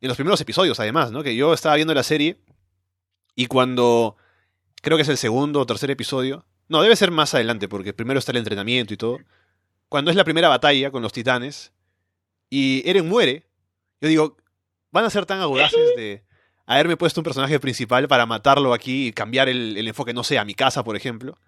en 0.00 0.08
los 0.08 0.16
primeros 0.16 0.40
episodios 0.40 0.78
además, 0.78 1.10
¿no? 1.10 1.24
Que 1.24 1.34
yo 1.34 1.52
estaba 1.52 1.74
viendo 1.74 1.92
la 1.92 2.04
serie 2.04 2.38
y 3.34 3.46
cuando. 3.46 4.16
creo 4.80 4.96
que 4.96 5.02
es 5.02 5.08
el 5.08 5.18
segundo 5.18 5.58
o 5.58 5.66
tercer 5.66 5.90
episodio, 5.90 6.46
no, 6.68 6.82
debe 6.82 6.94
ser 6.94 7.10
más 7.10 7.34
adelante, 7.34 7.66
porque 7.66 7.92
primero 7.92 8.20
está 8.20 8.30
el 8.30 8.38
entrenamiento 8.38 8.94
y 8.94 8.96
todo. 8.96 9.18
Cuando 9.88 10.12
es 10.12 10.16
la 10.16 10.22
primera 10.22 10.48
batalla 10.48 10.92
con 10.92 11.02
los 11.02 11.12
titanes 11.12 11.72
y 12.48 12.88
Eren 12.88 13.08
muere, 13.08 13.48
yo 14.00 14.08
digo, 14.08 14.36
van 14.90 15.04
a 15.04 15.10
ser 15.10 15.26
tan 15.26 15.40
audaces 15.40 15.96
de 15.96 16.24
haberme 16.66 16.96
puesto 16.96 17.20
un 17.20 17.24
personaje 17.24 17.58
principal 17.60 18.08
para 18.08 18.26
matarlo 18.26 18.74
aquí 18.74 19.08
y 19.08 19.12
cambiar 19.12 19.48
el, 19.48 19.86
enfoque, 19.86 20.12
no 20.12 20.24
sé, 20.24 20.38
a 20.38 20.44
mi 20.44 20.54
casa, 20.54 20.84
por 20.84 20.96
ejemplo, 20.96 21.38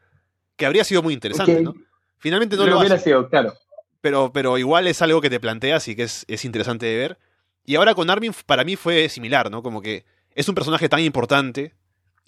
que 0.57 0.67
habría 0.67 0.85
sido 0.85 1.03
muy 1.03 1.15
interesante, 1.15 1.61
¿no? 1.63 1.75
Finalmente 2.19 2.57
no 2.57 2.67
lo, 2.67 2.79
hubiera 2.79 2.99
sido, 2.99 3.29
claro. 3.29 3.55
Pero, 4.01 4.33
pero 4.33 4.59
igual 4.59 4.87
es 4.87 5.03
algo 5.03 5.21
que 5.21 5.31
te 5.31 5.41
planteas 5.41 5.89
y 5.89 5.97
que 5.97 6.05
es, 6.05 6.25
es 6.29 6.45
interesante 6.45 6.87
de 6.87 6.97
ver. 6.97 7.19
Y 7.65 7.77
ahora 7.77 7.95
con 7.95 8.11
Armin 8.11 8.35
para 8.47 8.65
mí 8.65 8.77
fue 8.77 9.09
similar, 9.09 9.51
¿no? 9.51 9.63
Como 9.63 9.81
que 9.83 10.05
es 10.35 10.49
un 10.49 10.55
personaje 10.55 10.89
tan 10.89 11.01
importante 11.01 11.75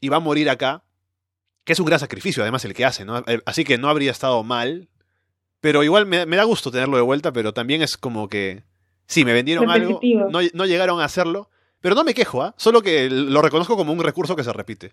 y 0.00 0.08
va 0.08 0.18
a 0.18 0.20
morir 0.20 0.50
acá 0.50 0.82
que 1.64 1.72
es 1.72 1.80
un 1.80 1.86
gran 1.86 2.00
sacrificio 2.00 2.42
además 2.42 2.64
el 2.64 2.74
que 2.74 2.84
hace, 2.84 3.04
¿no? 3.04 3.18
Eh, 3.26 3.40
así 3.46 3.64
que 3.64 3.78
no 3.78 3.88
habría 3.88 4.10
estado 4.10 4.42
mal, 4.42 4.88
pero 5.60 5.84
igual 5.84 6.06
me, 6.06 6.26
da 6.26 6.44
gusto 6.44 6.70
tenerlo 6.70 6.96
de 6.96 7.02
vuelta, 7.02 7.32
pero 7.32 7.52
también 7.54 7.82
es 7.82 7.96
como 7.96 8.28
que, 8.28 8.64
sí, 9.06 9.24
me 9.24 9.32
vendieron 9.32 9.68
algo, 9.70 10.00
no, 10.54 10.66
llegaron 10.66 11.00
a 11.00 11.04
hacerlo, 11.04 11.48
pero 11.80 11.94
no 11.94 12.04
me 12.04 12.14
quejo, 12.14 12.42
¿ah? 12.42 12.54
Solo 12.56 12.82
que 12.82 13.08
lo 13.10 13.42
reconozco 13.42 13.76
como 13.76 13.92
un 13.92 14.02
recurso 14.02 14.36
que 14.36 14.44
se 14.44 14.52
repite. 14.52 14.92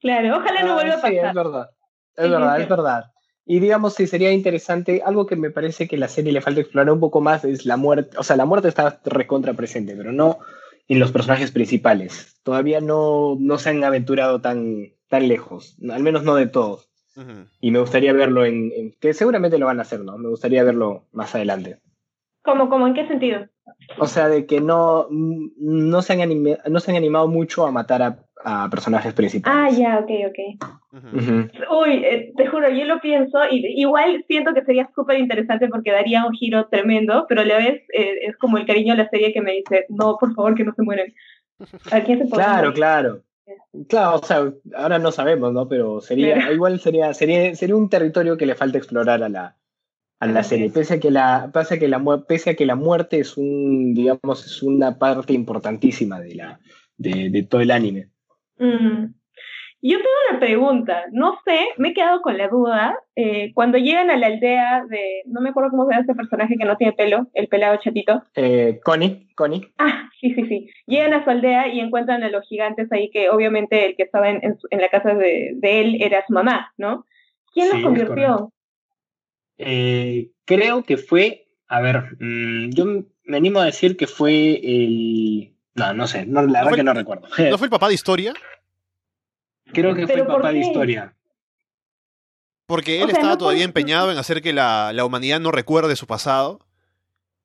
Claro, 0.00 0.38
ojalá 0.38 0.62
no 0.62 0.72
ah, 0.72 0.74
vuelva 0.74 0.94
a 0.94 0.96
pasar. 0.96 1.10
Sí, 1.10 1.16
es 1.18 1.34
verdad, 1.34 1.70
es 2.16 2.30
verdad, 2.30 2.60
es 2.60 2.68
verdad. 2.68 3.04
Y 3.44 3.60
digamos, 3.60 3.94
sí, 3.94 4.06
sería 4.06 4.32
interesante, 4.32 5.02
algo 5.04 5.26
que 5.26 5.36
me 5.36 5.50
parece 5.50 5.88
que 5.88 5.96
la 5.96 6.08
serie 6.08 6.32
le 6.32 6.40
falta 6.40 6.60
explorar 6.60 6.92
un 6.92 7.00
poco 7.00 7.20
más 7.20 7.44
es 7.44 7.66
la 7.66 7.76
muerte, 7.76 8.16
o 8.16 8.22
sea, 8.22 8.36
la 8.36 8.44
muerte 8.44 8.68
está 8.68 9.00
recontra 9.04 9.54
presente, 9.54 9.94
pero 9.96 10.12
no 10.12 10.38
en 10.88 10.98
los 10.98 11.12
personajes 11.12 11.50
principales. 11.50 12.36
Todavía 12.42 12.80
no, 12.80 13.36
no 13.38 13.58
se 13.58 13.70
han 13.70 13.82
aventurado 13.84 14.40
tan, 14.40 14.92
tan 15.08 15.28
lejos, 15.28 15.76
al 15.90 16.02
menos 16.02 16.22
no 16.22 16.34
de 16.34 16.46
todos. 16.46 16.88
Y 17.60 17.70
me 17.72 17.78
gustaría 17.78 18.12
verlo 18.14 18.44
en, 18.46 18.72
en- 18.74 18.94
que 18.98 19.12
seguramente 19.12 19.58
lo 19.58 19.66
van 19.66 19.78
a 19.78 19.82
hacer, 19.82 20.00
¿no? 20.00 20.16
Me 20.16 20.28
gustaría 20.30 20.64
verlo 20.64 21.04
más 21.12 21.34
adelante. 21.34 21.78
¿Cómo, 22.42 22.68
cómo, 22.68 22.86
en 22.86 22.94
qué 22.94 23.06
sentido? 23.06 23.46
O 23.98 24.06
sea, 24.06 24.28
de 24.28 24.46
que 24.46 24.60
no, 24.60 25.06
no, 25.10 26.02
se, 26.02 26.12
han 26.12 26.20
anime- 26.20 26.58
no 26.68 26.80
se 26.80 26.90
han 26.90 26.96
animado 26.96 27.28
mucho 27.28 27.66
a 27.66 27.70
matar 27.70 28.02
a, 28.02 28.18
a 28.44 28.68
personajes 28.70 29.12
Ah, 29.12 29.16
principales. 29.16 29.78
ya, 29.78 29.98
ok, 30.00 30.10
ok. 30.28 31.00
Uy, 31.70 32.04
eh, 32.04 32.32
te 32.36 32.46
juro, 32.48 32.68
yo 32.70 32.84
lo 32.84 33.00
pienso 33.00 33.38
y 33.50 33.80
igual 33.80 34.24
siento 34.26 34.52
que 34.54 34.64
sería 34.64 34.90
súper 34.94 35.18
interesante 35.18 35.68
porque 35.68 35.92
daría 35.92 36.24
un 36.26 36.32
giro 36.32 36.66
tremendo, 36.68 37.26
pero 37.28 37.42
a 37.42 37.44
la 37.44 37.58
vez 37.58 37.82
eh, 37.94 38.18
es 38.26 38.36
como 38.38 38.58
el 38.58 38.66
cariño 38.66 38.94
de 38.96 39.04
la 39.04 39.08
serie 39.10 39.32
que 39.32 39.40
me 39.40 39.52
dice, 39.52 39.86
no, 39.88 40.16
por 40.18 40.34
favor, 40.34 40.54
que 40.54 40.64
no 40.64 40.74
se 40.74 40.82
mueren. 40.82 41.14
¿A 41.92 42.00
quién 42.02 42.18
se 42.18 42.26
puede 42.26 42.42
Claro, 42.42 42.58
morir? 42.68 42.74
claro. 42.74 43.22
Claro, 43.88 44.16
o 44.16 44.22
sea, 44.24 44.52
ahora 44.76 44.98
no 44.98 45.10
sabemos, 45.12 45.52
¿no? 45.52 45.68
Pero 45.68 46.00
sería, 46.00 46.34
Pero- 46.34 46.52
igual 46.52 46.78
sería, 46.80 47.12
sería, 47.14 47.54
sería 47.54 47.76
un 47.76 47.88
territorio 47.88 48.36
que 48.36 48.46
le 48.46 48.54
falta 48.54 48.78
explorar 48.78 49.22
a 49.22 49.28
la, 49.28 49.56
a 50.22 50.26
la 50.26 50.42
serie. 50.42 50.70
Pese 50.70 50.94
a 50.94 51.00
que 51.00 51.10
la, 51.10 51.50
pese 51.52 51.74
a 51.74 51.78
que 51.78 51.88
la, 51.88 51.98
mu- 51.98 52.24
pese 52.24 52.50
a 52.50 52.54
que 52.54 52.66
la 52.66 52.76
muerte 52.76 53.18
es 53.20 53.36
un, 53.36 53.92
digamos, 53.94 54.46
es 54.46 54.62
una 54.62 54.98
parte 54.98 55.32
importantísima 55.32 56.20
de 56.20 56.34
la, 56.34 56.60
de, 56.96 57.28
de 57.30 57.42
todo 57.42 57.60
el 57.60 57.70
anime. 57.70 58.08
Mm. 58.58 59.06
Yo 59.84 59.96
tengo 59.98 60.10
una 60.30 60.38
pregunta, 60.38 61.04
no 61.10 61.40
sé, 61.44 61.58
me 61.76 61.88
he 61.88 61.92
quedado 61.92 62.20
con 62.22 62.38
la 62.38 62.46
duda, 62.46 62.96
eh, 63.16 63.50
cuando 63.52 63.78
llegan 63.78 64.10
a 64.10 64.16
la 64.16 64.28
aldea 64.28 64.84
de, 64.88 65.22
no 65.26 65.40
me 65.40 65.48
acuerdo 65.48 65.70
cómo 65.70 65.86
se 65.86 65.90
llama 65.90 66.02
este 66.02 66.14
personaje 66.14 66.56
que 66.56 66.64
no 66.64 66.76
tiene 66.76 66.92
pelo, 66.92 67.26
el 67.34 67.48
pelado 67.48 67.76
chatito, 67.82 68.22
Eh, 68.36 68.78
Connie, 68.84 69.26
Connie. 69.34 69.66
Ah, 69.78 70.08
sí, 70.20 70.34
sí, 70.34 70.44
sí. 70.46 70.70
Llegan 70.86 71.14
a 71.14 71.24
su 71.24 71.30
aldea 71.30 71.66
y 71.66 71.80
encuentran 71.80 72.22
a 72.22 72.28
los 72.28 72.46
gigantes 72.46 72.92
ahí 72.92 73.10
que 73.10 73.28
obviamente 73.28 73.84
el 73.86 73.96
que 73.96 74.04
estaba 74.04 74.30
en, 74.30 74.40
en, 74.70 74.80
la 74.80 74.88
casa 74.88 75.14
de, 75.14 75.50
de 75.56 75.80
él 75.80 75.96
era 76.00 76.24
su 76.28 76.32
mamá, 76.32 76.72
¿no? 76.76 77.04
¿Quién 77.52 77.66
Sí, 77.66 77.72
los 77.74 77.82
convirtió? 77.82 78.52
Eh, 79.58 80.30
creo 80.44 80.82
que 80.84 80.96
fue, 80.96 81.48
a 81.68 81.80
ver, 81.80 82.16
mm, 82.20 82.70
yo 82.70 82.84
me 83.24 83.36
animo 83.36 83.60
a 83.60 83.64
decir 83.66 83.96
que 83.96 84.06
fue 84.06 84.60
el... 84.62 85.54
No, 85.74 85.94
no 85.94 86.06
sé, 86.06 86.26
no, 86.26 86.42
la 86.42 86.60
verdad 86.60 86.68
fue- 86.70 86.76
que 86.78 86.84
no 86.84 86.94
recuerdo. 86.94 87.28
¿No 87.50 87.58
fue 87.58 87.66
el 87.66 87.70
papá 87.70 87.88
de 87.88 87.94
historia? 87.94 88.34
Creo 89.72 89.94
que 89.94 90.06
fue 90.06 90.14
¿Pero 90.14 90.22
el 90.28 90.36
papá 90.36 90.52
de 90.52 90.58
historia. 90.60 91.14
Porque 92.66 92.98
él 92.98 93.04
O 93.04 93.06
sea, 93.08 93.14
estaba 93.14 93.32
no 93.34 93.38
todavía 93.38 93.62
por- 93.62 93.68
empeñado 93.70 94.12
en 94.12 94.18
hacer 94.18 94.42
que 94.42 94.52
la, 94.52 94.92
la 94.92 95.04
humanidad 95.04 95.40
no 95.40 95.50
recuerde 95.50 95.96
su 95.96 96.06
pasado. 96.06 96.66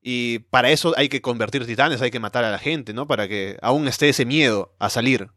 Y 0.02 0.40
para 0.40 0.70
eso 0.70 0.94
hay 0.96 1.10
que 1.10 1.22
convertir 1.22 1.66
titanes, 1.66 2.02
hay 2.02 2.12
que 2.12 2.20
matar 2.20 2.44
a 2.46 2.52
la 2.52 2.60
gente, 2.60 2.94
¿no? 2.94 3.08
Para 3.08 3.28
que 3.28 3.58
aún 3.62 3.88
esté 3.88 4.10
ese 4.10 4.26
miedo 4.26 4.74
a 4.80 4.90
salir. 4.90 5.28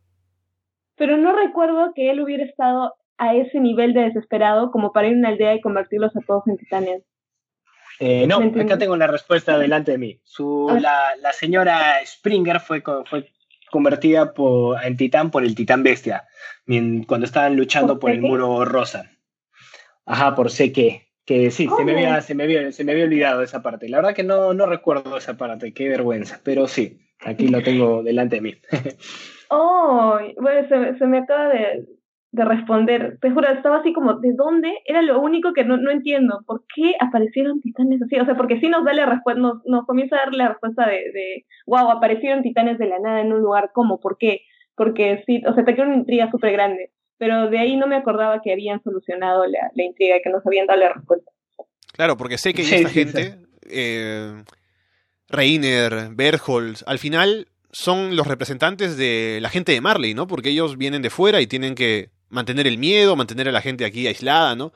Pero 0.97 1.17
no 1.17 1.35
recuerdo 1.35 1.93
que 1.95 2.11
él 2.11 2.21
hubiera 2.21 2.45
estado 2.45 2.95
a 3.21 3.35
ese 3.35 3.61
nivel 3.61 3.93
de 3.93 4.01
desesperado 4.05 4.71
como 4.71 4.93
para 4.93 5.09
ir 5.09 5.15
a 5.15 5.19
una 5.19 5.29
aldea 5.29 5.55
y 5.55 5.61
convertirlos 5.61 6.17
a 6.17 6.21
todos 6.27 6.43
en 6.49 6.57
titanes. 6.57 7.03
Eh, 8.01 8.27
no, 8.27 8.39
acá 8.39 8.79
tengo 8.79 8.97
la 8.97 9.07
respuesta 9.07 9.59
delante 9.59 9.93
de 9.93 9.99
mí. 9.99 10.21
Su, 10.25 10.71
A 10.71 10.73
ver. 10.73 10.83
la, 10.83 11.17
la 11.21 11.33
señora 11.35 11.99
Springer 12.03 12.61
fue, 12.61 12.81
fue 12.81 13.31
convertida 13.71 14.33
por, 14.33 14.83
en 14.83 14.97
titán 14.97 15.31
por 15.31 15.45
el 15.45 15.55
titán 15.55 15.83
bestia, 15.83 16.25
cuando 17.07 17.27
estaban 17.27 17.57
luchando 17.57 17.95
¿Por 17.95 18.01
por 18.01 18.11
el 18.13 18.23
muro 18.23 18.65
rosa. 18.65 19.11
Ajá, 20.07 20.35
por 20.35 20.51
Seke. 20.51 21.09
Que 21.27 21.51
sí, 21.51 21.69
se 21.77 21.85
me, 21.85 21.93
había, 21.93 22.21
se, 22.23 22.35
me 22.35 22.45
había, 22.45 22.73
se 22.73 22.83
me 22.85 22.93
había 22.93 23.05
olvidado 23.05 23.43
esa 23.43 23.63
parte. 23.63 23.89
La 23.89 23.99
verdad 23.99 24.15
que 24.15 24.25
no, 24.25 24.55
no 24.55 24.65
recuerdo 24.65 25.19
esa 25.19 25.37
parte, 25.37 25.75
qué 25.75 25.89
vergüenza. 25.89 26.41
Pero 26.43 26.67
sí, 26.67 27.07
aquí 27.21 27.49
lo 27.49 27.63
tengo 27.63 28.03
delante 28.03 28.37
de 28.37 28.43
mí. 28.43 28.55
Oh, 29.53 30.17
bueno, 30.37 30.69
se, 30.69 30.97
se 30.97 31.07
me 31.07 31.19
acaba 31.19 31.49
de, 31.49 31.85
de 32.33 32.45
responder. 32.45 33.19
Te 33.21 33.31
juro, 33.31 33.49
estaba 33.49 33.79
así 33.79 33.93
como, 33.93 34.15
¿de 34.15 34.33
dónde? 34.35 34.73
Era 34.85 35.03
lo 35.03 35.21
único 35.21 35.53
que 35.53 35.65
no, 35.65 35.77
no 35.77 35.91
entiendo. 35.91 36.43
¿Por 36.47 36.65
qué 36.75 36.95
aparecieron 37.01 37.61
titanes 37.61 38.01
así? 38.03 38.17
O 38.17 38.25
sea, 38.25 38.37
porque 38.37 38.61
sí 38.61 38.69
nos 38.69 38.85
da 38.85 38.93
la 38.93 39.07
respuesta, 39.07 39.41
nos, 39.41 39.65
nos 39.67 39.85
comienza 39.87 40.17
a 40.17 40.21
dar 40.21 40.35
la 40.35 40.49
respuesta 40.49 40.87
de, 40.87 41.11
de, 41.13 41.47
wow, 41.67 41.91
aparecieron 41.91 42.43
titanes 42.43 42.79
de 42.79 42.87
la 42.87 42.99
nada 43.01 43.21
en 43.21 43.33
un 43.33 43.41
lugar, 43.41 43.71
¿cómo? 43.75 43.99
¿Por 43.99 44.17
qué? 44.17 44.43
Porque 44.77 45.23
sí, 45.27 45.43
o 45.47 45.55
sea, 45.55 45.65
te 45.65 45.75
crea 45.75 45.87
una 45.87 45.97
intriga 45.97 46.31
súper 46.31 46.53
grande. 46.53 46.93
Pero 47.19 47.51
de 47.51 47.59
ahí 47.59 47.77
no 47.77 47.87
me 47.87 47.97
acordaba 47.97 48.41
que 48.41 48.53
habían 48.53 48.83
solucionado 48.83 49.45
la, 49.47 49.71
la 49.75 49.85
intriga, 49.85 50.17
que 50.23 50.31
nos 50.31 50.47
habían 50.47 50.67
dado 50.67 50.81
la 50.81 50.93
respuesta. 50.95 51.31
Claro, 51.93 52.17
porque 52.17 52.39
sé 52.39 52.55
que 52.55 52.63
Sí, 52.63 52.77
esta 52.77 52.89
sí, 52.89 52.95
gente, 52.95 53.35
eh, 53.69 54.43
Reiner, 55.29 56.11
Bertholdt, 56.15 56.83
al 56.87 56.99
final 56.99 57.49
son 57.73 58.17
los 58.17 58.27
representantes 58.27 58.97
de 58.97 59.39
la 59.43 59.49
gente 59.49 59.73
de 59.73 59.81
Marley, 59.81 60.15
¿no? 60.15 60.27
Porque 60.27 60.51
ellos 60.51 60.79
vienen 60.79 61.03
de 61.03 61.11
fuera 61.11 61.41
y 61.41 61.47
tienen 61.47 61.75
que 61.75 62.11
mantener 62.31 62.67
el 62.67 62.79
miedo, 62.79 63.17
mantener 63.17 63.49
a 63.49 63.53
la 63.53 63.61
gente 63.61 63.85
aquí 63.85 64.07
aislada, 64.07 64.57
¿no? 64.57 64.73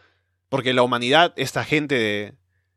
Porque 0.49 0.75
la 0.75 0.83
humanidad, 0.83 1.33
esta 1.37 1.65
gente 1.65 1.95
de 1.95 2.35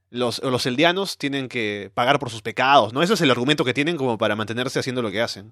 los, 0.09 0.41
los 0.43 0.65
eldianos 0.65 1.17
tienen 1.17 1.49
que 1.49 1.91
pagar 1.93 2.19
por 2.19 2.30
sus 2.30 2.41
pecados, 2.41 2.93
¿no? 2.93 3.01
Ese 3.01 3.15
es 3.15 3.21
el 3.21 3.32
argumento 3.32 3.65
que 3.65 3.73
tienen 3.73 3.97
como 3.97 4.17
para 4.17 4.36
mantenerse 4.36 4.80
haciendo 4.80 5.01
lo 5.01 5.11
que 5.11 5.21
hacen. 5.21 5.51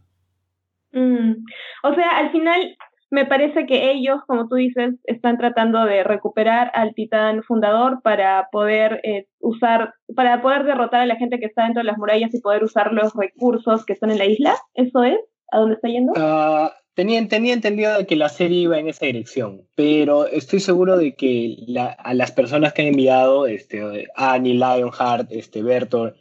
Mm. 0.93 1.43
O 1.83 1.93
sea, 1.93 2.17
al 2.17 2.31
final 2.31 2.77
me 3.11 3.25
parece 3.25 3.65
que 3.65 3.91
ellos, 3.91 4.19
como 4.27 4.47
tú 4.47 4.55
dices, 4.55 4.95
están 5.03 5.37
tratando 5.37 5.85
de 5.85 6.03
recuperar 6.03 6.71
al 6.73 6.93
titán 6.93 7.43
fundador 7.43 8.01
para 8.01 8.49
poder 8.51 9.01
eh, 9.03 9.27
usar, 9.39 9.93
para 10.15 10.41
poder 10.41 10.63
derrotar 10.63 11.01
a 11.01 11.05
la 11.05 11.15
gente 11.15 11.39
que 11.39 11.45
está 11.45 11.63
dentro 11.63 11.81
de 11.81 11.85
las 11.85 11.97
murallas 11.97 12.33
y 12.33 12.41
poder 12.41 12.63
usar 12.63 12.91
los 12.93 13.13
recursos 13.13 13.85
que 13.85 13.93
están 13.93 14.11
en 14.11 14.17
la 14.17 14.25
isla. 14.25 14.55
¿Eso 14.73 15.03
es? 15.03 15.19
¿A 15.51 15.59
dónde 15.59 15.75
está 15.75 15.87
yendo? 15.87 16.13
Ah, 16.17 16.73
tenía, 16.95 17.27
tenía 17.27 17.53
entendido 17.53 17.97
de 17.97 18.05
que 18.07 18.15
la 18.15 18.29
serie 18.29 18.61
iba 18.61 18.79
en 18.79 18.87
esa 18.87 19.05
dirección, 19.05 19.61
pero 19.75 20.25
estoy 20.27 20.59
seguro 20.59 20.97
de 20.97 21.13
que 21.15 21.57
la- 21.67 21.87
a 21.87 22.13
las 22.13 22.31
personas 22.31 22.73
que 22.73 22.81
han 22.81 22.87
enviado, 22.89 23.45
este, 23.47 24.07
Annie, 24.15 24.53
Lionheart, 24.53 25.31
este, 25.31 25.61
Bertolt, 25.61 26.15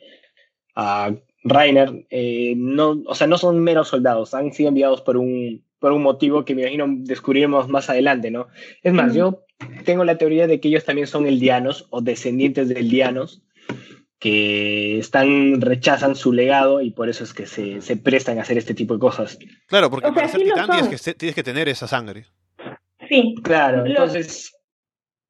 a 0.75 1.14
Rainer, 1.45 2.07
eh, 2.11 2.55
no, 2.57 3.03
o 3.07 3.14
sea, 3.14 3.27
no 3.27 3.39
son 3.39 3.61
meros 3.62 3.89
soldados, 3.89 4.35
han 4.35 4.53
sido 4.53 4.68
enviados 4.70 5.01
por 5.03 5.16
un, 5.16 5.62
por 5.79 5.93
un 5.93 6.03
motivo 6.03 6.45
que 6.45 6.55
me 6.55 6.62
imagino 6.62 6.87
descubriremos 6.89 7.68
más 7.68 7.89
adelante, 7.91 8.31
¿no? 8.31 8.49
Es 8.83 8.93
más, 8.93 9.12
Mm. 9.12 9.16
yo 9.16 9.45
tengo 9.85 10.05
la 10.05 10.18
teoría 10.18 10.47
de 10.47 10.59
que 10.59 10.68
ellos 10.68 10.85
también 10.85 11.07
son 11.07 11.27
eldianos 11.27 11.87
o 11.91 12.01
descendientes 12.01 12.68
de 12.68 12.81
eldianos 12.81 13.43
que 14.19 14.99
están, 14.99 15.61
rechazan 15.61 16.15
su 16.17 16.33
legado 16.33 16.81
y 16.81 16.91
por 16.91 17.09
eso 17.09 17.25
es 17.25 17.35
que 17.35 17.47
se, 17.47 17.81
se 17.83 17.97
prestan 17.97 18.39
a 18.39 18.43
hacer 18.43 18.57
este 18.59 18.75
tipo 18.75 18.95
de 18.95 19.01
cosas. 19.01 19.39
Claro, 19.67 19.91
porque 19.91 20.07
O 20.07 20.11
sea, 20.11 20.15
para 20.15 20.29
ser 20.29 20.43
titán 20.43 20.71
tienes 20.71 21.03
que, 21.03 21.15
tienes 21.15 21.35
que 21.35 21.43
tener 21.43 21.69
esa 21.69 21.87
sangre. 21.87 22.27
Sí. 23.09 23.35
Claro, 23.43 23.79
Lo- 23.79 23.87
entonces... 23.87 24.57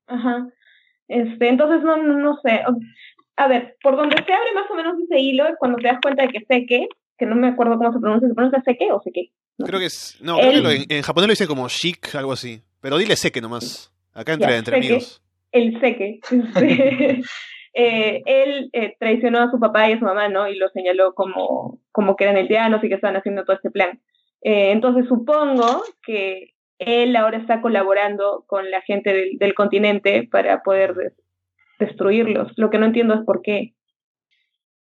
Ajá. 0.07 0.47
Este, 1.09 1.49
entonces 1.49 1.83
no, 1.83 1.97
no, 1.97 2.19
no 2.19 2.39
sé. 2.43 2.61
A 3.37 3.49
ver, 3.49 3.77
por 3.83 3.97
donde 3.97 4.17
se 4.17 4.33
abre 4.33 4.55
más 4.55 4.71
o 4.71 4.75
menos 4.75 4.95
ese 5.03 5.19
hilo 5.21 5.47
es 5.49 5.55
cuando 5.59 5.79
te 5.79 5.89
das 5.89 5.99
cuenta 6.01 6.23
de 6.23 6.29
que 6.29 6.45
Seke, 6.47 6.89
que 7.19 7.27
no 7.27 7.35
me 7.35 7.49
acuerdo 7.49 7.77
cómo 7.79 7.93
se 7.93 7.99
pronuncia, 7.99 8.29
¿se 8.29 8.35
pronuncia 8.35 8.63
Seke 8.65 8.93
o 8.93 9.01
Seke? 9.03 9.33
No. 9.59 9.67
Creo 9.67 9.81
que 9.81 9.87
es. 9.87 10.17
No, 10.21 10.37
creo 10.39 10.51
que 10.53 10.61
lo- 10.61 10.71
en, 10.71 10.85
en 10.89 11.03
japonés 11.03 11.29
lo 11.29 11.33
dicen 11.33 11.47
como 11.49 11.69
chic, 11.69 12.15
algo 12.15 12.33
así. 12.33 12.61
Pero 12.81 12.97
dile 12.99 13.17
seque 13.17 13.41
nomás. 13.41 13.93
Acá 14.13 14.35
entre, 14.35 14.51
Ya, 14.51 14.57
entre 14.59 14.77
seque. 14.77 14.87
amigos. 14.87 15.23
el 15.53 15.81
Seke. 15.81 16.21
eh, 17.75 18.23
él 18.27 18.71
eh, 18.73 18.97
traicionó 18.99 19.41
a 19.41 19.51
su 19.51 19.59
papá 19.61 19.89
y 19.89 19.95
a 19.95 19.99
su 19.99 20.05
mamá, 20.05 20.29
¿no? 20.29 20.49
Y 20.49 20.57
lo 20.57 20.69
señaló 20.71 21.15
como, 21.15 21.81
como 21.93 22.17
que 22.17 22.25
eran 22.25 22.37
eldianos 22.37 22.83
y 22.85 22.89
que 22.89 22.95
estaban 22.95 23.17
haciendo 23.17 23.45
todo 23.45 23.57
este 23.57 23.71
plan. 23.71 24.01
Eh, 24.43 24.71
entonces 24.73 25.07
supongo 25.09 25.83
que 26.07 26.55
él 26.79 27.17
ahora 27.17 27.39
está 27.39 27.61
colaborando 27.61 28.45
con 28.47 28.71
la 28.71 28.81
gente 28.83 29.13
del, 29.13 29.39
del 29.39 29.55
continente 29.55 30.29
para 30.31 30.63
poder 30.63 30.95
des- 30.95 31.15
destruirlos. 31.79 32.53
Lo 32.57 32.71
que 32.71 32.79
no 32.79 32.87
entiendo 32.87 33.15
es 33.15 33.21
por 33.25 33.43
qué. 33.43 33.75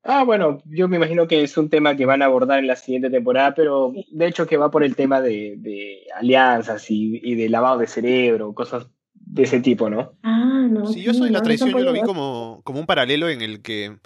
Ah, 0.05 0.25
bueno, 0.25 0.59
yo 0.65 0.89
me 0.89 0.97
imagino 0.97 1.29
que 1.29 1.43
es 1.43 1.57
un 1.57 1.71
tema 1.71 1.95
que 1.97 2.07
van 2.07 2.23
a 2.23 2.25
abordar 2.25 2.59
en 2.59 2.67
la 2.67 2.75
siguiente 2.75 3.09
temporada, 3.11 3.55
pero 3.55 3.93
de 4.11 4.27
hecho 4.27 4.47
que 4.49 4.57
va 4.57 4.69
por 4.71 4.83
el 4.83 4.97
tema 4.97 5.21
de, 5.21 5.55
de 5.59 6.07
alianzas 6.17 6.91
y, 6.91 7.21
y 7.23 7.37
de 7.37 7.49
lavado 7.49 7.79
de 7.79 7.87
cerebro, 7.87 8.53
cosas 8.53 8.89
de 9.33 9.45
ese 9.45 9.61
tipo, 9.61 9.89
¿no? 9.89 10.13
Ah, 10.23 10.67
no. 10.71 10.87
Sí, 10.87 11.03
yo 11.03 11.15
soy 11.15 11.31
no, 11.31 11.39
la 11.39 11.43
traición, 11.43 11.71
yo 11.71 11.79
lo 11.79 11.93
vi 11.93 12.03
como, 12.03 12.61
como 12.65 12.79
un 12.79 12.87
paralelo 12.87 13.31
en 13.31 13.41
el 13.41 13.63
que 13.63 13.97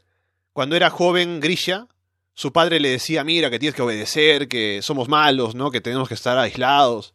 cuando 0.52 0.76
era 0.76 0.88
joven 0.88 1.40
Grisha, 1.40 1.88
su 2.32 2.52
padre 2.52 2.78
le 2.78 2.90
decía, 2.90 3.24
mira, 3.24 3.50
que 3.50 3.58
tienes 3.58 3.74
que 3.74 3.82
obedecer, 3.82 4.46
que 4.46 4.80
somos 4.82 5.08
malos, 5.08 5.56
¿no? 5.56 5.72
Que 5.72 5.80
tenemos 5.80 6.06
que 6.06 6.14
estar 6.14 6.38
aislados. 6.38 7.12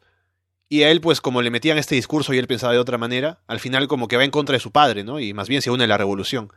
Y 0.67 0.83
a 0.83 0.91
él, 0.91 0.99
pues, 0.99 1.21
como 1.21 1.41
le 1.41 1.51
metían 1.51 1.77
este 1.77 1.95
discurso 1.95 2.33
y 2.33 2.37
él 2.37 2.47
pensaba 2.47 2.73
de 2.73 2.79
otra 2.79 2.97
manera, 2.97 3.39
al 3.47 3.59
final 3.61 3.87
como 3.87 4.07
que 4.09 4.17
va 4.17 4.25
en 4.25 4.31
contra 4.31 4.53
de 4.53 4.59
su 4.59 4.71
padre, 4.71 5.03
¿no? 5.05 5.19
Y 5.21 5.33
más 5.33 5.47
bien 5.47 5.61
se 5.61 5.71
une 5.71 5.85
a 5.85 5.87
la 5.87 5.97
revolución. 5.97 6.49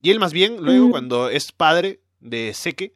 Y 0.00 0.10
él 0.10 0.20
más 0.20 0.32
bien, 0.32 0.58
luego, 0.60 0.86
Mm. 0.86 0.90
cuando 0.90 1.28
es 1.28 1.50
padre 1.50 2.00
de 2.20 2.54
Seke, 2.54 2.94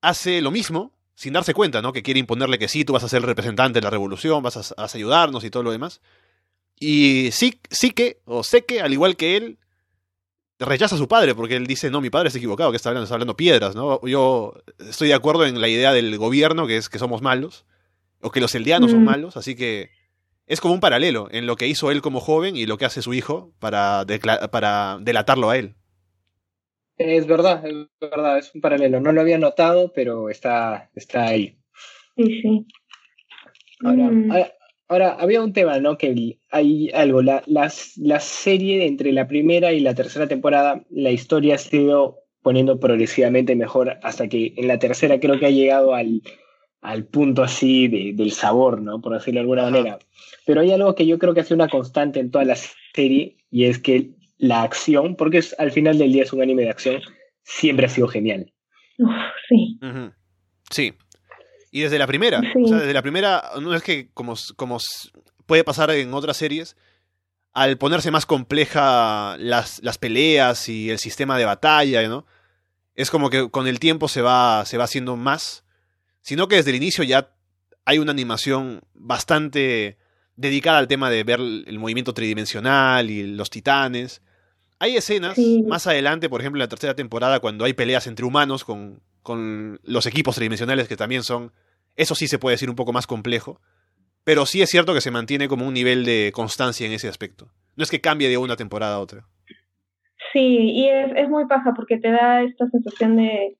hace 0.00 0.40
lo 0.40 0.50
mismo, 0.50 0.92
sin 1.14 1.32
darse 1.34 1.52
cuenta, 1.52 1.82
¿no? 1.82 1.92
Que 1.92 2.02
quiere 2.02 2.20
imponerle 2.20 2.58
que 2.58 2.68
sí, 2.68 2.84
tú 2.84 2.94
vas 2.94 3.04
a 3.04 3.08
ser 3.08 3.18
el 3.18 3.26
representante 3.28 3.80
de 3.80 3.84
la 3.84 3.90
revolución, 3.90 4.42
vas 4.42 4.56
a, 4.56 4.74
vas 4.80 4.94
a 4.94 4.98
ayudarnos 4.98 5.44
y 5.44 5.50
todo 5.50 5.62
lo 5.62 5.70
demás. 5.72 6.00
Y 6.80 7.30
sí, 7.32 7.60
Sike, 7.70 8.20
o 8.24 8.42
Seke, 8.42 8.80
al 8.80 8.92
igual 8.92 9.16
que 9.16 9.36
él, 9.36 9.58
rechaza 10.60 10.94
a 10.96 10.98
su 10.98 11.06
padre 11.08 11.34
porque 11.34 11.56
él 11.56 11.66
dice, 11.66 11.90
no, 11.90 12.00
mi 12.00 12.10
padre 12.10 12.28
está 12.28 12.38
equivocado, 12.38 12.70
que 12.70 12.76
está 12.76 12.88
hablando, 12.90 13.04
está 13.04 13.14
hablando 13.14 13.36
piedras, 13.36 13.74
¿no? 13.76 14.04
Yo 14.06 14.54
estoy 14.78 15.08
de 15.08 15.14
acuerdo 15.14 15.46
en 15.46 15.60
la 15.60 15.68
idea 15.68 15.92
del 15.92 16.16
gobierno, 16.18 16.66
que 16.66 16.76
es 16.76 16.88
que 16.88 16.98
somos 16.98 17.22
malos, 17.22 17.64
o 18.20 18.30
que 18.30 18.40
los 18.40 18.54
eldianos 18.54 18.90
son 18.90 19.02
Mm. 19.02 19.06
malos, 19.06 19.36
así 19.36 19.54
que 19.54 19.90
es 20.46 20.60
como 20.60 20.74
un 20.74 20.80
paralelo 20.80 21.28
en 21.30 21.46
lo 21.46 21.56
que 21.56 21.66
hizo 21.68 21.90
él 21.90 22.00
como 22.02 22.20
joven 22.20 22.56
y 22.56 22.66
lo 22.66 22.78
que 22.78 22.84
hace 22.86 23.02
su 23.02 23.14
hijo 23.14 23.52
para, 23.60 24.04
para 24.50 24.98
delatarlo 25.00 25.50
a 25.50 25.58
él. 25.58 25.74
Es 26.96 27.26
verdad, 27.28 27.64
es 27.64 27.74
verdad, 28.00 28.38
es 28.38 28.50
un 28.54 28.60
paralelo. 28.60 29.00
No 29.00 29.12
lo 29.12 29.20
había 29.20 29.38
notado, 29.38 29.92
pero 29.94 30.30
está, 30.30 30.90
está 30.96 31.26
ahí. 31.26 31.56
Sí, 32.16 32.40
sí. 32.42 32.66
Ahora, 33.84 34.10
Mm. 34.10 34.32
ahora, 34.32 34.52
ahora, 34.88 35.12
había 35.18 35.42
un 35.42 35.52
tema, 35.52 35.78
¿no? 35.78 35.96
Que 35.98 36.38
hay 36.50 36.90
algo, 36.94 37.22
la, 37.22 37.42
las- 37.46 37.96
la 37.98 38.20
serie 38.20 38.86
entre 38.86 39.12
la 39.12 39.28
primera 39.28 39.72
y 39.72 39.80
la 39.80 39.94
tercera 39.94 40.26
temporada, 40.26 40.82
la 40.90 41.10
historia 41.10 41.54
ha 41.56 41.58
sido 41.58 42.18
poniendo 42.42 42.78
progresivamente 42.80 43.54
mejor 43.56 43.98
hasta 44.02 44.28
que 44.28 44.54
en 44.56 44.68
la 44.68 44.78
tercera 44.78 45.20
creo 45.20 45.38
que 45.38 45.46
ha 45.46 45.50
llegado 45.50 45.94
al, 45.94 46.22
al 46.80 47.04
punto 47.04 47.42
así 47.42 47.88
de- 47.88 48.12
del 48.14 48.32
sabor, 48.32 48.80
¿no? 48.80 49.00
Por 49.00 49.12
decirlo 49.14 49.38
de 49.38 49.42
alguna 49.42 49.62
Ajá. 49.62 49.70
manera. 49.70 49.98
Pero 50.46 50.60
hay 50.62 50.70
algo 50.72 50.94
que 50.94 51.06
yo 51.06 51.18
creo 51.18 51.34
que 51.34 51.40
ha 51.40 51.44
sido 51.44 51.56
una 51.56 51.68
constante 51.68 52.20
en 52.20 52.30
toda 52.30 52.44
la 52.44 52.56
serie 52.94 53.36
y 53.50 53.64
es 53.64 53.78
que 53.78 54.10
la 54.38 54.62
acción, 54.62 55.16
porque 55.16 55.38
es, 55.38 55.54
al 55.58 55.72
final 55.72 55.98
del 55.98 56.12
día 56.12 56.22
es 56.22 56.32
un 56.32 56.40
anime 56.40 56.62
de 56.62 56.70
acción, 56.70 57.02
siempre 57.42 57.86
ha 57.86 57.88
sido 57.88 58.06
genial. 58.08 58.52
Uf, 58.98 59.10
sí. 59.48 59.78
Sí. 60.70 60.92
Y 61.70 61.80
desde 61.82 61.98
la 61.98 62.06
primera, 62.06 62.40
Sí. 62.40 62.48
o 62.64 62.68
sea, 62.68 62.78
desde 62.78 62.92
la 62.94 63.02
primera, 63.02 63.50
no 63.60 63.74
es 63.74 63.82
que 63.82 64.08
como, 64.14 64.34
como 64.56 64.78
puede 65.46 65.64
pasar 65.64 65.90
en 65.90 66.12
otras 66.14 66.36
series, 66.36 66.76
al 67.52 67.76
ponerse 67.78 68.10
más 68.10 68.26
compleja 68.26 69.36
las, 69.38 69.80
las 69.82 69.98
peleas 69.98 70.68
y 70.68 70.90
el 70.90 70.98
sistema 70.98 71.36
de 71.38 71.44
batalla, 71.44 72.06
¿no? 72.08 72.24
Es 72.94 73.10
como 73.10 73.30
que 73.30 73.50
con 73.50 73.66
el 73.66 73.78
tiempo 73.80 74.08
se 74.08 74.22
va, 74.22 74.64
se 74.66 74.76
va 74.78 74.84
haciendo 74.84 75.16
más, 75.16 75.64
sino 76.20 76.48
que 76.48 76.56
desde 76.56 76.70
el 76.70 76.76
inicio 76.76 77.04
ya 77.04 77.30
hay 77.84 77.98
una 77.98 78.12
animación 78.12 78.80
bastante 78.94 79.98
dedicada 80.36 80.78
al 80.78 80.88
tema 80.88 81.10
de 81.10 81.24
ver 81.24 81.40
el 81.40 81.64
el 81.66 81.78
movimiento 81.78 82.14
tridimensional 82.14 83.10
y 83.10 83.22
los 83.34 83.50
titanes. 83.50 84.22
Hay 84.78 84.96
escenas 84.96 85.34
Sí. 85.34 85.64
más 85.66 85.86
adelante, 85.86 86.28
por 86.28 86.40
ejemplo, 86.40 86.58
en 86.58 86.64
la 86.64 86.68
tercera 86.68 86.94
temporada, 86.94 87.40
cuando 87.40 87.64
hay 87.64 87.72
peleas 87.72 88.06
entre 88.06 88.24
humanos 88.24 88.64
con, 88.64 89.00
con 89.28 89.78
los 89.84 90.06
equipos 90.06 90.34
tridimensionales 90.36 90.88
que 90.88 90.96
también 90.96 91.22
son, 91.22 91.52
eso 91.96 92.14
sí 92.14 92.26
se 92.28 92.38
puede 92.38 92.54
decir 92.54 92.70
un 92.70 92.76
poco 92.76 92.92
más 92.94 93.06
complejo, 93.06 93.60
pero 94.24 94.46
sí 94.46 94.62
es 94.62 94.70
cierto 94.70 94.94
que 94.94 95.02
se 95.02 95.10
mantiene 95.10 95.46
como 95.48 95.66
un 95.68 95.74
nivel 95.74 96.04
de 96.06 96.32
constancia 96.34 96.86
en 96.86 96.92
ese 96.94 97.08
aspecto. 97.08 97.52
No 97.76 97.84
es 97.84 97.90
que 97.90 98.00
cambie 98.00 98.28
de 98.30 98.38
una 98.38 98.56
temporada 98.56 98.94
a 98.96 99.00
otra. 99.00 99.26
Sí, 100.32 100.72
y 100.72 100.88
es, 100.88 101.12
es 101.14 101.28
muy 101.28 101.46
paja 101.46 101.72
porque 101.76 101.98
te 101.98 102.10
da 102.10 102.42
esta 102.42 102.66
sensación 102.70 103.16
de, 103.16 103.56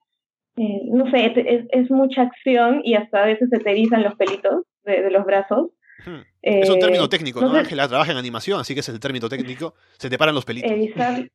eh, 0.57 0.81
no 0.91 1.11
sé, 1.11 1.33
es, 1.37 1.67
es 1.71 1.91
mucha 1.91 2.23
acción 2.23 2.81
y 2.85 2.95
hasta 2.95 3.23
a 3.23 3.27
veces 3.27 3.49
se 3.51 3.59
te 3.59 3.71
erizan 3.71 4.03
los 4.03 4.15
pelitos 4.17 4.65
de, 4.85 5.03
de 5.03 5.11
los 5.11 5.25
brazos. 5.25 5.69
Ujú. 6.01 6.17
Es 6.43 6.69
un 6.71 6.77
Eh, 6.77 6.81
término 6.81 7.09
técnico, 7.09 7.41
¿no? 7.41 7.53
sé- 7.53 7.59
Ángela 7.59 7.89
trabaja 7.89 8.13
en 8.13 8.19
animación, 8.19 8.61
así 8.61 8.73
que 8.75 8.81
es 8.81 8.89
el 8.89 9.01
término 9.01 9.29
técnico. 9.29 9.75
Se 9.99 10.09
te 10.09 10.17
paran 10.19 10.35
los 10.35 10.45
pelitos. 10.45 10.71
Erizar, 10.71 11.29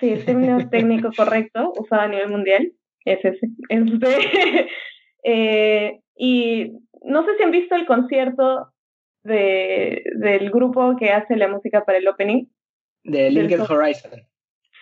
sí, 0.00 0.10
el 0.10 0.24
término 0.24 0.68
técnico 0.68 1.10
correcto 1.16 1.72
usado 1.78 2.02
a 2.02 2.08
nivel 2.08 2.28
mundial 2.30 2.72
es 3.04 3.24
ese. 3.24 3.48
Este, 3.68 4.68
eh, 5.24 6.00
y 6.16 6.72
no 7.02 7.24
sé 7.24 7.36
si 7.36 7.42
han 7.42 7.50
visto 7.50 7.74
el 7.74 7.86
concierto 7.86 8.72
de, 9.24 10.02
del 10.16 10.50
grupo 10.50 10.96
que 10.96 11.10
hace 11.10 11.36
la 11.36 11.48
música 11.48 11.84
para 11.84 11.98
el 11.98 12.08
opening. 12.08 12.46
De 13.04 13.30
Linked. 13.30 13.60
Horizon. 13.60 14.28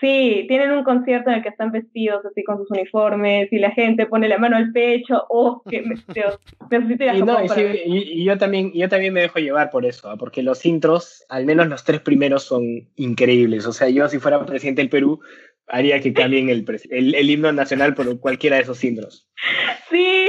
Sí, 0.00 0.44
tienen 0.46 0.72
un 0.72 0.84
concierto 0.84 1.30
en 1.30 1.36
el 1.36 1.42
que 1.42 1.48
están 1.48 1.72
vestidos 1.72 2.24
así 2.26 2.44
con 2.44 2.58
sus 2.58 2.70
uniformes 2.70 3.50
y 3.50 3.58
la 3.58 3.70
gente 3.70 4.04
pone 4.04 4.28
la 4.28 4.36
mano 4.36 4.56
al 4.56 4.70
pecho. 4.72 5.24
¡Oh, 5.30 5.62
qué 5.68 5.82
Dios! 6.14 6.38
Necesito 6.70 7.04
ir 7.04 7.10
a 7.10 7.16
Y, 7.16 7.22
no, 7.22 7.42
y, 7.42 7.48
sí, 7.48 7.62
y 7.84 8.24
yo 8.24 8.36
también 8.36 8.72
yo 8.72 8.88
también 8.90 9.14
me 9.14 9.22
dejo 9.22 9.38
llevar 9.38 9.70
por 9.70 9.86
eso, 9.86 10.10
¿ah? 10.10 10.16
porque 10.18 10.42
los 10.42 10.66
intros, 10.66 11.24
al 11.30 11.46
menos 11.46 11.68
los 11.68 11.84
tres 11.84 12.00
primeros, 12.00 12.42
son 12.42 12.88
increíbles. 12.96 13.66
O 13.66 13.72
sea, 13.72 13.88
yo 13.88 14.08
si 14.08 14.18
fuera 14.18 14.44
presidente 14.44 14.82
del 14.82 14.90
Perú, 14.90 15.20
haría 15.68 16.00
que 16.00 16.12
cambien 16.12 16.48
el, 16.48 16.64
el, 16.90 17.14
el 17.14 17.30
himno 17.30 17.52
nacional 17.52 17.94
por 17.94 18.20
cualquiera 18.20 18.56
de 18.56 18.62
esos 18.62 18.82
intros. 18.84 19.28
Sí, 19.90 20.28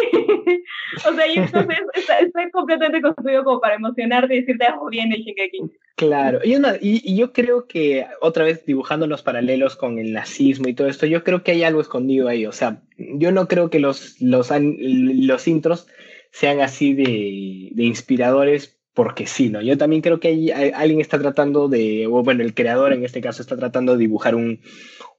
o 1.07 1.13
sea, 1.13 1.27
y 1.27 1.37
entonces 1.37 1.77
está, 1.93 2.19
está 2.19 2.49
completamente 2.51 3.01
construido 3.01 3.43
como 3.43 3.59
para 3.59 3.75
emocionarte 3.75 4.35
y 4.35 4.39
decirte, 4.41 4.65
oh, 4.79 4.89
bien 4.89 5.11
el 5.11 5.21
Shingeki. 5.21 5.59
Claro, 5.95 6.39
y, 6.43 6.55
una- 6.55 6.75
y, 6.79 7.01
y 7.03 7.17
yo 7.17 7.33
creo 7.33 7.67
que, 7.67 8.05
otra 8.21 8.43
vez 8.43 8.65
dibujando 8.65 9.07
los 9.07 9.23
paralelos 9.23 9.75
con 9.75 9.97
el 9.97 10.13
nazismo 10.13 10.67
y 10.67 10.75
todo 10.75 10.87
esto, 10.87 11.07
yo 11.07 11.23
creo 11.23 11.43
que 11.43 11.51
hay 11.51 11.63
algo 11.63 11.81
escondido 11.81 12.27
ahí. 12.27 12.45
O 12.45 12.51
sea, 12.51 12.81
yo 12.97 13.31
no 13.31 13.47
creo 13.47 13.71
que 13.71 13.79
los, 13.79 14.21
los, 14.21 14.51
los 14.51 15.47
intros 15.47 15.87
sean 16.31 16.59
así 16.61 16.93
de, 16.93 17.69
de 17.71 17.83
inspiradores 17.83 18.76
porque 18.97 19.27
sí, 19.27 19.49
¿no? 19.49 19.61
Yo 19.61 19.77
también 19.77 20.01
creo 20.01 20.19
que 20.19 20.29
hay- 20.29 20.49
hay- 20.49 20.71
alguien 20.73 21.01
está 21.01 21.19
tratando 21.19 21.67
de, 21.67 22.07
o 22.07 22.23
bueno, 22.23 22.41
el 22.43 22.55
creador 22.55 22.93
en 22.93 23.05
este 23.05 23.21
caso 23.21 23.43
está 23.43 23.55
tratando 23.55 23.91
de 23.93 23.99
dibujar 23.99 24.33
un, 24.33 24.59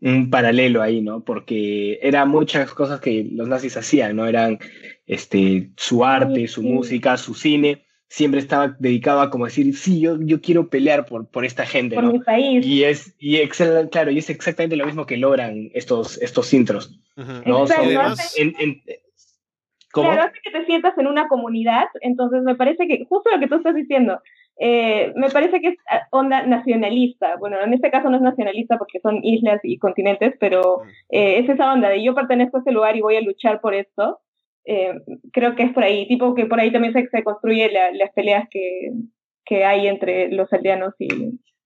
un 0.01 0.31
paralelo 0.31 0.83
ahí, 0.83 1.01
¿no? 1.01 1.22
Porque 1.24 2.01
eran 2.03 2.29
muchas 2.29 2.72
cosas 2.74 2.99
que 3.01 3.24
los 3.31 3.47
nazis 3.47 3.76
hacían, 3.76 4.16
¿no? 4.16 4.26
Eran 4.26 4.59
este, 5.07 5.70
su 5.76 6.05
arte, 6.05 6.49
su 6.49 6.62
Sí. 6.62 6.66
música, 6.66 7.16
su 7.16 7.35
cine, 7.35 7.85
siempre 8.09 8.41
estaba 8.41 8.74
dedicado 8.81 9.20
a 9.20 9.31
como 9.31 9.45
decir, 9.45 9.76
sí, 9.76 10.01
yo, 10.01 10.18
yo 10.20 10.41
quiero 10.41 10.68
pelear 10.68 11.07
por, 11.07 11.29
por 11.29 11.45
esta 11.45 11.64
gente, 11.64 11.95
Por 11.95 12.03
¿no? 12.05 12.12
mi 12.14 12.18
país. 12.18 12.66
Y 12.66 12.83
es, 12.83 13.14
y 13.20 13.37
excel- 13.37 13.91
claro, 13.91 14.11
y 14.11 14.18
es 14.18 14.29
exactamente 14.29 14.74
lo 14.74 14.87
mismo 14.87 15.07
que 15.07 15.18
logran 15.18 15.70
estos, 15.72 16.20
estos 16.20 16.53
intros. 16.53 16.99
¿no? 17.16 17.62
Exacto, 17.62 17.74
Son- 17.74 17.85
además- 17.87 18.35
en- 18.37 18.55
en- 18.59 18.83
¿Cómo? 19.93 20.09
Claro, 20.11 20.28
hace 20.28 20.39
que 20.43 20.51
te 20.51 20.66
sientas 20.66 20.97
en 20.99 21.07
una 21.07 21.28
comunidad, 21.28 21.86
entonces 22.03 22.43
me 22.43 22.55
parece 22.55 22.86
que, 22.86 23.05
justo 23.09 23.30
lo 23.30 23.41
que 23.41 23.47
tú 23.49 23.55
estás 23.57 23.74
diciendo, 23.74 24.20
eh, 24.61 25.12
me 25.16 25.30
parece 25.30 25.61
que 25.61 25.68
es 25.68 25.76
ah, 25.89 26.07
onda 26.11 26.43
nacionalista. 26.47 27.36
Bueno, 27.39 27.61
en 27.62 27.72
este 27.72 27.91
caso 27.91 28.11
no 28.11 28.16
es 28.16 28.22
nacionalista 28.22 28.76
porque 28.76 29.01
son 29.01 29.24
islas 29.24 29.61
y 29.62 29.78
continentes, 29.78 30.34
pero 30.41 30.82
eh, 31.09 31.39
es 31.39 31.49
esa 31.49 31.72
onda 31.72 31.89
de 31.89 32.03
yo 32.03 32.14
pertenezco 32.14 32.57
a 32.57 32.61
este 32.61 32.72
lugar 32.72 32.97
y 32.97 33.01
voy 33.01 33.16
a 33.16 33.20
luchar 33.22 33.61
por 33.61 33.74
esto. 33.74 34.20
Eh, 34.64 34.93
creo 35.32 35.55
que 35.57 35.62
es 35.62 35.72
por 35.72 35.84
ahí, 35.84 36.07
tipo 36.09 36.34
que 36.34 36.45
por 36.47 36.61
ahí 36.61 36.70
también 36.70 36.93
se, 36.93 37.07
se 37.09 37.22
construye 37.24 37.70
la- 37.70 37.91
las 37.93 38.11
peleas 38.12 38.47
que, 38.51 38.91
que 39.47 39.64
hay 39.64 39.86
entre 39.86 40.30
los 40.30 40.53
aldeanos 40.53 40.93
y, 40.99 41.09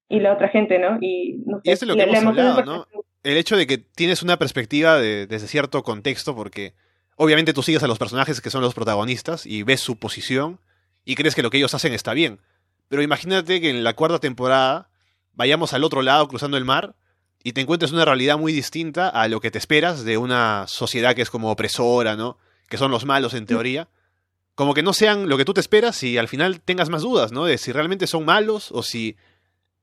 y 0.09 0.21
la 0.21 0.35
otra 0.35 0.49
gente, 0.49 0.79
¿no? 0.79 0.99
Y, 1.01 1.43
no 1.47 1.59
Y 1.65 1.69
sé, 1.71 1.73
eso 1.73 1.85
es 1.85 1.89
lo 1.89 1.95
que 1.97 2.07
la- 2.07 2.19
hemos 2.19 2.37
la 2.37 2.53
hablado, 2.55 2.65
¿no? 2.65 2.87
el 3.25 3.37
hecho 3.37 3.57
de 3.57 3.67
que 3.67 3.79
tienes 3.79 4.23
una 4.23 4.37
perspectiva 4.37 5.01
de- 5.01 5.27
desde 5.27 5.49
cierto 5.49 5.83
contexto, 5.83 6.37
porque 6.37 6.75
obviamente 7.23 7.53
tú 7.53 7.63
sigues 7.63 7.85
a 7.85 7.87
los 7.87 7.99
personajes 7.99 8.41
que 8.41 8.51
son 8.51 8.63
los 8.63 8.75
protagonistas 8.75 9.47
y 9.47 9.63
ves 9.63 9.81
su 9.81 9.97
posición 9.97 10.59
y 11.05 11.15
crees 11.15 11.37
que 11.37 11.43
lo 11.43 11.51
que 11.51 11.59
ellos 11.59 11.73
hacen 11.73 11.93
está 11.93 12.15
bien. 12.15 12.41
Pero 12.89 13.01
imagínate 13.01 13.61
que 13.61 13.71
en 13.71 13.85
la 13.85 13.95
cuarta 13.95 14.19
temporada 14.19 14.91
vayamos 15.33 15.73
al 15.73 15.85
otro 15.85 16.03
lado 16.03 16.27
cruzando 16.27 16.57
el 16.57 16.65
mar 16.65 16.97
y 17.45 17.53
te 17.53 17.61
encuentres 17.61 17.93
una 17.93 18.05
realidad 18.05 18.39
muy 18.39 18.53
distinta 18.53 19.09
a 19.09 19.29
lo 19.29 19.41
que 19.41 19.53
te 19.53 19.59
esperas 19.59 20.03
de 20.05 20.19
una 20.19 20.65
sociedad 20.67 21.15
que 21.15 21.23
es 21.23 21.31
como 21.31 21.53
opresora, 21.53 22.17
¿no? 22.17 22.39
Que 22.69 22.77
son 22.77 22.91
los 22.91 23.05
malos 23.05 23.35
en 23.35 23.47
teoría. 23.47 23.89
Como 24.57 24.75
que 24.75 24.83
no 24.83 24.93
sean 24.93 25.29
lo 25.29 25.37
que 25.37 25.45
tú 25.45 25.55
te 25.55 25.61
esperas 25.61 26.03
y 26.03 26.19
al 26.19 26.27
final 26.27 26.61
tengas 26.61 26.89
más 26.89 27.03
dudas, 27.03 27.31
¿no? 27.31 27.45
De 27.45 27.57
si 27.57 27.71
realmente 27.71 28.09
son 28.09 28.25
malos 28.25 28.73
o 28.73 28.83
si 28.83 29.17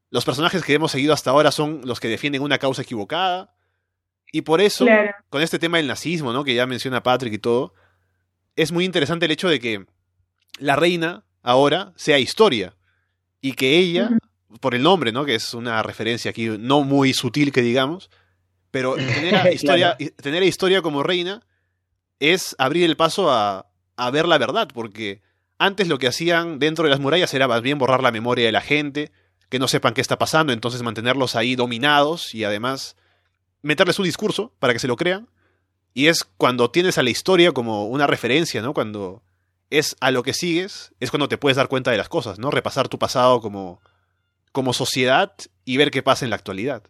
los 0.09 0.25
personajes 0.25 0.61
que 0.61 0.73
hemos 0.73 0.91
seguido 0.91 1.13
hasta 1.13 1.31
ahora 1.31 1.51
son 1.51 1.81
los 1.85 2.01
que 2.01 2.09
defienden 2.09 2.41
una 2.41 2.57
causa 2.57 2.81
equivocada. 2.81 3.53
Y 4.31 4.41
por 4.41 4.61
eso, 4.61 4.85
Claro. 4.85 5.11
con 5.29 5.41
este 5.41 5.59
tema 5.59 5.77
del 5.77 5.87
nazismo, 5.87 6.33
¿no? 6.33 6.43
Que 6.43 6.53
ya 6.53 6.65
menciona 6.67 7.01
Patrick 7.03 7.33
y 7.33 7.39
todo, 7.39 7.73
es 8.55 8.71
muy 8.71 8.85
interesante 8.85 9.25
el 9.25 9.31
hecho 9.31 9.47
de 9.49 9.59
que 9.59 9.85
la 10.59 10.75
reina 10.75 11.23
ahora 11.41 11.93
sea 11.95 12.19
historia. 12.19 12.75
Y 13.41 13.53
que 13.53 13.77
ella, 13.77 14.09
por 14.59 14.75
el 14.75 14.83
nombre, 14.83 15.11
¿no? 15.11 15.25
Que 15.25 15.35
es 15.35 15.53
una 15.53 15.81
referencia 15.81 16.29
aquí 16.31 16.47
no 16.59 16.83
muy 16.83 17.13
sutil 17.13 17.51
que 17.51 17.61
digamos, 17.61 18.09
pero 18.71 18.95
tener 18.95 19.35
a 19.35 19.51
historia, 19.51 19.97
tener 20.21 20.43
a 20.43 20.45
historia 20.45 20.81
como 20.81 21.01
reina 21.03 21.41
es 22.19 22.55
abrir 22.59 22.83
el 22.83 22.97
paso 22.97 23.31
a, 23.31 23.67
a 23.95 24.11
ver 24.11 24.27
la 24.27 24.37
verdad, 24.37 24.67
porque 24.73 25.21
antes 25.57 25.87
lo 25.87 25.97
que 25.99 26.07
hacían 26.07 26.59
dentro 26.59 26.83
de 26.83 26.91
las 26.91 26.99
murallas 26.99 27.33
era 27.33 27.47
más 27.47 27.61
bien 27.61 27.79
borrar 27.79 28.03
la 28.03 28.11
memoria 28.11 28.45
de 28.45 28.51
la 28.51 28.61
gente, 28.61 29.11
que 29.49 29.57
no 29.57 29.67
sepan 29.67 29.93
qué 29.93 30.01
está 30.01 30.17
pasando, 30.19 30.53
entonces 30.53 30.83
mantenerlos 30.83 31.35
ahí 31.35 31.55
dominados 31.55 32.35
y 32.35 32.43
además 32.43 32.95
meterles 33.61 33.99
un 33.99 34.05
discurso 34.05 34.53
para 34.59 34.73
que 34.73 34.79
se 34.79 34.87
lo 34.87 34.95
crean. 34.95 35.27
Y 35.93 36.07
es 36.07 36.23
cuando 36.23 36.71
tienes 36.71 36.97
a 36.97 37.03
la 37.03 37.09
historia 37.09 37.51
como 37.51 37.87
una 37.87 38.07
referencia, 38.07 38.61
¿no? 38.61 38.73
Cuando 38.73 39.23
es 39.69 39.95
a 40.01 40.11
lo 40.11 40.23
que 40.23 40.33
sigues, 40.33 40.93
es 40.99 41.11
cuando 41.11 41.27
te 41.27 41.37
puedes 41.37 41.57
dar 41.57 41.67
cuenta 41.67 41.91
de 41.91 41.97
las 41.97 42.09
cosas, 42.09 42.39
¿no? 42.39 42.51
Repasar 42.51 42.87
tu 42.87 42.99
pasado 42.99 43.41
como, 43.41 43.81
como 44.51 44.73
sociedad 44.73 45.33
y 45.65 45.77
ver 45.77 45.91
qué 45.91 46.03
pasa 46.03 46.25
en 46.25 46.29
la 46.29 46.35
actualidad. 46.35 46.83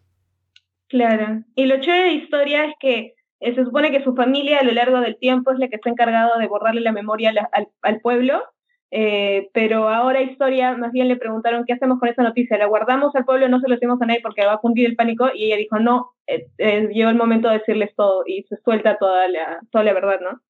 Claro. 0.88 1.44
Y 1.56 1.66
lo 1.66 1.80
chévere 1.80 2.06
de 2.06 2.14
historia 2.14 2.66
es 2.66 2.74
que 2.80 3.14
se 3.40 3.64
supone 3.64 3.92
que 3.92 4.04
su 4.04 4.16
familia 4.16 4.60
a 4.60 4.64
lo 4.64 4.72
largo 4.72 5.00
del 5.00 5.18
tiempo 5.18 5.52
es 5.52 5.60
la 5.60 5.70
que 5.70 5.76
está 5.76 5.90
encargado 5.90 6.38
de 6.38 6.48
borrarle 6.48 6.82
la 6.82 6.92
memoria 6.92 7.34
al, 7.52 7.68
al 7.82 8.00
pueblo 8.02 8.44
Eh, 8.92 9.50
pero 9.54 9.88
ahora 9.88 10.22
Historia, 10.24 10.76
más 10.76 10.92
bien 10.92 11.08
le 11.08 11.16
preguntaron 11.16 11.64
qué 11.66 11.74
hacemos 11.74 12.00
con 12.00 12.10
esa 12.10 12.24
noticia, 12.24 12.58
la 12.58 12.66
guardamos 12.66 13.16
al 13.16 13.26
pueblo, 13.26 13.48
no 13.48 13.60
se 13.60 13.68
lo 13.68 13.76
decimos 13.76 14.02
a 14.02 14.06
nadie 14.06 14.22
porque 14.22 14.46
va 14.46 14.54
a 14.54 14.60
fundir 14.60 14.88
el 14.88 14.96
pánico 14.96 15.30
y 15.34 15.46
ella 15.46 15.58
dijo 15.58 15.80
no, 15.80 16.12
eh, 16.26 16.48
eh, 16.58 16.90
llegó 16.92 17.10
el 17.12 17.16
momento 17.16 17.50
de 17.50 17.60
decirles 17.60 17.94
todo 17.96 18.24
y 18.26 18.44
se 18.50 18.58
suelta 18.58 18.98
toda 18.98 19.28
la, 19.28 19.60
toda 19.72 19.84
la 19.84 19.94
verdad, 19.94 20.20
¿no? 20.22 20.42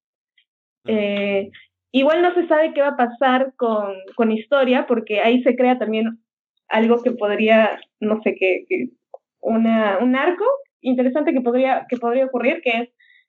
igual 1.92 2.22
no 2.22 2.34
se 2.34 2.48
sabe 2.48 2.72
qué 2.72 2.80
va 2.80 2.88
a 2.88 2.96
pasar 2.96 3.52
con, 3.56 3.94
con 4.16 4.32
Historia 4.32 4.86
porque 4.86 5.20
ahí 5.20 5.42
se 5.42 5.54
crea 5.54 5.78
también 5.78 6.18
algo 6.68 7.02
que 7.02 7.10
podría, 7.10 7.78
no 8.00 8.20
sé, 8.22 8.34
qué 8.36 8.64
una, 9.40 9.98
un 9.98 10.16
arco 10.16 10.44
interesante 10.80 11.32
que 11.32 11.40
podría, 11.40 11.86
que 11.88 11.96
podría 11.96 12.26
ocurrir, 12.26 12.60
que 12.62 12.70
es 12.70 12.88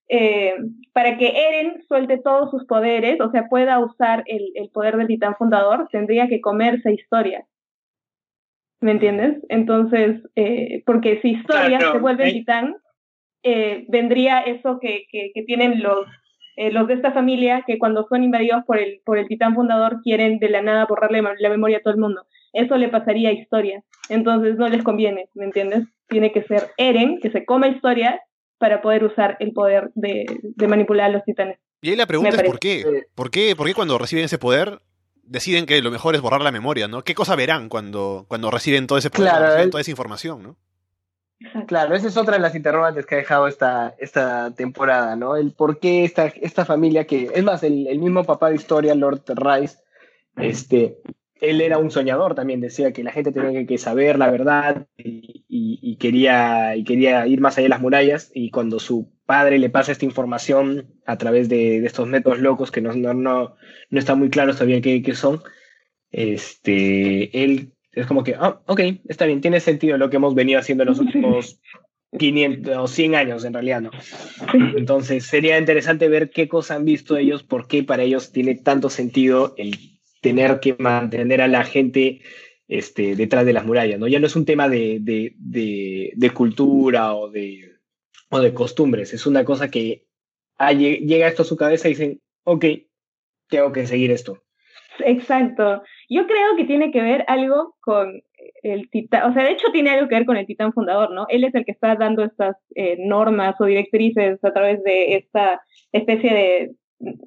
eh, 0.10 0.56
para 0.94 1.18
que 1.18 1.28
Eren 1.28 1.84
suelte 1.88 2.18
todos 2.18 2.52
sus 2.52 2.66
poderes, 2.66 3.20
o 3.22 3.32
sea, 3.32 3.48
pueda 3.48 3.80
usar 3.80 4.24
el, 4.26 4.52
el 4.56 4.70
poder 4.70 4.98
del 4.98 5.08
titán 5.08 5.36
fundador, 5.36 5.88
tendría 5.92 6.28
que 6.28 6.42
comerse 6.42 6.94
historia. 6.94 7.46
¿Me 8.82 8.92
entiendes? 8.92 9.38
Entonces, 9.50 10.22
eh, 10.36 10.82
porque 10.86 11.20
si 11.22 11.32
historia 11.32 11.80
se 11.80 12.00
vuelve 12.00 12.26
el 12.30 12.34
titán, 12.34 12.76
eh, 13.44 13.86
vendría 13.90 14.40
eso 14.40 14.80
que, 14.80 15.06
que, 15.12 15.32
que 15.34 15.44
tienen 15.44 15.84
los, 15.84 16.08
eh, 16.58 16.72
los 16.72 16.88
de 16.88 16.96
esta 16.96 17.12
familia, 17.12 17.64
que 17.66 17.78
cuando 17.78 18.08
son 18.08 18.24
invadidos 18.24 18.64
por 18.66 18.80
el, 18.80 19.02
por 19.06 19.20
el 19.20 19.28
titán 19.28 19.54
fundador 19.54 20.02
quieren 20.02 20.40
de 20.40 20.50
la 20.50 20.64
nada 20.64 20.88
borrarle 20.88 21.22
la 21.40 21.50
memoria 21.50 21.78
a 21.78 21.82
todo 21.82 21.94
el 21.94 22.00
mundo. 22.00 22.26
Eso 22.54 22.76
le 22.76 22.90
pasaría 22.90 23.30
a 23.30 23.34
historia. 23.34 23.84
Entonces 24.10 24.58
no 24.58 24.68
les 24.68 24.84
conviene, 24.84 25.30
¿me 25.36 25.46
entiendes? 25.46 25.84
Tiene 26.08 26.32
que 26.32 26.42
ser 26.44 26.64
Eren, 26.78 27.20
que 27.20 27.30
se 27.30 27.46
coma 27.46 27.68
historia 27.68 28.20
para 28.62 28.80
poder 28.80 29.04
usar 29.04 29.38
el 29.40 29.54
poder 29.54 29.90
de, 29.96 30.24
manipular 30.68 31.08
a 31.08 31.14
los 31.14 31.24
titanes. 31.26 31.58
Y 31.82 31.90
ahí 31.90 31.96
la 31.96 32.06
pregunta 32.06 32.36
es 32.38 32.44
¿por 32.44 32.60
qué? 32.60 33.06
¿por 33.16 33.32
qué? 33.32 33.56
¿Por 33.56 33.66
qué 33.66 33.74
cuando 33.74 33.98
reciben 33.98 34.26
ese 34.26 34.38
poder 34.38 34.80
deciden 35.24 35.66
que 35.66 35.82
lo 35.82 35.90
mejor 35.90 36.14
es 36.14 36.22
borrar 36.22 36.42
la 36.42 36.52
memoria, 36.52 36.88
¿no? 36.88 37.04
¿Qué 37.04 37.16
cosa 37.16 37.36
verán 37.36 37.70
cuando, 37.70 38.26
cuando 38.28 38.52
reciben 38.52 38.86
todo 38.86 39.00
ese 39.00 39.10
poder, 39.10 39.70
toda 39.72 39.82
esa 39.82 39.90
información, 39.90 40.44
¿no? 40.44 40.58
Claro, 41.66 41.96
esa 41.96 42.08
es 42.08 42.18
otra 42.18 42.36
de 42.36 42.42
las 42.42 42.54
interrogantes 42.54 43.08
que 43.08 43.16
ha 43.16 43.18
dejado 43.18 43.48
esta, 43.48 43.96
esta 43.98 44.54
temporada, 44.54 45.16
¿no? 45.16 45.36
El 45.36 45.54
por 45.54 45.80
qué 45.80 46.04
esta, 46.04 46.28
esta 46.28 46.66
familia 46.66 47.08
que, 47.08 47.32
es 47.34 47.44
más, 47.44 47.64
el, 47.64 47.98
mismo 47.98 48.24
papá 48.24 48.50
de 48.50 48.58
historia, 48.58 48.94
Lord 48.94 49.24
Rice, 49.28 49.80
este, 50.38 51.00
él 51.42 51.60
era 51.60 51.80
un 51.80 51.90
soñador 51.90 52.36
también, 52.36 52.62
decía 52.62 52.94
que 52.94 53.04
la 53.04 53.12
gente 53.12 53.32
tenía 53.32 53.66
que, 53.66 53.78
saber 53.80 54.18
la 54.18 54.30
verdad 54.30 54.88
y, 54.98 55.98
quería, 55.98 56.76
y 56.76 56.84
quería 56.84 57.26
ir 57.28 57.42
más 57.42 57.58
allá 57.58 57.66
de 57.66 57.70
las 57.70 57.82
murallas. 57.82 58.32
Y 58.34 58.52
cuando 58.52 58.80
su 58.80 59.12
padre 59.26 59.58
le 59.58 59.70
pasa 59.70 59.92
esta 59.92 60.06
información 60.06 60.94
a 61.06 61.18
través 61.18 61.50
de, 61.50 61.84
estos 61.86 62.08
métodos 62.08 62.40
locos 62.40 62.72
que 62.72 62.82
no, 62.82 62.94
no, 62.94 63.14
no, 63.14 63.56
no 63.90 64.00
está 64.00 64.16
muy 64.16 64.30
claro 64.30 64.54
todavía 64.54 64.82
qué, 64.82 65.02
qué, 65.02 65.16
son, 65.16 65.42
este, 66.12 67.44
él 67.44 67.74
es 67.92 68.06
como 68.06 68.24
que, 68.24 68.36
oh, 68.40 68.62
ok, 68.68 68.80
está 69.08 69.26
bien, 69.26 69.42
tiene 69.42 69.60
sentido 69.60 69.98
lo 69.98 70.10
que 70.10 70.18
hemos 70.18 70.36
venido 70.36 70.60
haciendo 70.60 70.84
en 70.84 70.90
los 70.90 71.00
últimos 71.00 71.60
500 72.18 72.78
o 72.78 72.88
100 72.88 73.16
años 73.16 73.46
en 73.46 73.54
realidad, 73.54 73.82
¿no? 73.82 73.92
Entonces 74.78 75.26
sería 75.26 75.58
interesante 75.58 76.08
ver 76.08 76.30
qué 76.30 76.48
cosas 76.48 76.78
han 76.78 76.86
visto 76.86 77.18
ellos, 77.18 77.42
por 77.44 77.68
qué 77.68 77.84
para 77.84 78.04
ellos 78.04 78.32
tiene 78.32 78.56
tanto 78.56 78.90
sentido 78.90 79.56
el 79.58 80.01
tener 80.22 80.60
que 80.60 80.76
mantener 80.80 81.42
a 81.42 81.48
la 81.48 81.64
gente 81.64 82.22
este, 82.68 83.16
detrás 83.16 83.46
de 83.46 83.54
las 83.54 83.66
murallas, 83.66 84.00
¿no? 84.00 84.08
Ya 84.08 84.20
no 84.20 84.28
es 84.28 84.36
un 84.36 84.46
tema 84.46 84.70
de, 84.70 85.00
de, 85.02 86.30
cultura 86.34 87.14
o 87.16 87.30
de, 87.30 87.74
o 88.30 88.40
de 88.40 88.54
costumbres, 88.54 89.14
es 89.14 89.26
una 89.26 89.44
cosa 89.44 89.70
que 89.70 90.06
llega 90.70 91.28
esto 91.28 91.42
a 91.42 91.46
su 91.46 91.58
cabeza 91.58 91.88
y 91.88 91.92
dicen, 91.92 92.22
ok, 92.44 92.66
tengo 93.50 93.72
que 93.74 93.88
seguir 93.88 94.12
esto. 94.12 94.42
Exacto. 95.00 95.84
Yo 96.10 96.28
creo 96.28 96.56
que 96.56 96.66
tiene 96.66 96.92
que 96.92 97.02
ver 97.02 97.26
algo 97.28 97.76
con 97.82 98.22
el 98.64 98.90
titán, 98.90 99.30
o 99.30 99.34
sea, 99.34 99.44
de 99.44 99.52
hecho 99.52 99.72
tiene 99.72 99.90
algo 99.90 100.08
que 100.08 100.16
ver 100.16 100.26
con 100.26 100.38
el 100.38 100.46
titán 100.46 100.74
fundador, 100.74 101.12
¿no? 101.12 101.26
Él 101.30 101.44
es 101.44 101.56
el 101.56 101.66
que 101.66 101.72
está 101.72 101.96
dando 101.96 102.24
estas 102.24 102.56
eh, 102.76 102.98
normas 103.00 103.60
o 103.60 103.66
directrices 103.66 104.44
a 104.44 104.54
través 104.54 104.84
de 104.84 105.16
esta 105.16 105.62
especie 105.92 106.34
de 106.34 106.72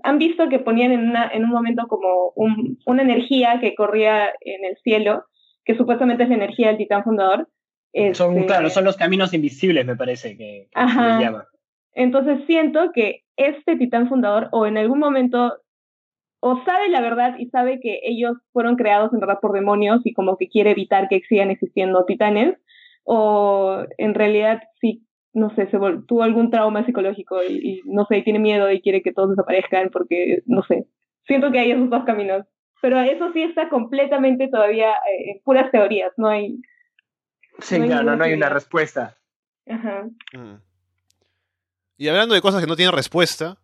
han 0.02 0.18
visto 0.18 0.48
que 0.48 0.58
ponían 0.58 0.92
en, 0.92 1.08
una, 1.08 1.28
en 1.28 1.44
un 1.44 1.50
momento 1.50 1.86
como 1.88 2.32
un, 2.36 2.78
una 2.86 3.02
energía 3.02 3.58
que 3.60 3.74
corría 3.74 4.28
en 4.40 4.64
el 4.64 4.76
cielo, 4.82 5.24
que 5.64 5.76
supuestamente 5.76 6.22
es 6.22 6.28
la 6.28 6.36
energía 6.36 6.68
del 6.68 6.78
titán 6.78 7.04
fundador. 7.04 7.48
Son, 8.12 8.34
este, 8.34 8.46
claro, 8.46 8.70
son 8.70 8.84
los 8.84 8.96
caminos 8.96 9.32
invisibles, 9.34 9.86
me 9.86 9.96
parece 9.96 10.36
que, 10.36 10.68
se 10.74 11.24
llama. 11.24 11.46
Entonces 11.92 12.40
siento 12.46 12.90
que 12.92 13.22
este 13.36 13.76
titán 13.76 14.08
fundador, 14.08 14.48
o 14.50 14.66
en 14.66 14.76
algún 14.78 14.98
momento, 14.98 15.54
o 16.40 16.62
sabe 16.64 16.88
la 16.88 17.00
verdad 17.00 17.36
y 17.38 17.46
sabe 17.50 17.78
que 17.80 18.00
ellos 18.02 18.36
fueron 18.52 18.76
creados 18.76 19.12
en 19.12 19.20
verdad 19.20 19.38
por 19.40 19.52
demonios 19.52 20.00
y 20.04 20.12
como 20.12 20.36
que 20.36 20.48
quiere 20.48 20.72
evitar 20.72 21.08
que 21.08 21.22
sigan 21.28 21.50
existiendo 21.50 22.04
titanes, 22.04 22.58
o 23.04 23.84
en 23.98 24.14
realidad 24.14 24.62
sí 24.80 25.06
no 25.34 25.54
sé, 25.54 25.68
se 25.68 25.78
tuvo 26.06 26.22
algún 26.22 26.50
trauma 26.50 26.86
psicológico 26.86 27.42
y, 27.42 27.82
no 27.84 28.06
sé, 28.06 28.22
tiene 28.22 28.38
miedo 28.38 28.70
y 28.70 28.80
quiere 28.80 29.02
que 29.02 29.12
todos 29.12 29.30
desaparezcan 29.30 29.90
porque, 29.90 30.42
no 30.46 30.62
sé, 30.62 30.86
siento 31.26 31.50
que 31.50 31.58
hay 31.58 31.72
esos 31.72 31.90
dos 31.90 32.04
caminos. 32.04 32.46
Pero 32.80 33.00
eso 33.00 33.32
sí 33.32 33.42
está 33.42 33.68
completamente 33.68 34.48
todavía 34.48 34.90
eh, 34.90 35.32
en 35.32 35.42
puras 35.42 35.70
teorías, 35.70 36.12
no 36.16 36.28
hay... 36.28 36.60
Sí, 37.58 37.80
claro, 37.80 38.14
no 38.16 38.24
hay 38.24 38.32
una 38.34 38.48
respuesta. 38.48 39.16
Ajá. 39.68 40.06
Mm. 40.32 40.56
Y 41.96 42.08
hablando 42.08 42.34
de 42.34 42.40
cosas 42.40 42.60
que 42.60 42.66
no 42.66 42.76
tienen 42.76 42.94
respuesta, 42.94 43.58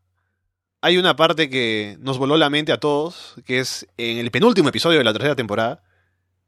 hay 0.81 0.97
una 0.97 1.16
parte 1.16 1.51
que 1.51 1.97
nos 2.01 2.18
voló 2.18 2.37
la 2.37 2.51
mente 2.51 2.73
a 2.73 2.79
todos, 2.79 3.37
que 3.45 3.59
es 3.59 3.87
en 3.97 4.18
el 4.18 4.31
penúltimo 4.31 4.71
episodio 4.71 4.99
de 4.99 5.05
la 5.05 5.12
tercera 5.12 5.37
temporada, 5.37 5.83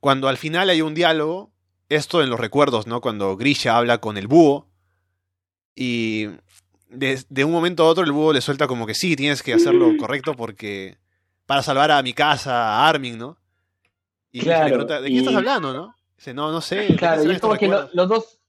cuando 0.01 0.29
al 0.29 0.37
final 0.37 0.71
hay 0.71 0.83
un 0.83 0.95
diálogo, 0.95 1.53
esto 1.89 2.23
en 2.23 2.31
los 2.31 2.41
recuerdos, 2.41 2.87
¿no? 2.87 3.01
Cuando 3.01 3.37
Grisha 3.37 3.77
habla 3.77 3.99
con 3.99 4.17
el 4.17 4.27
búho 4.27 4.72
y 5.75 6.29
de, 6.89 7.45
un 7.45 7.53
momento 7.53 7.83
a 7.83 7.87
otro 7.87 8.05
el 8.05 8.13
búho 8.13 8.33
le 8.33 8.41
suelta 8.41 8.67
como 8.67 8.87
que 8.87 8.95
sí, 8.95 9.17
tienes 9.17 9.43
que 9.43 9.55
hacerlo 9.55 9.97
correcto 9.99 10.35
porque 10.35 10.97
para 11.47 11.63
salvar 11.63 11.91
a 11.91 12.03
mi 12.03 12.13
casa, 12.13 12.53
a 12.53 12.89
Armin, 12.89 13.19
¿no? 13.19 13.39
Y 14.31 14.41
claro, 14.41 14.65
le 14.65 14.71
pregunta, 14.71 15.01
¿de 15.01 15.09
qué 15.09 15.19
estás 15.19 15.35
hablando, 15.35 15.73
no? 15.73 15.95
Dice, 16.17 16.33
no, 16.33 16.53
no 16.53 16.61
sé. 16.61 16.95
Claro, 16.97 17.25
y 17.25 17.31
es 17.31 17.41
como 17.41 17.57
que 17.57 17.69
los 17.69 18.09
dos, 18.09 18.41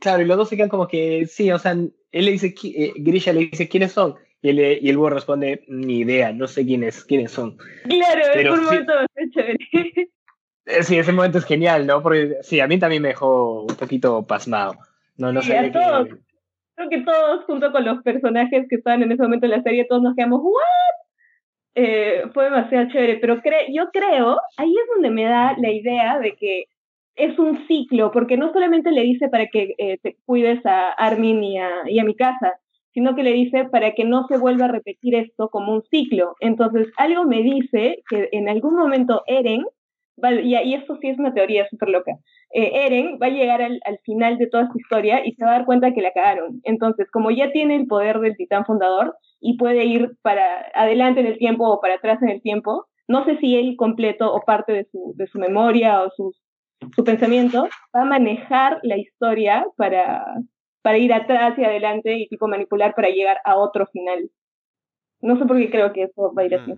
claro, 0.00 0.22
y 0.22 0.26
los 0.26 0.36
dos 0.36 0.48
se 0.48 0.56
quedan 0.56 0.68
como 0.68 0.88
que 0.88 1.26
sí, 1.26 1.50
o 1.52 1.58
sea, 1.58 1.72
él 1.72 1.92
le 2.12 2.30
dice, 2.32 2.54
eh, 2.64 2.92
Grisha 2.96 3.32
le 3.32 3.40
dice, 3.40 3.68
¿quiénes 3.68 3.92
son? 3.92 4.16
Y, 4.40 4.50
él, 4.50 4.78
y 4.80 4.88
el 4.88 4.96
búho 4.96 5.10
responde, 5.10 5.64
ni 5.68 5.98
idea, 5.98 6.32
no 6.32 6.48
sé 6.48 6.64
quiénes, 6.64 7.04
quiénes 7.04 7.32
son. 7.32 7.56
Claro, 7.84 8.22
Pero 8.32 8.54
es 8.54 8.58
un 8.58 8.64
momento 8.64 8.92
chévere. 9.32 9.58
Eh, 10.66 10.82
sí, 10.82 10.98
ese 10.98 11.12
momento 11.12 11.38
es 11.38 11.44
genial, 11.44 11.86
¿no? 11.86 12.02
Porque 12.02 12.36
sí, 12.42 12.60
a 12.60 12.68
mí 12.68 12.78
también 12.78 13.02
me 13.02 13.08
dejó 13.08 13.62
un 13.62 13.74
poquito 13.74 14.26
pasmado. 14.26 14.76
No, 15.16 15.32
no 15.32 15.40
sé. 15.42 15.70
todos, 15.72 16.08
creo 16.78 16.90
que 16.90 17.02
todos, 17.02 17.44
junto 17.44 17.72
con 17.72 17.84
los 17.84 18.02
personajes 18.02 18.66
que 18.68 18.76
estaban 18.76 19.02
en 19.02 19.12
ese 19.12 19.22
momento 19.22 19.46
en 19.46 19.52
la 19.52 19.62
serie, 19.62 19.84
todos 19.84 20.02
nos 20.02 20.14
quedamos, 20.14 20.40
¿what? 20.42 20.52
Eh, 21.74 22.22
fue 22.32 22.44
demasiado 22.44 22.88
chévere, 22.88 23.18
pero 23.18 23.40
yo 23.72 23.90
creo, 23.92 24.40
ahí 24.56 24.70
es 24.70 24.86
donde 24.94 25.10
me 25.10 25.24
da 25.24 25.54
la 25.58 25.70
idea 25.70 26.18
de 26.18 26.34
que 26.34 26.64
es 27.14 27.38
un 27.38 27.66
ciclo, 27.66 28.10
porque 28.12 28.36
no 28.36 28.52
solamente 28.52 28.90
le 28.92 29.02
dice 29.02 29.28
para 29.28 29.46
que 29.46 29.74
eh, 29.78 29.98
te 30.02 30.16
cuides 30.24 30.64
a 30.64 30.92
Armin 30.92 31.42
y 31.42 31.58
a, 31.58 31.70
y 31.86 31.98
a 31.98 32.04
mi 32.04 32.14
casa, 32.14 32.58
sino 32.94 33.14
que 33.14 33.22
le 33.22 33.32
dice 33.32 33.64
para 33.64 33.92
que 33.92 34.04
no 34.04 34.26
se 34.28 34.38
vuelva 34.38 34.66
a 34.66 34.72
repetir 34.72 35.14
esto 35.14 35.48
como 35.50 35.72
un 35.72 35.82
ciclo. 35.90 36.36
Entonces, 36.40 36.88
algo 36.96 37.24
me 37.24 37.42
dice 37.42 38.02
que 38.08 38.28
en 38.32 38.48
algún 38.48 38.76
momento 38.76 39.22
Eren 39.26 39.64
y, 40.42 40.74
esto 40.74 40.96
sí 41.00 41.08
es 41.08 41.18
una 41.18 41.34
teoría 41.34 41.66
súper 41.68 41.88
loca. 41.90 42.12
Eh, 42.52 42.86
Eren 42.86 43.18
va 43.22 43.26
a 43.26 43.30
llegar 43.30 43.62
al, 43.62 43.80
final 44.04 44.38
de 44.38 44.46
toda 44.46 44.64
esta 44.64 44.78
historia 44.78 45.26
y 45.26 45.32
se 45.34 45.44
va 45.44 45.52
a 45.52 45.54
dar 45.54 45.66
cuenta 45.66 45.92
que 45.92 46.02
la 46.02 46.12
cagaron. 46.12 46.60
Entonces, 46.64 47.10
como 47.10 47.30
ya 47.30 47.50
tiene 47.52 47.76
el 47.76 47.86
poder 47.86 48.20
del 48.20 48.36
titán 48.36 48.64
fundador 48.64 49.16
y 49.40 49.56
puede 49.56 49.84
ir 49.84 50.16
para 50.22 50.70
adelante 50.74 51.20
en 51.20 51.26
el 51.26 51.38
tiempo 51.38 51.68
o 51.68 51.80
para 51.80 51.94
atrás 51.94 52.22
en 52.22 52.30
el 52.30 52.42
tiempo, 52.42 52.86
no 53.06 53.24
sé 53.24 53.38
si 53.38 53.56
él 53.56 53.76
completo 53.76 54.32
o 54.32 54.40
parte 54.42 54.72
de 54.72 54.84
su, 54.90 55.14
de 55.16 55.26
su 55.26 55.38
memoria 55.38 56.02
o 56.02 56.10
su, 56.10 56.34
su 56.94 57.04
pensamiento 57.04 57.68
va 57.94 58.02
a 58.02 58.04
manejar 58.04 58.80
la 58.82 58.98
historia 58.98 59.66
para, 59.76 60.24
para 60.82 60.98
ir 60.98 61.12
atrás 61.12 61.58
y 61.58 61.64
adelante 61.64 62.18
y 62.18 62.28
tipo 62.28 62.48
manipular 62.48 62.94
para 62.94 63.08
llegar 63.08 63.38
a 63.44 63.56
otro 63.56 63.86
final. 63.86 64.30
No 65.20 65.38
sé 65.38 65.46
por 65.46 65.58
qué 65.58 65.70
creo 65.70 65.92
que 65.92 66.04
eso 66.04 66.32
va 66.34 66.42
a 66.42 66.46
ir 66.46 66.54
así. 66.54 66.74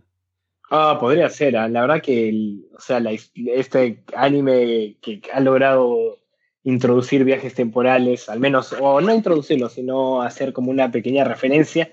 Ah, 0.70 0.98
podría 1.00 1.28
ser. 1.28 1.56
Ah, 1.56 1.68
la 1.68 1.80
verdad 1.80 2.00
que 2.00 2.28
el, 2.28 2.68
o 2.76 2.80
sea, 2.80 3.02
este 3.34 4.04
anime 4.14 4.96
que 5.02 5.20
ha 5.32 5.40
logrado 5.40 6.18
introducir 6.62 7.24
viajes 7.24 7.54
temporales, 7.54 8.28
al 8.28 8.38
menos, 8.38 8.72
o 8.80 9.00
no 9.00 9.12
introducirlos, 9.12 9.72
sino 9.72 10.22
hacer 10.22 10.52
como 10.52 10.70
una 10.70 10.92
pequeña 10.92 11.24
referencia. 11.24 11.90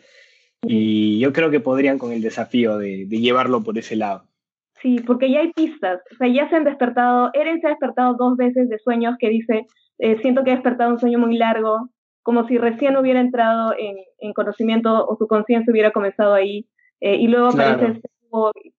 Y 0.62 1.20
yo 1.20 1.34
creo 1.34 1.50
que 1.50 1.60
podrían 1.60 1.98
con 1.98 2.12
el 2.12 2.22
desafío 2.22 2.78
de, 2.78 3.08
llevarlo 3.08 3.64
por 3.64 3.80
ese 3.80 3.96
lado. 3.96 4.26
Sí, 4.80 5.00
porque 5.00 5.32
ya 5.32 5.40
hay 5.40 5.52
pistas. 5.54 6.02
O 6.12 6.16
sea, 6.16 6.28
ya 6.28 6.48
se 6.48 6.56
han 6.56 6.64
despertado. 6.64 7.32
Eren 7.34 7.60
se 7.62 7.68
ha 7.68 7.72
despertado 7.72 8.14
dos 8.14 8.38
veces 8.38 8.70
de 8.70 8.78
sueños 8.78 9.16
que 9.20 9.30
dice: 9.30 9.66
eh, 9.98 10.20
Siento 10.22 10.44
que 10.44 10.52
ha 10.52 10.56
despertado 10.56 10.92
un 10.92 11.00
sueño 11.00 11.18
muy 11.18 11.36
largo, 11.36 11.90
como 12.22 12.48
si 12.48 12.60
recién 12.60 12.96
hubiera 12.96 13.22
entrado 13.22 13.74
en, 13.76 14.34
conocimiento 14.34 15.08
o 15.08 15.16
su 15.18 15.26
conciencia 15.26 15.72
hubiera 15.72 15.92
comenzado 15.92 16.36
ahí. 16.36 16.68
Eh, 17.00 17.16
y 17.16 17.28
luego 17.28 17.48
aparece 17.48 18.02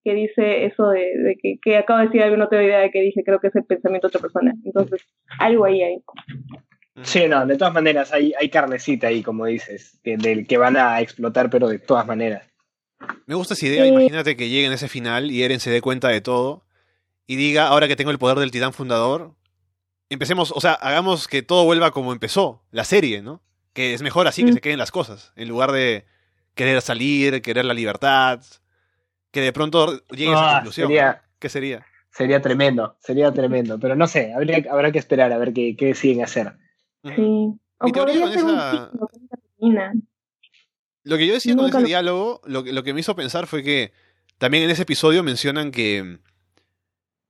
que 0.04 0.14
dice 0.14 0.66
eso 0.66 0.88
de, 0.88 1.36
que, 1.40 1.58
que, 1.62 1.76
acabo 1.76 2.00
de 2.00 2.06
decir 2.06 2.22
algo, 2.22 2.36
no 2.36 2.48
tengo 2.48 2.62
idea 2.62 2.80
de 2.80 2.90
que 2.90 3.00
dije, 3.00 3.22
creo 3.24 3.40
que 3.40 3.48
es 3.48 3.56
el 3.56 3.64
pensamiento 3.64 4.06
de 4.06 4.10
otra 4.10 4.20
persona. 4.20 4.54
Entonces, 4.64 5.02
algo 5.38 5.64
ahí 5.64 5.82
hay. 5.82 6.02
Sí, 7.02 7.28
no, 7.28 7.46
de 7.46 7.56
todas 7.56 7.74
maneras 7.74 8.12
hay, 8.12 8.32
hay 8.38 8.48
carnecita 8.50 9.08
ahí, 9.08 9.22
como 9.22 9.46
dices, 9.46 10.00
que, 10.02 10.16
del 10.16 10.46
que 10.46 10.58
van 10.58 10.76
a 10.76 11.00
explotar, 11.00 11.50
pero 11.50 11.68
de 11.68 11.78
todas 11.78 12.06
maneras. 12.06 12.48
Me 13.26 13.34
gusta 13.34 13.54
esa 13.54 13.66
idea, 13.66 13.86
imagínate 13.86 14.36
que 14.36 14.48
lleguen 14.48 14.72
a 14.72 14.74
ese 14.74 14.88
final 14.88 15.30
y 15.30 15.42
Eren 15.42 15.60
se 15.60 15.70
dé 15.70 15.80
cuenta 15.80 16.08
de 16.08 16.20
todo 16.20 16.64
y 17.26 17.36
diga, 17.36 17.68
ahora 17.68 17.86
que 17.86 17.94
tengo 17.94 18.10
el 18.10 18.18
poder 18.18 18.38
del 18.38 18.50
titán 18.50 18.72
fundador, 18.72 19.34
empecemos, 20.08 20.50
o 20.50 20.60
sea, 20.60 20.72
hagamos 20.72 21.28
que 21.28 21.42
todo 21.42 21.64
vuelva 21.64 21.92
como 21.92 22.12
empezó, 22.12 22.64
la 22.72 22.84
serie, 22.84 23.22
¿no? 23.22 23.42
Que 23.72 23.94
es 23.94 24.02
mejor 24.02 24.26
así 24.26 24.44
que 24.44 24.52
se 24.52 24.60
queden 24.60 24.78
las 24.78 24.90
cosas, 24.90 25.32
en 25.36 25.48
lugar 25.48 25.70
de 25.70 26.06
querer 26.54 26.80
salir, 26.82 27.40
querer 27.42 27.64
la 27.64 27.74
libertad, 27.74 28.40
que 29.30 29.40
de 29.40 29.52
pronto 29.52 30.04
llegue 30.08 30.30
a 30.30 30.34
esa 30.34 30.50
ah, 30.50 30.54
conclusión. 30.54 30.90
¿Qué 31.38 31.48
sería? 31.48 31.86
Sería 32.10 32.40
tremendo, 32.40 32.96
sería 33.00 33.32
tremendo, 33.32 33.78
pero 33.78 33.94
no 33.94 34.06
sé, 34.06 34.32
habría, 34.32 34.64
habrá 34.70 34.90
que 34.90 34.98
esperar 34.98 35.32
a 35.32 35.38
ver 35.38 35.52
qué, 35.52 35.76
qué 35.76 35.86
deciden 35.86 36.24
hacer. 36.24 36.54
Sí. 37.04 37.22
O 37.78 37.88
podría 37.92 38.26
ser 38.28 38.38
esa... 38.38 38.90
Lo 41.04 41.16
que 41.16 41.26
yo 41.26 41.34
decía 41.34 41.56
con 41.56 41.66
ese 41.66 41.84
diálogo, 41.84 42.40
lo, 42.44 42.62
lo 42.62 42.82
que 42.82 42.92
me 42.92 43.00
hizo 43.00 43.14
pensar 43.14 43.46
fue 43.46 43.62
que 43.62 43.92
también 44.38 44.64
en 44.64 44.70
ese 44.70 44.82
episodio 44.82 45.22
mencionan 45.22 45.70
que 45.70 46.18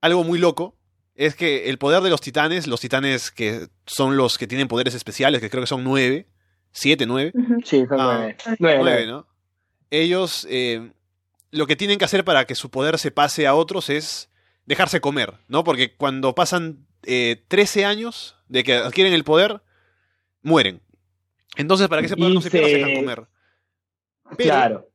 algo 0.01 0.25
muy 0.25 0.39
loco 0.39 0.77
es 1.15 1.35
que 1.35 1.69
el 1.69 1.79
poder 1.79 2.03
de 2.03 2.11
los 2.11 2.21
titanes, 2.21 2.67
los 2.67 2.81
titanes 2.81 3.31
que 3.31 3.69
son 3.87 4.17
los 4.17 4.39
que 4.39 4.47
tienen 4.47 4.69
poderes 4.69 4.95
especiales, 4.95 5.41
que 5.41 5.51
creo 5.51 5.63
que 5.63 5.69
son 5.69 5.85
nueve, 5.85 6.29
siete, 6.71 7.07
nueve. 7.07 7.33
Sí, 7.65 7.85
son 7.89 8.01
ah, 8.01 8.29
nueve. 8.59 8.79
nueve, 8.81 9.07
¿no? 9.07 9.27
Ellos 9.91 10.47
eh, 10.49 10.93
lo 11.51 11.67
que 11.67 11.77
tienen 11.77 11.99
que 11.99 12.05
hacer 12.05 12.25
para 12.25 12.47
que 12.47 12.55
su 12.55 12.71
poder 12.71 12.99
se 12.99 13.11
pase 13.11 13.47
a 13.47 13.55
otros 13.55 13.91
es 13.91 14.31
dejarse 14.67 15.01
comer, 15.01 15.35
¿no? 15.49 15.65
Porque 15.65 15.95
cuando 15.95 16.35
pasan 16.35 16.87
eh, 17.05 17.45
13 17.49 17.85
años 17.85 18.37
de 18.49 18.65
que 18.65 18.75
adquieren 18.75 19.13
el 19.13 19.25
poder, 19.25 19.63
mueren. 20.43 20.83
Entonces, 21.57 21.89
para 21.89 22.03
que 22.03 22.07
ese 22.07 22.17
poder 22.17 22.35
no 22.35 22.41
se 22.41 22.51
pierda, 22.51 22.69
se 22.69 22.77
dejan 22.77 22.95
comer 22.95 23.27
claro. 24.37 24.91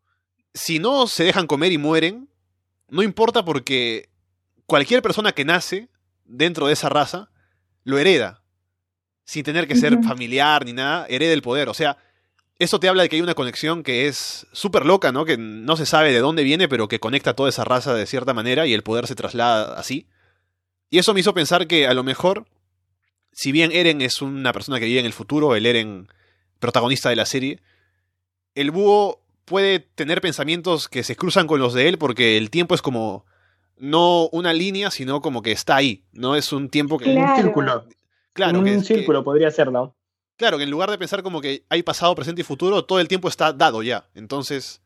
si 0.54 0.80
no 0.80 1.08
se 1.08 1.24
dejan 1.24 1.48
comer 1.48 1.72
y 1.72 1.78
mueren, 1.78 2.30
no 2.90 3.04
importa 3.04 3.44
porque 3.44 4.10
cualquier 4.66 5.02
persona 5.02 5.32
que 5.32 5.46
nace 5.46 5.90
dentro 6.26 6.68
de 6.68 6.74
esa 6.74 6.90
raza 6.90 7.30
lo 7.84 7.98
hereda. 7.98 8.44
Sin 9.26 9.44
tener 9.44 9.68
que 9.68 9.76
ser 9.76 10.04
familiar 10.04 10.66
ni 10.66 10.74
nada, 10.74 11.06
hereda 11.08 11.34
el 11.34 11.42
poder. 11.42 11.70
O 11.70 11.74
sea, 11.74 11.98
eso 12.64 12.80
te 12.80 12.88
habla 12.88 13.04
de 13.04 13.10
que 13.10 13.16
hay 13.18 13.22
una 13.22 13.36
conexión 13.36 13.84
que 13.84 14.08
es 14.08 14.48
súper 14.52 14.86
loca, 14.86 15.12
¿no? 15.12 15.26
Que 15.26 15.38
no 15.38 15.78
se 15.78 15.86
sabe 15.86 16.12
de 16.12 16.20
dónde 16.20 16.44
viene, 16.44 16.68
pero 16.68 16.88
que 16.88 17.00
conecta 17.00 17.36
toda 17.36 17.50
esa 17.50 17.64
raza 17.64 17.94
de 17.94 18.06
cierta 18.06 18.34
manera 18.34 18.66
y 18.66 18.74
el 18.74 18.84
poder 18.84 19.08
se 19.08 19.16
traslada 19.16 19.78
así. 19.78 20.08
Y 20.90 20.98
eso 20.98 21.14
me 21.14 21.20
hizo 21.20 21.34
pensar 21.34 21.68
que 21.68 21.88
a 21.88 21.94
lo 21.94 22.04
mejor, 22.04 22.46
si 23.32 23.52
bien 23.52 23.72
Eren 23.72 24.02
es 24.02 24.22
una 24.22 24.54
persona 24.54 24.80
que 24.80 24.86
vive 24.86 25.00
en 25.00 25.06
el 25.06 25.14
futuro, 25.14 25.56
el 25.56 25.66
Eren 25.66 26.08
protagonista 26.60 27.10
de 27.10 27.16
la 27.16 27.26
serie, 27.26 27.60
el 28.56 28.72
búho 28.72 29.22
puede 29.46 29.80
tener 29.80 30.22
pensamientos 30.22 30.88
que 30.88 31.04
se 31.04 31.16
cruzan 31.16 31.48
con 31.48 31.60
los 31.60 31.74
de 31.74 31.90
él 31.90 31.98
porque 31.98 32.38
el 32.38 32.50
tiempo 32.50 32.76
es 32.76 32.82
como 32.82 33.26
no 33.78 34.30
una 34.30 34.54
línea, 34.54 34.92
sino 34.92 35.22
como 35.22 35.42
que 35.42 35.52
está 35.52 35.76
ahí, 35.76 36.04
no 36.14 36.36
es 36.36 36.54
un 36.54 36.70
tiempo 36.70 36.98
que... 36.98 37.10
Un 37.10 37.36
círculo. 37.36 37.86
Claro. 38.34 38.60
Un 38.60 38.84
círculo 38.84 39.24
podría 39.24 39.52
ser, 39.52 39.72
¿no? 39.72 39.96
Claro, 40.38 40.58
que 40.58 40.64
en 40.64 40.72
lugar 40.72 40.90
de 40.90 40.98
pensar 40.98 41.24
como 41.24 41.42
que 41.42 41.64
hay 41.70 41.84
pasado, 41.84 42.16
presente 42.16 42.42
y 42.42 42.46
futuro, 42.46 42.86
todo 42.86 43.00
el 43.00 43.08
tiempo 43.08 43.28
está 43.28 43.54
dado 43.54 43.84
ya. 43.84 44.06
Entonces, 44.16 44.82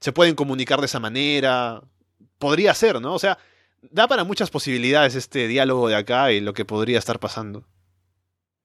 se 0.00 0.12
pueden 0.12 0.34
comunicar 0.34 0.80
de 0.80 0.86
esa 0.86 1.00
manera. 1.00 1.82
Podría 2.38 2.74
ser, 2.74 3.00
¿no? 3.00 3.14
O 3.14 3.18
sea, 3.18 3.38
da 3.82 4.08
para 4.08 4.24
muchas 4.24 4.50
posibilidades 4.50 5.14
este 5.14 5.46
diálogo 5.48 5.88
de 5.88 5.96
acá 5.96 6.32
y 6.32 6.40
lo 6.40 6.52
que 6.52 6.64
podría 6.64 6.98
estar 6.98 7.18
pasando. 7.18 7.64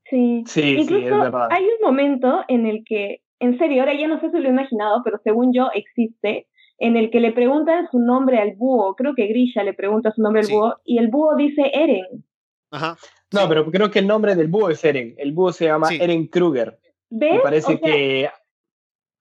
Sí, 0.10 0.44
sí, 0.48 0.62
Incluso 0.62 1.00
sí 1.00 1.06
es 1.06 1.12
verdad. 1.12 1.48
Hay 1.52 1.64
un 1.64 1.86
momento 1.86 2.44
en 2.48 2.66
el 2.68 2.84
que 2.86 3.24
en 3.44 3.58
serio, 3.58 3.82
ahora 3.82 3.94
ya 3.94 4.08
no 4.08 4.22
sé 4.22 4.32
si 4.32 4.40
lo 4.40 4.48
he 4.48 4.52
imaginado, 4.52 5.02
pero 5.04 5.20
según 5.22 5.54
yo 5.54 5.70
existe, 5.74 6.48
en 6.78 6.96
el 6.96 7.12
que 7.12 7.20
le 7.20 7.34
preguntan 7.34 7.90
su 7.92 8.00
nombre 8.00 8.40
al 8.40 8.54
búho, 8.56 8.96
creo 8.96 9.16
que 9.16 9.28
Grisha 9.28 9.64
le 9.64 9.74
pregunta 9.74 10.14
su 10.16 10.22
nombre 10.22 10.44
al 10.44 10.48
búho, 10.48 10.76
y 10.86 10.98
el 10.98 11.10
búho 11.10 11.36
dice 11.36 11.70
Eren. 11.74 12.24
Ajá. 12.72 12.96
No, 13.34 13.50
pero 13.50 13.70
creo 13.70 13.92
que 13.92 14.00
el 14.00 14.08
nombre 14.08 14.36
del 14.36 14.48
búho 14.48 14.70
es 14.70 14.84
Eren. 14.86 15.16
El 15.18 15.34
búho 15.34 15.52
se 15.52 15.66
llama 15.66 15.90
Eren 15.92 16.28
Kruger. 16.28 16.80
¿Ves? 17.10 17.34
Me 17.34 17.40
parece 17.40 17.80
que 17.80 18.30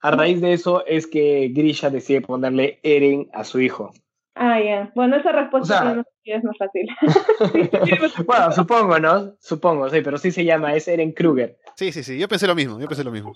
a 0.00 0.10
raíz 0.10 0.40
de 0.40 0.52
eso 0.52 0.84
es 0.86 1.06
que 1.06 1.50
Grisha 1.52 1.90
decide 1.90 2.20
ponerle 2.20 2.80
Eren 2.82 3.28
a 3.32 3.44
su 3.44 3.60
hijo. 3.60 3.92
Ah, 4.34 4.60
ya. 4.60 4.90
Bueno, 4.94 5.16
esa 5.16 5.32
respuesta 5.32 5.94
no 5.94 6.04
es 6.24 6.44
más 6.44 6.56
fácil. 6.56 6.88
bueno, 8.26 8.52
supongo, 8.52 8.98
¿no? 8.98 9.34
Supongo, 9.40 9.88
sí, 9.90 10.00
pero 10.02 10.18
sí 10.18 10.30
se 10.30 10.44
llama, 10.44 10.74
es 10.74 10.88
Eren 10.88 11.12
Kruger. 11.12 11.56
Sí, 11.76 11.92
sí, 11.92 12.02
sí, 12.02 12.18
yo 12.18 12.28
pensé 12.28 12.46
lo 12.46 12.54
mismo, 12.54 12.80
yo 12.80 12.88
pensé 12.88 13.04
lo 13.04 13.10
mismo. 13.10 13.32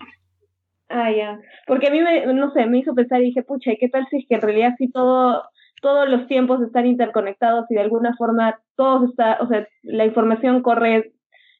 Ah, 0.88 1.10
ya. 1.10 1.38
Porque 1.66 1.88
a 1.88 1.90
mí, 1.90 2.00
me, 2.00 2.32
no 2.32 2.52
sé, 2.52 2.66
me 2.66 2.78
hizo 2.78 2.94
pensar 2.94 3.20
y 3.20 3.26
dije, 3.26 3.42
pucha, 3.42 3.72
¿qué 3.78 3.88
tal 3.88 4.06
si 4.08 4.18
es 4.18 4.24
que 4.28 4.36
en 4.36 4.40
realidad 4.40 4.74
sí 4.78 4.90
todo, 4.90 5.42
todos 5.82 6.08
los 6.08 6.26
tiempos 6.26 6.62
están 6.62 6.86
interconectados 6.86 7.66
y 7.70 7.74
de 7.74 7.80
alguna 7.80 8.14
forma 8.16 8.60
todos 8.76 9.10
está, 9.10 9.38
o 9.40 9.48
sea, 9.48 9.66
la 9.82 10.04
información 10.04 10.62
corre 10.62 11.12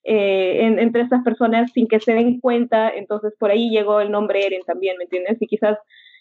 eh, 0.04 0.60
entre 0.62 1.02
estas 1.02 1.22
personas 1.22 1.70
sin 1.72 1.88
que 1.88 2.00
se 2.00 2.14
den 2.14 2.40
cuenta, 2.40 2.90
entonces 2.90 3.34
por 3.38 3.50
ahí 3.50 3.70
llegó 3.70 4.00
el 4.00 4.10
nombre 4.10 4.46
Eren 4.46 4.62
también, 4.66 4.96
¿me 4.98 5.04
entiendes? 5.04 5.36
Y 5.40 5.46
quizás 5.46 5.78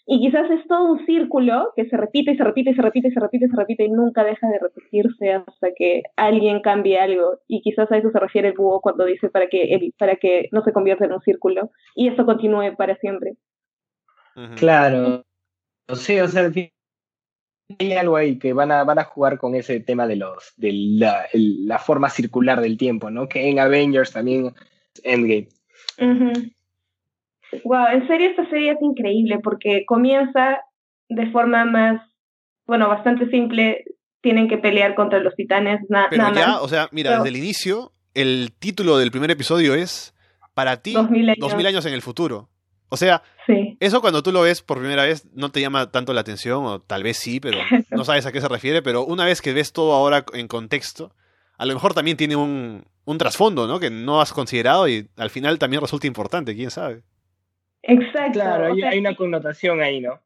y 0.08 0.20
quizás 0.20 0.48
es 0.52 0.64
todo 0.68 0.92
un 0.92 1.04
círculo 1.04 1.72
que 1.74 1.86
se 1.86 1.96
repite 1.96 2.30
y 2.30 2.36
se 2.36 2.44
repite 2.44 2.70
y 2.70 2.74
se 2.74 2.82
repite 2.82 3.08
y 3.08 3.10
se 3.10 3.18
repite 3.18 3.46
y 3.46 3.48
se 3.48 3.56
repite 3.56 3.84
y 3.84 3.90
nunca 3.90 4.22
deja 4.22 4.46
de 4.48 4.60
repetirse 4.60 5.32
hasta 5.32 5.72
que 5.74 6.04
alguien 6.14 6.60
cambie 6.60 7.00
algo. 7.00 7.40
Y 7.48 7.60
quizás 7.60 7.90
a 7.90 7.98
eso 7.98 8.10
se 8.12 8.20
refiere 8.20 8.48
el 8.48 8.54
búho 8.54 8.80
cuando 8.80 9.04
dice 9.04 9.28
para 9.28 9.48
que, 9.48 9.90
para 9.98 10.14
que 10.14 10.48
no 10.52 10.62
se 10.62 10.72
convierta 10.72 11.06
en 11.06 11.12
un 11.12 11.20
círculo 11.22 11.70
y 11.96 12.06
eso 12.06 12.24
continúe 12.24 12.76
para 12.76 12.94
siempre. 12.98 13.32
Claro. 14.54 15.24
Sí, 15.94 16.20
o 16.20 16.28
sea, 16.28 16.50
hay 17.78 17.92
algo 17.94 18.16
ahí 18.16 18.38
que 18.38 18.52
van 18.52 18.70
a, 18.70 18.84
van 18.84 18.98
a 18.98 19.04
jugar 19.04 19.38
con 19.38 19.54
ese 19.54 19.80
tema 19.80 20.06
de 20.06 20.16
los 20.16 20.52
de 20.56 20.72
la, 20.72 21.26
la 21.32 21.78
forma 21.78 22.08
circular 22.10 22.60
del 22.60 22.76
tiempo, 22.76 23.10
¿no? 23.10 23.28
Que 23.28 23.48
en 23.48 23.58
Avengers 23.58 24.12
también 24.12 24.54
Endgame. 25.02 25.48
Wow, 27.64 27.86
en 27.92 28.06
serio 28.06 28.30
esta 28.30 28.48
serie 28.50 28.72
es 28.72 28.82
increíble 28.82 29.38
porque 29.42 29.84
comienza 29.86 30.60
de 31.08 31.30
forma 31.30 31.64
más, 31.64 32.00
bueno, 32.66 32.88
bastante 32.88 33.28
simple. 33.30 33.84
Tienen 34.20 34.48
que 34.48 34.58
pelear 34.58 34.94
contra 34.94 35.20
los 35.20 35.34
titanes, 35.36 35.80
nada 35.88 36.08
Pero 36.10 36.34
ya, 36.34 36.60
o 36.60 36.68
sea, 36.68 36.88
mira, 36.90 37.16
desde 37.16 37.28
el 37.28 37.36
inicio, 37.36 37.92
el 38.14 38.52
título 38.58 38.98
del 38.98 39.12
primer 39.12 39.30
episodio 39.30 39.74
es 39.74 40.14
para 40.54 40.82
ti, 40.82 40.94
dos 40.94 41.10
mil 41.10 41.66
años, 41.66 41.86
en 41.86 41.92
el 41.92 42.02
futuro. 42.02 42.48
O 42.88 42.96
sea, 42.96 43.22
eso 43.80 44.00
cuando 44.00 44.22
tú 44.22 44.32
lo 44.32 44.42
ves 44.42 44.62
por 44.62 44.78
primera 44.78 45.04
vez 45.04 45.28
no 45.34 45.50
te 45.50 45.60
llama 45.60 45.90
tanto 45.90 46.12
la 46.12 46.20
atención, 46.20 46.64
o 46.64 46.80
tal 46.80 47.02
vez 47.02 47.16
sí, 47.16 47.40
pero 47.40 47.58
no 47.90 48.04
sabes 48.04 48.26
a 48.26 48.32
qué 48.32 48.40
se 48.40 48.48
refiere, 48.48 48.82
pero 48.82 49.04
una 49.04 49.24
vez 49.24 49.42
que 49.42 49.52
ves 49.52 49.72
todo 49.72 49.92
ahora 49.92 50.24
en 50.34 50.46
contexto, 50.48 51.12
a 51.58 51.66
lo 51.66 51.74
mejor 51.74 51.94
también 51.94 52.16
tiene 52.16 52.36
un, 52.36 52.84
un 53.04 53.18
trasfondo, 53.18 53.66
¿no? 53.66 53.80
Que 53.80 53.90
no 53.90 54.20
has 54.20 54.32
considerado 54.32 54.88
y 54.88 55.08
al 55.16 55.30
final 55.30 55.58
también 55.58 55.80
resulta 55.80 56.06
importante, 56.06 56.54
quién 56.54 56.70
sabe. 56.70 57.02
Exacto. 57.82 58.32
Claro, 58.32 58.74
hay, 58.74 58.98
una 58.98 59.14
connotación 59.14 59.80
ahí, 59.80 60.00
¿no? 60.00 60.20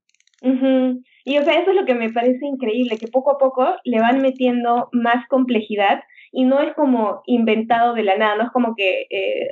Y 1.24 1.36
o 1.36 1.44
sea, 1.44 1.60
eso 1.60 1.70
es 1.70 1.76
lo 1.76 1.84
que 1.84 1.94
me 1.94 2.10
parece 2.10 2.46
increíble, 2.46 2.96
que 2.96 3.08
poco 3.08 3.32
a 3.32 3.38
poco 3.38 3.76
le 3.84 4.00
van 4.00 4.22
metiendo 4.22 4.88
más 4.92 5.26
complejidad 5.28 6.02
y 6.32 6.44
no 6.44 6.60
es 6.60 6.74
como 6.74 7.22
inventado 7.26 7.94
de 7.94 8.04
la 8.04 8.16
nada, 8.16 8.36
no 8.36 8.44
es 8.44 8.50
como 8.50 8.74
que 8.76 9.06
eh, 9.10 9.50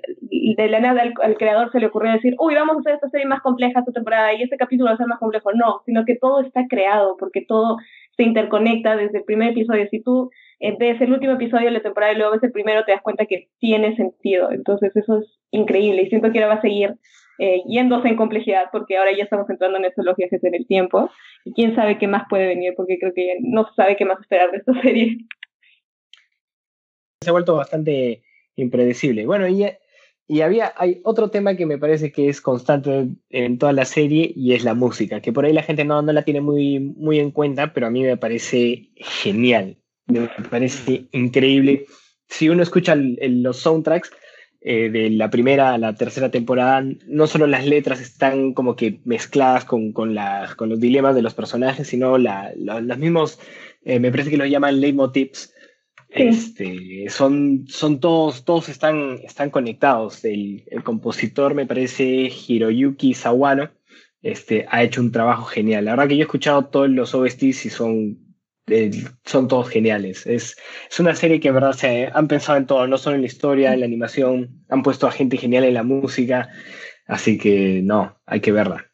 de 0.56 0.68
la 0.68 0.80
nada 0.80 1.02
al, 1.02 1.36
creador 1.36 1.72
se 1.72 1.80
le 1.80 1.86
ocurrió 1.86 2.12
decir, 2.12 2.36
uy, 2.38 2.54
vamos 2.54 2.76
a 2.76 2.80
hacer 2.80 2.94
esta 2.94 3.08
serie 3.08 3.26
más 3.26 3.40
compleja 3.40 3.80
esta 3.80 3.92
temporada 3.92 4.32
y 4.32 4.42
este 4.42 4.56
capítulo 4.56 4.90
va 4.90 4.94
a 4.94 4.98
ser 4.98 5.08
más 5.08 5.18
complejo. 5.18 5.52
No, 5.54 5.82
sino 5.86 6.04
que 6.04 6.16
todo 6.16 6.40
está 6.40 6.66
creado 6.68 7.16
porque 7.18 7.44
todo 7.46 7.78
se 8.16 8.22
interconecta 8.22 8.96
desde 8.96 9.18
el 9.18 9.24
primer 9.24 9.50
episodio. 9.50 9.88
Si 9.90 10.00
tú 10.00 10.30
eh, 10.60 10.76
ves 10.78 11.00
el 11.00 11.12
último 11.12 11.32
episodio 11.32 11.66
de 11.66 11.72
la 11.72 11.82
temporada 11.82 12.12
y 12.12 12.16
luego 12.16 12.32
ves 12.32 12.44
el 12.44 12.52
primero, 12.52 12.84
te 12.84 12.92
das 12.92 13.02
cuenta 13.02 13.26
que 13.26 13.48
tiene 13.58 13.96
sentido. 13.96 14.52
Entonces 14.52 14.94
eso 14.94 15.18
es 15.18 15.26
increíble 15.50 16.02
y 16.02 16.08
siento 16.08 16.30
que 16.30 16.38
ahora 16.38 16.54
va 16.54 16.60
a 16.60 16.62
seguir 16.62 16.94
eh, 17.40 17.62
yéndose 17.68 18.08
en 18.08 18.16
complejidad, 18.16 18.64
porque 18.72 18.98
ahora 18.98 19.12
ya 19.16 19.22
estamos 19.22 19.48
entrando 19.48 19.78
en 19.78 19.84
esos 19.84 20.04
los 20.04 20.16
viajes 20.16 20.42
en 20.42 20.56
el 20.56 20.66
tiempo, 20.66 21.08
y 21.44 21.52
quién 21.52 21.76
sabe 21.76 21.96
qué 21.96 22.08
más 22.08 22.24
puede 22.28 22.48
venir, 22.48 22.74
porque 22.76 22.98
creo 22.98 23.12
que 23.14 23.36
no 23.40 23.64
se 23.68 23.74
sabe 23.74 23.96
qué 23.96 24.04
más 24.04 24.18
esperar 24.18 24.50
de 24.50 24.58
esta 24.58 24.72
serie. 24.82 25.18
Se 27.20 27.30
ha 27.30 27.32
vuelto 27.32 27.56
bastante 27.56 28.22
impredecible. 28.56 29.26
Bueno, 29.26 29.48
y, 29.48 29.66
y 30.28 30.40
había, 30.40 30.72
hay 30.76 31.00
otro 31.04 31.30
tema 31.30 31.56
que 31.56 31.66
me 31.66 31.78
parece 31.78 32.12
que 32.12 32.28
es 32.28 32.40
constante 32.40 33.08
en 33.30 33.58
toda 33.58 33.72
la 33.72 33.84
serie, 33.84 34.32
y 34.34 34.52
es 34.52 34.64
la 34.64 34.74
música, 34.74 35.20
que 35.20 35.32
por 35.32 35.44
ahí 35.44 35.52
la 35.52 35.62
gente 35.62 35.84
no, 35.84 36.00
no 36.02 36.12
la 36.12 36.22
tiene 36.22 36.40
muy, 36.40 36.78
muy 36.78 37.18
en 37.18 37.30
cuenta, 37.30 37.72
pero 37.72 37.86
a 37.86 37.90
mí 37.90 38.02
me 38.02 38.16
parece 38.16 38.90
genial, 38.96 39.76
me 40.06 40.28
parece 40.50 41.06
increíble. 41.12 41.86
Si 42.28 42.48
uno 42.48 42.62
escucha 42.62 42.94
los 42.96 43.56
soundtracks, 43.58 44.10
eh, 44.60 44.90
de 44.90 45.10
la 45.10 45.30
primera 45.30 45.72
a 45.72 45.78
la 45.78 45.94
tercera 45.94 46.32
temporada, 46.32 46.84
no 47.06 47.26
solo 47.28 47.46
las 47.46 47.64
letras 47.64 48.00
están 48.00 48.54
como 48.54 48.74
que 48.74 49.00
mezcladas 49.04 49.64
con, 49.64 49.92
con, 49.92 50.16
con 50.56 50.68
los 50.68 50.80
dilemas 50.80 51.14
de 51.14 51.22
los 51.22 51.32
personajes, 51.32 51.86
sino 51.86 52.18
la, 52.18 52.52
los 52.56 52.98
mismos, 52.98 53.38
eh, 53.84 54.00
me 54.00 54.10
parece 54.10 54.30
que 54.30 54.36
los 54.36 54.50
llaman 54.50 54.80
leitmotivs, 54.80 55.54
este, 56.10 57.06
son, 57.08 57.66
son 57.68 58.00
todos, 58.00 58.44
todos 58.44 58.68
están, 58.68 59.18
están 59.22 59.50
conectados. 59.50 60.24
El, 60.24 60.64
el, 60.70 60.82
compositor 60.82 61.54
me 61.54 61.66
parece 61.66 62.04
Hiroyuki 62.04 63.14
Sawano, 63.14 63.70
este, 64.22 64.66
ha 64.70 64.82
hecho 64.82 65.00
un 65.00 65.12
trabajo 65.12 65.44
genial. 65.44 65.84
La 65.84 65.92
verdad 65.92 66.08
que 66.08 66.16
yo 66.16 66.22
he 66.22 66.24
escuchado 66.24 66.66
todos 66.66 66.88
los 66.88 67.14
OSTs 67.14 67.66
y 67.66 67.70
son 67.70 68.28
eh, 68.70 68.90
son 69.24 69.48
todos 69.48 69.68
geniales. 69.68 70.26
Es, 70.26 70.56
es, 70.90 71.00
una 71.00 71.14
serie 71.14 71.40
que 71.40 71.48
en 71.48 71.54
verdad 71.54 71.72
se 71.72 72.10
han 72.12 72.28
pensado 72.28 72.58
en 72.58 72.66
todo, 72.66 72.86
no 72.86 72.98
solo 72.98 73.16
en 73.16 73.22
la 73.22 73.26
historia, 73.26 73.72
en 73.72 73.80
la 73.80 73.86
animación, 73.86 74.64
han 74.68 74.82
puesto 74.82 75.06
a 75.06 75.12
gente 75.12 75.36
genial 75.36 75.64
en 75.64 75.74
la 75.74 75.82
música, 75.82 76.48
así 77.06 77.38
que 77.38 77.80
no, 77.82 78.18
hay 78.26 78.40
que 78.40 78.52
verla. 78.52 78.84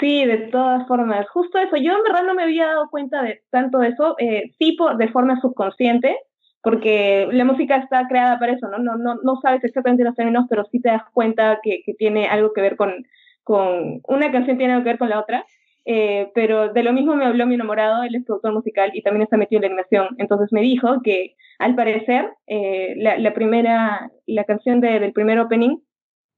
Sí, 0.00 0.24
de 0.24 0.38
todas 0.48 0.86
formas, 0.86 1.26
justo 1.30 1.58
eso. 1.58 1.76
Yo 1.76 1.92
en 1.92 2.02
verdad 2.02 2.24
no 2.26 2.34
me 2.34 2.42
había 2.42 2.66
dado 2.66 2.88
cuenta 2.90 3.22
de 3.22 3.42
tanto 3.50 3.82
eso, 3.82 4.16
eh, 4.18 4.52
sí 4.58 4.76
de 4.98 5.08
forma 5.08 5.40
subconsciente, 5.40 6.16
porque 6.64 7.28
la 7.30 7.44
música 7.44 7.76
está 7.76 8.08
creada 8.08 8.38
para 8.38 8.54
eso, 8.54 8.66
¿no? 8.68 8.78
No, 8.78 8.96
no, 8.96 9.16
no 9.22 9.36
sabes 9.42 9.62
exactamente 9.62 10.02
los 10.02 10.16
términos, 10.16 10.46
pero 10.48 10.64
sí 10.72 10.80
te 10.80 10.88
das 10.88 11.02
cuenta 11.12 11.60
que, 11.62 11.82
que 11.84 11.92
tiene 11.94 12.26
algo 12.26 12.52
que 12.54 12.62
ver 12.62 12.76
con, 12.76 13.06
con, 13.42 14.00
una 14.08 14.32
canción 14.32 14.56
tiene 14.56 14.72
algo 14.72 14.84
que 14.84 14.90
ver 14.90 14.98
con 14.98 15.10
la 15.10 15.20
otra. 15.20 15.44
Eh, 15.86 16.30
pero 16.34 16.72
de 16.72 16.82
lo 16.82 16.94
mismo 16.94 17.14
me 17.14 17.26
habló 17.26 17.46
mi 17.46 17.56
enamorado, 17.56 18.04
él 18.04 18.14
es 18.14 18.24
productor 18.24 18.54
musical 18.54 18.90
y 18.94 19.02
también 19.02 19.22
está 19.22 19.36
metido 19.36 19.58
en 19.58 19.62
la 19.62 19.66
animación. 19.66 20.16
Entonces 20.16 20.48
me 20.50 20.62
dijo 20.62 21.02
que 21.02 21.36
al 21.58 21.74
parecer 21.74 22.30
eh, 22.46 22.94
la, 22.96 23.18
la, 23.18 23.34
primera, 23.34 24.10
la 24.26 24.44
canción 24.44 24.80
de, 24.80 24.98
del 24.98 25.12
primer 25.12 25.38
opening 25.38 25.76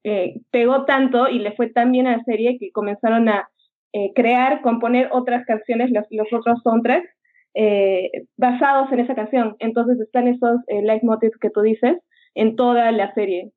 eh, 0.02 0.40
pegó 0.50 0.84
tanto 0.84 1.28
y 1.28 1.38
le 1.38 1.52
fue 1.52 1.68
tan 1.68 1.92
bien 1.92 2.08
a 2.08 2.16
la 2.16 2.24
serie 2.24 2.58
que 2.58 2.72
comenzaron 2.72 3.28
a 3.28 3.48
eh, 3.92 4.12
crear, 4.14 4.60
componer 4.62 5.08
otras 5.12 5.46
canciones, 5.46 5.90
los, 5.90 6.04
los 6.10 6.32
otros 6.32 6.60
soundtracks, 6.62 7.08
eh, 7.56 8.10
basados 8.36 8.92
en 8.92 9.00
esa 9.00 9.14
canción. 9.14 9.56
Entonces 9.58 9.98
están 10.00 10.28
esos 10.28 10.60
leitmotivs 10.68 11.36
que 11.38 11.50
tú 11.50 11.62
dices 11.62 11.96
en 12.34 12.54
toda 12.54 12.92
la 12.92 13.12
serie. 13.14 13.50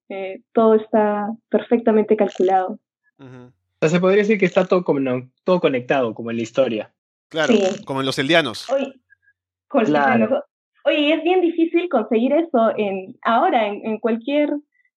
todo 0.53 0.75
está 0.75 1.27
perfectamente 1.49 2.15
calculado. 2.15 2.79
Uh 3.19 3.51
se 3.87 3.99
podría 3.99 4.23
decir 4.23 4.37
que 4.37 4.45
está 4.45 4.65
todo, 4.65 4.83
como, 4.83 4.99
todo 5.45 5.61
conectado, 5.61 6.13
como 6.13 6.31
en 6.31 6.37
la 6.37 6.43
historia. 6.43 6.91
Claro, 7.29 7.53
como 7.85 8.01
en 8.01 8.05
los 8.05 8.19
eldianos. 8.19 8.69
Oye, 8.69 8.93
Oye, 10.85 11.13
es 11.13 11.23
bien 11.23 11.41
difícil 11.41 11.87
conseguir 11.89 12.33
eso 12.33 12.71
en 12.75 13.15
ahora, 13.21 13.67
en, 13.67 13.99
cualquier 13.99 14.49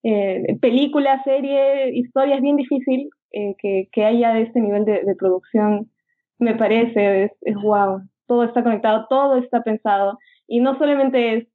eh, 0.03 0.57
película, 0.61 1.22
serie, 1.24 1.94
historia, 1.94 2.36
es 2.36 2.42
bien 2.42 2.57
difícil 2.57 3.11
eh, 3.32 3.55
que, 3.59 3.88
que, 3.92 4.05
haya 4.05 4.32
de 4.32 4.42
este 4.42 4.61
nivel 4.61 4.84
de, 4.84 5.03
de 5.05 5.14
producción, 5.16 5.90
me 6.38 6.55
parece, 6.55 7.24
es, 7.24 7.32
es, 7.42 7.55
wow, 7.57 8.00
todo 8.27 8.45
está 8.45 8.62
conectado, 8.62 9.07
todo 9.09 9.37
está 9.37 9.62
pensado, 9.62 10.18
y 10.47 10.61
no 10.61 10.79
solamente 10.79 11.37
es 11.37 11.47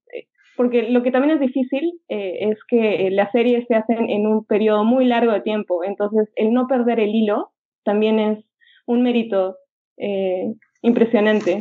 porque 0.57 0.89
lo 0.89 1.03
que 1.03 1.11
también 1.11 1.35
es 1.35 1.39
difícil 1.39 2.01
eh, 2.09 2.49
es 2.49 2.57
que 2.67 3.07
eh, 3.07 3.11
las 3.11 3.31
series 3.31 3.65
se 3.67 3.75
hacen 3.75 4.09
en 4.09 4.25
un 4.25 4.43
periodo 4.43 4.83
muy 4.83 5.05
largo 5.05 5.31
de 5.31 5.41
tiempo, 5.41 5.83
entonces 5.83 6.27
el 6.35 6.51
no 6.51 6.67
perder 6.67 6.99
el 6.99 7.13
hilo 7.13 7.53
también 7.83 8.19
es 8.19 8.43
un 8.87 9.03
mérito 9.03 9.55
eh, 9.97 10.51
impresionante. 10.81 11.59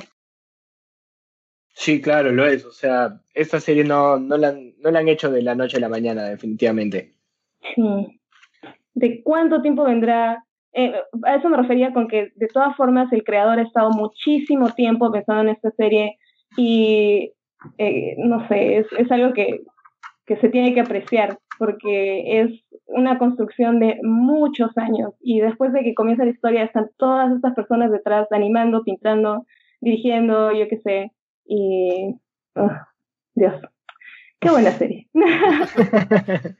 Sí, 1.74 2.00
claro, 2.00 2.32
lo 2.32 2.46
es. 2.46 2.64
O 2.64 2.72
sea, 2.72 3.20
esta 3.34 3.60
serie 3.60 3.84
no, 3.84 4.18
no, 4.18 4.38
la, 4.38 4.56
no 4.78 4.90
la 4.90 4.98
han 4.98 5.08
hecho 5.08 5.30
de 5.30 5.42
la 5.42 5.54
noche 5.54 5.76
a 5.76 5.80
la 5.80 5.90
mañana, 5.90 6.24
definitivamente. 6.24 7.12
Sí. 7.74 8.18
¿De 8.94 9.22
cuánto 9.22 9.60
tiempo 9.60 9.84
vendrá? 9.84 10.42
A 11.24 11.36
eso 11.36 11.48
me 11.48 11.56
refería 11.56 11.92
con 11.92 12.08
que 12.08 12.32
de 12.36 12.48
todas 12.48 12.76
formas 12.76 13.12
el 13.12 13.24
creador 13.24 13.58
ha 13.58 13.62
estado 13.62 13.90
muchísimo 13.90 14.70
tiempo 14.70 15.10
pensando 15.10 15.42
en 15.42 15.48
esta 15.50 15.70
serie 15.72 16.18
y 16.56 17.32
eh, 17.78 18.14
no 18.18 18.46
sé, 18.48 18.78
es, 18.78 18.86
es 18.98 19.10
algo 19.10 19.32
que, 19.32 19.62
que 20.26 20.36
se 20.36 20.48
tiene 20.48 20.74
que 20.74 20.80
apreciar 20.80 21.38
porque 21.58 22.40
es 22.40 22.50
una 22.86 23.18
construcción 23.18 23.80
de 23.80 23.98
muchos 24.02 24.76
años 24.76 25.14
y 25.20 25.40
después 25.40 25.72
de 25.72 25.82
que 25.82 25.94
comienza 25.94 26.24
la 26.24 26.30
historia 26.30 26.64
están 26.64 26.90
todas 26.98 27.34
estas 27.34 27.54
personas 27.54 27.90
detrás 27.90 28.30
animando, 28.30 28.84
pintando, 28.84 29.46
dirigiendo, 29.80 30.52
yo 30.52 30.68
qué 30.68 30.78
sé, 30.78 31.12
y 31.46 32.14
oh, 32.54 32.70
Dios, 33.34 33.54
qué 34.40 34.50
buena 34.50 34.70
serie. 34.72 35.08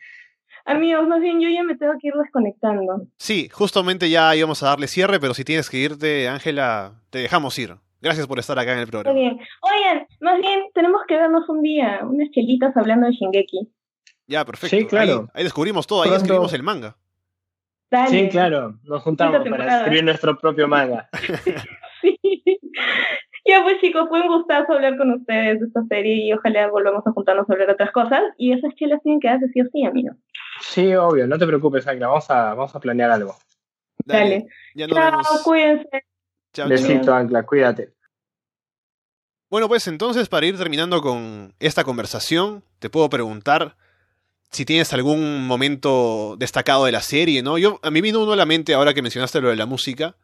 Amigos, 0.66 1.06
más 1.06 1.20
bien 1.20 1.40
yo 1.40 1.48
ya 1.48 1.62
me 1.62 1.76
tengo 1.76 1.92
que 2.00 2.08
ir 2.08 2.14
desconectando. 2.14 3.06
Sí, 3.18 3.48
justamente 3.52 4.10
ya 4.10 4.34
íbamos 4.34 4.62
a 4.62 4.66
darle 4.66 4.88
cierre, 4.88 5.20
pero 5.20 5.32
si 5.32 5.44
tienes 5.44 5.70
que 5.70 5.78
irte, 5.78 6.28
Ángela, 6.28 6.94
te 7.10 7.20
dejamos 7.20 7.56
ir. 7.58 7.76
Gracias 8.00 8.26
por 8.26 8.40
estar 8.40 8.58
acá 8.58 8.72
en 8.72 8.80
el 8.80 8.88
programa. 8.88 9.14
Muy 9.14 9.22
bien. 9.22 9.40
Oigan, 9.62 10.06
más 10.20 10.40
bien 10.40 10.64
tenemos 10.74 11.02
que 11.06 11.16
vernos 11.16 11.48
un 11.48 11.62
día, 11.62 12.00
unas 12.02 12.30
chelitas 12.32 12.76
hablando 12.76 13.06
de 13.06 13.12
Shingeki. 13.12 13.68
Ya, 14.26 14.44
perfecto. 14.44 14.76
Sí, 14.76 14.86
claro. 14.86 15.28
Ahí, 15.34 15.44
descubrimos 15.44 15.86
todo, 15.86 16.02
ahí 16.02 16.10
escribimos 16.10 16.52
el 16.52 16.64
manga. 16.64 16.96
Sí, 18.08 18.28
claro. 18.28 18.74
Nos 18.82 19.02
juntamos 19.04 19.48
para 19.48 19.78
escribir 19.78 20.04
nuestro 20.04 20.36
propio 20.36 20.66
manga. 20.66 21.08
sí. 22.02 22.18
Ya 23.46 23.62
pues 23.62 23.80
chicos, 23.80 24.08
fue 24.08 24.22
un 24.22 24.28
gustazo 24.28 24.72
hablar 24.72 24.98
con 24.98 25.12
ustedes 25.12 25.60
de 25.60 25.66
esta 25.66 25.84
serie 25.84 26.26
y 26.26 26.32
ojalá 26.32 26.66
volvamos 26.68 27.06
a 27.06 27.12
juntarnos 27.12 27.48
a 27.48 27.52
hablar 27.52 27.68
de 27.68 27.74
otras 27.74 27.92
cosas. 27.92 28.22
Y 28.36 28.52
esas 28.52 28.74
chelas 28.74 29.00
tienen 29.02 29.20
que 29.20 29.28
darse 29.28 29.46
sí 29.48 29.60
o 29.60 29.64
sí, 29.72 29.84
amigo. 29.84 30.10
Sí, 30.61 30.94
obvio, 30.94 31.26
no 31.26 31.38
te 31.38 31.46
preocupes, 31.46 31.86
Ángela, 31.86 32.09
vamos 32.09 32.30
a, 32.30 32.54
vamos 32.54 32.74
a 32.74 32.80
planear 32.80 33.11
algo. 33.11 33.36
Dale. 34.04 34.46
Chao, 34.76 35.22
cuídense. 35.44 36.04
Chao, 36.52 36.68
Besito, 36.68 37.14
Ángela, 37.14 37.44
cuídate. 37.44 37.92
Bueno, 39.48 39.68
pues 39.68 39.86
entonces 39.86 40.28
para 40.28 40.46
ir 40.46 40.57
terminando 40.57 41.00
con 41.00 41.54
esta 41.61 41.84
conversación, 41.84 42.64
te 42.78 42.90
puedo 42.90 43.09
preguntar 43.09 43.76
si 44.50 44.64
tienes 44.64 44.92
algún 44.92 45.46
momento 45.46 46.36
destacado 46.38 46.84
de 46.84 46.92
la 46.92 47.00
serie, 47.00 47.42
¿no? 47.42 47.59
Yo, 47.59 47.78
a 47.82 47.90
mí 47.90 48.00
vino 48.00 48.22
uno 48.22 48.32
a 48.32 48.36
la 48.36 48.46
mente 48.46 48.74
ahora 48.74 48.94
que 48.94 49.02
mencionaste 49.02 49.40
lo 49.40 49.50
de 49.50 49.57
la 49.57 49.66
música, 49.66 50.16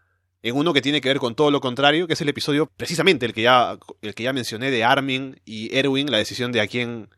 en 0.43 0.57
uno 0.57 0.73
que 0.73 0.81
tiene 0.81 1.01
que 1.01 1.09
ver 1.09 1.19
con 1.19 1.35
todo 1.35 1.51
lo 1.51 1.61
contrario, 1.61 2.07
que 2.07 2.15
es 2.15 2.21
el 2.21 2.29
episodio, 2.29 2.67
precisamente 2.77 3.27
el 3.27 3.33
que 3.33 3.43
ya, 3.43 3.79
el 4.01 4.15
que 4.15 4.25
ya 4.25 4.33
mencioné 4.33 4.71
de 4.71 4.85
Armin 4.85 5.41
y 5.45 5.77
Erwin, 5.77 6.11
la 6.11 6.19
decisión 6.19 6.51
de 6.51 6.61
a 6.61 6.67
quién, 6.67 7.09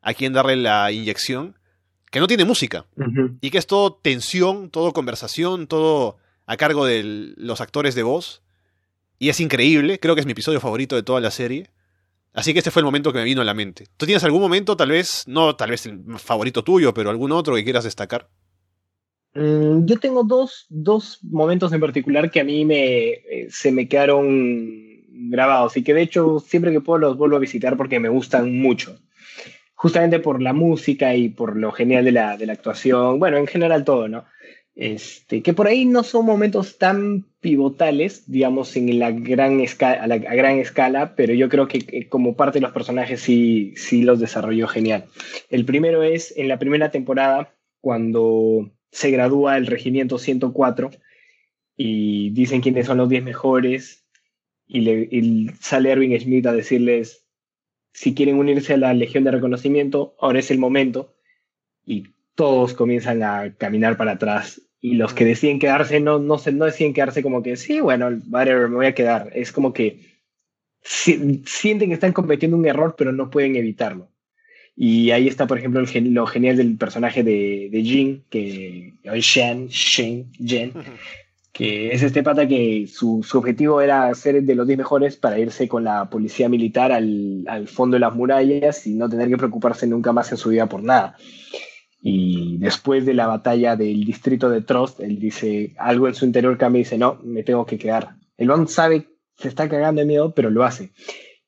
a 0.00 0.14
quién 0.14 0.32
darle 0.32 0.56
la 0.56 0.90
inyección, 0.90 1.58
que 2.12 2.20
no 2.20 2.26
tiene 2.26 2.44
música, 2.44 2.84
y 3.40 3.50
que 3.50 3.56
es 3.56 3.66
todo 3.66 3.94
tensión, 3.94 4.68
todo 4.68 4.92
conversación, 4.92 5.66
todo 5.66 6.18
a 6.46 6.58
cargo 6.58 6.84
de 6.84 7.32
los 7.36 7.62
actores 7.62 7.94
de 7.94 8.02
voz, 8.02 8.42
y 9.18 9.30
es 9.30 9.40
increíble, 9.40 9.98
creo 9.98 10.14
que 10.14 10.20
es 10.20 10.26
mi 10.26 10.32
episodio 10.32 10.60
favorito 10.60 10.94
de 10.94 11.02
toda 11.02 11.20
la 11.20 11.30
serie. 11.30 11.70
Así 12.34 12.52
que 12.52 12.58
este 12.58 12.70
fue 12.70 12.80
el 12.80 12.84
momento 12.84 13.12
que 13.12 13.18
me 13.18 13.24
vino 13.24 13.40
a 13.40 13.44
la 13.44 13.54
mente. 13.54 13.86
¿Tú 13.96 14.04
tienes 14.04 14.24
algún 14.24 14.40
momento, 14.40 14.76
tal 14.76 14.90
vez, 14.90 15.24
no 15.26 15.56
tal 15.56 15.70
vez 15.70 15.86
el 15.86 16.00
favorito 16.18 16.62
tuyo, 16.62 16.92
pero 16.92 17.08
algún 17.08 17.32
otro 17.32 17.54
que 17.54 17.64
quieras 17.64 17.84
destacar? 17.84 18.28
Mm, 19.34 19.86
yo 19.86 19.98
tengo 19.98 20.22
dos, 20.22 20.66
dos, 20.68 21.18
momentos 21.22 21.72
en 21.72 21.80
particular 21.80 22.30
que 22.30 22.40
a 22.40 22.44
mí 22.44 22.66
me, 22.66 23.08
eh, 23.10 23.46
se 23.48 23.72
me 23.72 23.88
quedaron 23.88 24.92
grabados 25.30 25.76
y 25.78 25.82
que 25.82 25.94
de 25.94 26.02
hecho 26.02 26.40
siempre 26.40 26.72
que 26.72 26.80
puedo 26.82 26.98
los 26.98 27.16
vuelvo 27.16 27.36
a 27.36 27.40
visitar 27.40 27.78
porque 27.78 28.00
me 28.00 28.10
gustan 28.10 28.58
mucho. 28.58 28.98
Justamente 29.82 30.20
por 30.20 30.40
la 30.40 30.52
música 30.52 31.16
y 31.16 31.28
por 31.28 31.56
lo 31.56 31.72
genial 31.72 32.04
de 32.04 32.12
la, 32.12 32.36
de 32.36 32.46
la 32.46 32.52
actuación, 32.52 33.18
bueno, 33.18 33.36
en 33.36 33.48
general 33.48 33.82
todo, 33.82 34.06
¿no? 34.06 34.26
Este, 34.76 35.42
que 35.42 35.54
por 35.54 35.66
ahí 35.66 35.86
no 35.86 36.04
son 36.04 36.24
momentos 36.24 36.78
tan 36.78 37.26
pivotales, 37.40 38.30
digamos, 38.30 38.76
en 38.76 39.00
la 39.00 39.10
gran 39.10 39.58
escala, 39.58 40.04
a, 40.04 40.06
la, 40.06 40.18
gran 40.18 40.60
escala, 40.60 41.16
pero 41.16 41.34
yo 41.34 41.48
creo 41.48 41.66
que, 41.66 42.08
como 42.08 42.36
parte 42.36 42.60
de 42.60 42.62
los 42.62 42.70
personajes 42.70 43.20
sí, 43.20 43.74
sí 43.74 44.02
los 44.02 44.20
desarrolló 44.20 44.68
genial. 44.68 45.06
El 45.50 45.64
primero 45.64 46.04
es 46.04 46.32
en 46.36 46.46
la 46.46 46.60
primera 46.60 46.92
temporada, 46.92 47.52
cuando 47.80 48.70
se 48.92 49.10
gradúa 49.10 49.56
el 49.56 49.66
Regimiento 49.66 50.16
104 50.16 50.92
y 51.76 52.30
dicen 52.30 52.60
quiénes 52.60 52.86
son 52.86 52.98
los 52.98 53.08
10 53.08 53.24
mejores 53.24 54.06
y, 54.68 54.82
le, 54.82 55.08
y 55.10 55.48
sale 55.60 55.90
Erwin 55.90 56.20
Smith 56.20 56.46
a 56.46 56.52
decirles 56.52 57.21
si 57.92 58.14
quieren 58.14 58.36
unirse 58.38 58.74
a 58.74 58.78
la 58.78 58.94
Legión 58.94 59.24
de 59.24 59.30
Reconocimiento, 59.30 60.14
ahora 60.20 60.38
es 60.38 60.50
el 60.50 60.58
momento. 60.58 61.14
Y 61.84 62.08
todos 62.34 62.74
comienzan 62.74 63.22
a 63.22 63.54
caminar 63.56 63.96
para 63.96 64.12
atrás 64.12 64.62
y 64.84 64.94
los 64.94 65.14
que 65.14 65.24
deciden 65.24 65.60
quedarse 65.60 66.00
no, 66.00 66.18
no, 66.18 66.38
se, 66.38 66.50
no 66.50 66.64
deciden 66.64 66.92
quedarse 66.92 67.22
como 67.22 67.40
que, 67.40 67.56
sí, 67.56 67.80
bueno, 67.80 68.10
whatever, 68.28 68.68
me 68.68 68.76
voy 68.76 68.86
a 68.86 68.94
quedar. 68.94 69.30
Es 69.32 69.52
como 69.52 69.72
que 69.72 70.00
sienten 70.82 71.88
que 71.88 71.94
están 71.94 72.12
cometiendo 72.12 72.56
un 72.56 72.66
error, 72.66 72.96
pero 72.98 73.12
no 73.12 73.30
pueden 73.30 73.54
evitarlo. 73.54 74.08
Y 74.74 75.12
ahí 75.12 75.28
está, 75.28 75.46
por 75.46 75.58
ejemplo, 75.58 75.80
el, 75.80 76.14
lo 76.14 76.26
genial 76.26 76.56
del 76.56 76.76
personaje 76.76 77.22
de, 77.22 77.68
de 77.70 77.82
Jin, 77.84 78.24
que 78.28 78.94
es 79.04 79.24
Shen, 79.24 79.68
Shen, 79.68 80.32
Jen, 80.32 80.72
que 81.52 81.92
es 81.92 82.02
este 82.02 82.22
pata 82.22 82.48
que 82.48 82.86
su, 82.86 83.22
su, 83.22 83.38
objetivo 83.38 83.80
era 83.80 84.12
ser 84.14 84.42
de 84.42 84.54
los 84.54 84.66
10 84.66 84.78
mejores 84.78 85.16
para 85.16 85.38
irse 85.38 85.68
con 85.68 85.84
la 85.84 86.08
policía 86.08 86.48
militar 86.48 86.92
al, 86.92 87.44
al 87.46 87.68
fondo 87.68 87.96
de 87.96 88.00
las 88.00 88.14
murallas 88.14 88.86
y 88.86 88.94
no 88.94 89.08
tener 89.08 89.28
que 89.28 89.36
preocuparse 89.36 89.86
nunca 89.86 90.12
más 90.12 90.32
en 90.32 90.38
su 90.38 90.48
vida 90.48 90.66
por 90.66 90.82
nada. 90.82 91.16
y 92.00 92.58
después 92.58 93.06
de 93.06 93.14
la 93.14 93.26
batalla 93.26 93.76
del 93.76 94.04
distrito 94.04 94.50
de 94.50 94.62
Trust, 94.62 95.00
él 95.00 95.18
dice 95.18 95.74
algo 95.78 96.08
en 96.08 96.14
su 96.14 96.24
interior 96.24 96.58
cambia 96.58 96.80
y 96.80 96.84
dice, 96.84 96.98
no, 96.98 97.20
me 97.22 97.42
tengo 97.42 97.66
que 97.66 97.78
quedar. 97.78 98.16
El 98.36 98.48
Bond 98.48 98.68
sabe, 98.68 99.08
se 99.36 99.48
está 99.48 99.68
cagando 99.68 100.00
de 100.00 100.06
miedo, 100.06 100.34
pero 100.34 100.50
lo 100.50 100.64
hace. 100.64 100.92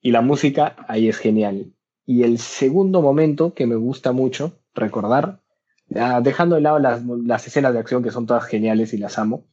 Y 0.00 0.12
la 0.12 0.20
música 0.20 0.76
ahí 0.86 1.08
es 1.08 1.18
genial. 1.18 1.72
Y 2.06 2.22
el 2.22 2.38
segundo 2.38 3.02
momento 3.02 3.54
que 3.54 3.66
me 3.66 3.76
gusta 3.76 4.12
mucho 4.12 4.60
recordar, 4.74 5.40
dejando 5.88 6.56
de 6.56 6.60
lado 6.60 6.78
las, 6.78 7.46
escenas 7.46 7.72
de 7.72 7.78
acción 7.78 8.02
que 8.02 8.10
son 8.10 8.26
todas 8.26 8.44
geniales 8.44 8.92
y 8.92 8.98
las 8.98 9.18
amo, 9.18 9.46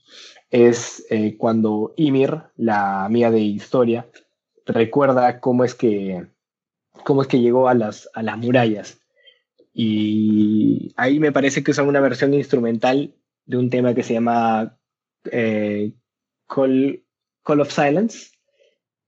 es 0.52 1.06
eh, 1.10 1.36
cuando 1.38 1.94
Ymir, 1.98 2.44
la 2.58 3.06
amiga 3.06 3.32
de 3.32 3.40
historia, 3.40 4.08
recuerda 4.66 5.40
cómo 5.40 5.64
es 5.64 5.74
que, 5.74 6.28
cómo 7.04 7.24
es 7.24 7.28
que 7.28 7.40
llegó 7.40 7.68
a 7.68 7.74
las, 7.74 8.10
a 8.14 8.22
las 8.22 8.38
murallas 8.38 9.02
y 9.74 10.94
ahí 10.98 11.20
me 11.20 11.32
parece 11.32 11.64
que 11.64 11.72
usan 11.72 11.88
una 11.88 12.02
versión 12.02 12.34
instrumental 12.34 13.14
de 13.46 13.58
un 13.58 13.70
tema 13.70 13.94
que 13.94 14.04
se 14.04 14.14
llama 14.14 14.78
eh, 15.32 15.94
Call, 16.48 17.04
Call 17.44 17.62
of 17.62 17.72
Silence. 17.72 18.32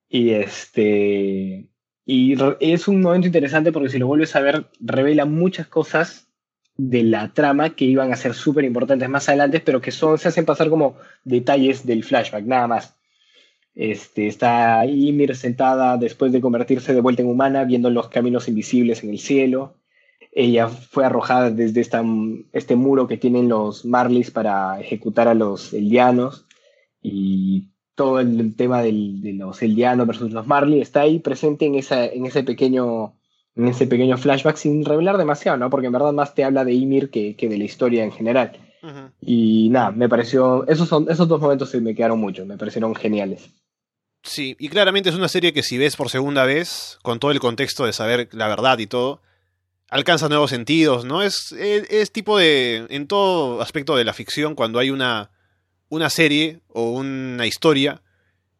Y 0.10 0.32
este. 0.32 1.70
Y 2.06 2.36
es 2.60 2.88
un 2.88 3.02
momento 3.02 3.28
interesante 3.28 3.72
porque 3.72 3.90
si 3.90 3.98
lo 3.98 4.08
vuelves 4.08 4.36
a 4.36 4.42
ver, 4.42 4.70
revela 4.80 5.26
muchas 5.26 5.68
cosas 5.68 6.28
de 6.76 7.04
la 7.04 7.34
trama 7.34 7.76
que 7.76 7.86
iban 7.86 8.12
a 8.12 8.16
ser 8.16 8.34
súper 8.34 8.66
importantes 8.66 9.08
más 9.10 9.30
adelante, 9.30 9.60
pero 9.60 9.82
que 9.82 9.92
son, 9.92 10.18
se 10.18 10.28
hacen 10.28 10.46
pasar 10.46 10.70
como 10.70 10.96
detalles 11.24 11.86
del 11.86 12.04
flashback, 12.04 12.46
nada 12.46 12.68
más. 12.68 12.96
Este, 13.76 14.28
está 14.28 14.86
Ymir 14.86 15.36
sentada 15.36 15.98
después 15.98 16.32
de 16.32 16.42
convertirse 16.42 16.94
de 16.94 17.02
vuelta 17.02 17.22
en 17.22 17.30
humana, 17.30 17.64
viendo 17.64 17.90
los 17.90 18.10
caminos 18.10 18.48
invisibles 18.48 19.04
en 19.04 19.10
el 19.10 19.20
cielo 19.20 19.76
ella 20.36 20.68
fue 20.68 21.06
arrojada 21.06 21.52
desde 21.52 21.82
esta, 21.82 22.04
este 22.54 22.76
muro 22.76 23.08
que 23.08 23.18
tienen 23.18 23.50
los 23.50 23.86
Marleys 23.86 24.32
para 24.32 24.80
ejecutar 24.80 25.28
a 25.28 25.34
los 25.34 25.74
Eldianos 25.74 26.46
y 27.02 27.70
todo 27.96 28.20
el 28.20 28.56
tema 28.56 28.82
del, 28.82 29.22
de 29.22 29.34
los 29.34 29.62
Eldianos 29.62 30.08
versus 30.08 30.32
los 30.32 30.48
Marley 30.48 30.82
está 30.82 31.02
ahí 31.02 31.20
presente 31.20 31.66
en, 31.66 31.76
esa, 31.76 32.06
en, 32.06 32.26
ese 32.26 32.44
pequeño, 32.44 33.14
en 33.56 33.68
ese 33.68 33.88
pequeño 33.88 34.18
flashback 34.18 34.56
sin 34.56 34.84
revelar 34.84 35.18
demasiado, 35.18 35.58
¿no? 35.58 35.70
Porque 35.70 35.88
en 35.88 35.94
verdad 35.94 36.12
más 36.12 36.34
te 36.34 36.44
habla 36.44 36.66
de 36.66 36.74
Ymir 36.74 37.10
que, 37.10 37.36
que 37.36 37.50
de 37.50 37.58
la 37.58 37.64
historia 37.64 38.04
en 38.04 38.12
general. 38.12 38.58
Y 39.22 39.70
nada, 39.70 39.92
me 39.92 40.10
pareció, 40.10 40.68
esos, 40.68 40.90
son, 40.90 41.10
esos 41.10 41.28
dos 41.28 41.40
momentos 41.40 41.70
se 41.70 41.80
me 41.80 41.96
quedaron 41.96 42.20
mucho, 42.20 42.46
me 42.46 42.58
parecieron 42.58 42.94
geniales. 42.96 43.50
Sí, 44.24 44.56
y 44.60 44.70
claramente 44.70 45.10
es 45.10 45.16
una 45.16 45.30
serie 45.30 45.54
que 45.54 45.64
si 45.64 45.78
ves 45.78 45.96
por 45.96 46.10
segunda 46.10 46.44
vez, 46.46 46.98
con 47.02 47.20
todo 47.20 47.32
el 47.32 47.40
contexto 47.40 47.86
de 47.86 47.94
saber 47.94 48.28
la 48.34 48.50
verdad 48.50 48.78
y 48.80 48.88
todo, 48.88 49.22
alcanza 49.90 50.28
nuevos 50.28 50.50
sentidos, 50.50 51.06
¿no? 51.06 51.22
Es, 51.22 51.54
es, 51.54 52.12
tipo 52.12 52.38
de, 52.38 52.88
en 52.90 53.08
todo 53.08 53.62
aspecto 53.62 53.96
de 53.96 54.04
la 54.04 54.14
ficción, 54.14 54.56
cuando 54.56 54.80
hay 54.80 54.90
una, 54.90 55.32
una 55.90 56.10
serie 56.10 56.60
o 56.68 56.92
una 56.92 57.46
historia 57.46 58.02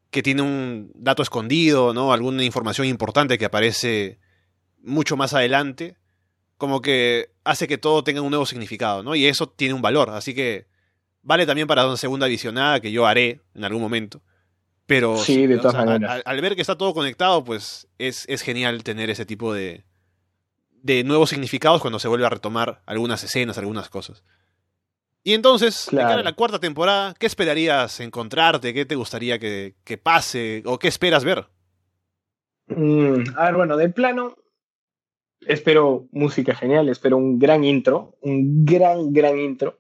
que 0.10 0.22
tiene 0.22 0.42
un 0.42 0.92
dato 0.96 1.24
escondido, 1.24 1.94
¿no? 1.94 2.14
Alguna 2.14 2.44
información 2.44 2.88
importante 2.88 3.38
que 3.38 3.46
aparece 3.46 4.20
mucho 4.84 5.18
más 5.18 5.34
adelante, 5.34 5.96
como 6.58 6.82
que 6.82 7.32
hace 7.44 7.68
que 7.68 7.78
todo 7.78 8.04
tenga 8.04 8.22
un 8.22 8.30
nuevo 8.30 8.46
significado, 8.46 9.02
¿no? 9.02 9.16
Y 9.16 9.26
eso 9.26 9.50
tiene 9.50 9.74
un 9.74 9.82
valor, 9.82 10.12
así 10.12 10.36
que 10.36 10.68
vale 11.24 11.46
también 11.46 11.68
para 11.68 11.88
una 11.88 11.98
segunda 11.98 12.28
visionada 12.28 12.80
que 12.80 12.92
yo 12.92 13.08
haré 13.08 13.42
en 13.56 13.64
algún 13.64 13.82
momento. 13.82 14.22
Pero 14.86 15.18
sí, 15.18 15.48
de 15.48 15.58
todas 15.58 15.76
maneras. 15.76 16.12
Al, 16.12 16.24
al, 16.26 16.42
ver 16.42 16.56
que 16.56 16.62
está 16.62 16.78
todo 16.78 16.94
conectado, 16.94 17.44
pues 17.44 17.88
es, 17.98 18.26
es 18.28 18.42
genial 18.42 18.84
tener 18.84 19.10
ese 19.10 19.26
tipo 19.26 19.54
de, 19.54 19.86
de 20.84 21.04
nuevos 21.06 21.30
significados 21.30 21.82
cuando 21.82 21.98
se 21.98 22.10
vuelve 22.10 22.26
a 22.26 22.30
retomar 22.30 22.82
algunas 22.86 23.24
escenas, 23.24 23.58
algunas 23.58 23.90
cosas. 23.90 24.24
Y 25.24 25.34
entonces, 25.34 25.88
de 25.90 25.98
cara 25.98 26.16
a 26.16 26.24
la 26.24 26.34
cuarta 26.34 26.60
temporada, 26.60 27.16
¿qué 27.18 27.28
esperarías 27.28 28.02
encontrarte? 28.02 28.74
¿Qué 28.74 28.86
te 28.86 28.96
gustaría 28.96 29.40
que, 29.40 29.74
pase? 30.04 30.62
¿O 30.66 30.78
qué 30.78 30.90
esperas 30.90 31.24
ver? 31.24 31.48
Mm, 32.68 33.38
a 33.38 33.46
ver, 33.46 33.56
bueno, 33.56 33.78
de 33.78 33.88
plano, 33.88 34.36
espero 35.48 36.08
música 36.12 36.56
genial, 36.56 36.90
espero 36.90 37.18
un 37.18 37.40
gran 37.40 37.64
intro, 37.64 38.18
un 38.22 38.66
gran, 38.66 39.14
gran 39.14 39.40
intro. 39.40 39.80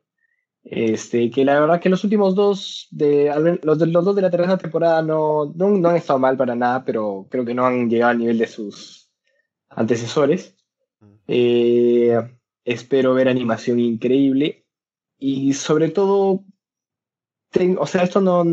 Este, 0.66 1.30
que 1.30 1.44
la 1.44 1.60
verdad 1.60 1.82
que 1.82 1.90
los 1.90 2.06
últimos 2.06 2.36
dos, 2.36 2.88
de, 2.92 3.60
los, 3.64 3.80
los 3.80 4.06
dos 4.06 4.16
de 4.16 4.22
la 4.22 4.32
tercera 4.32 4.58
temporada 4.58 5.02
no, 5.02 5.52
no, 5.56 5.70
no 5.70 5.90
han 5.90 5.98
estado 5.98 6.20
mal 6.20 6.38
para 6.38 6.56
nada, 6.56 6.86
pero 6.86 7.28
creo 7.30 7.44
que 7.44 7.54
no 7.54 7.66
han 7.66 7.90
llegado 7.90 8.12
al 8.12 8.20
nivel 8.20 8.38
de 8.38 8.48
sus 8.48 9.12
antecesores. 9.70 10.56
Eh, 11.28 12.18
espero 12.64 13.14
ver 13.14 13.28
animación 13.28 13.80
increíble. 13.80 14.66
Y 15.18 15.54
sobre 15.54 15.90
todo, 15.90 16.44
o 17.78 17.88
sea, 17.88 18.04
esto 18.04 18.22
no. 18.22 18.44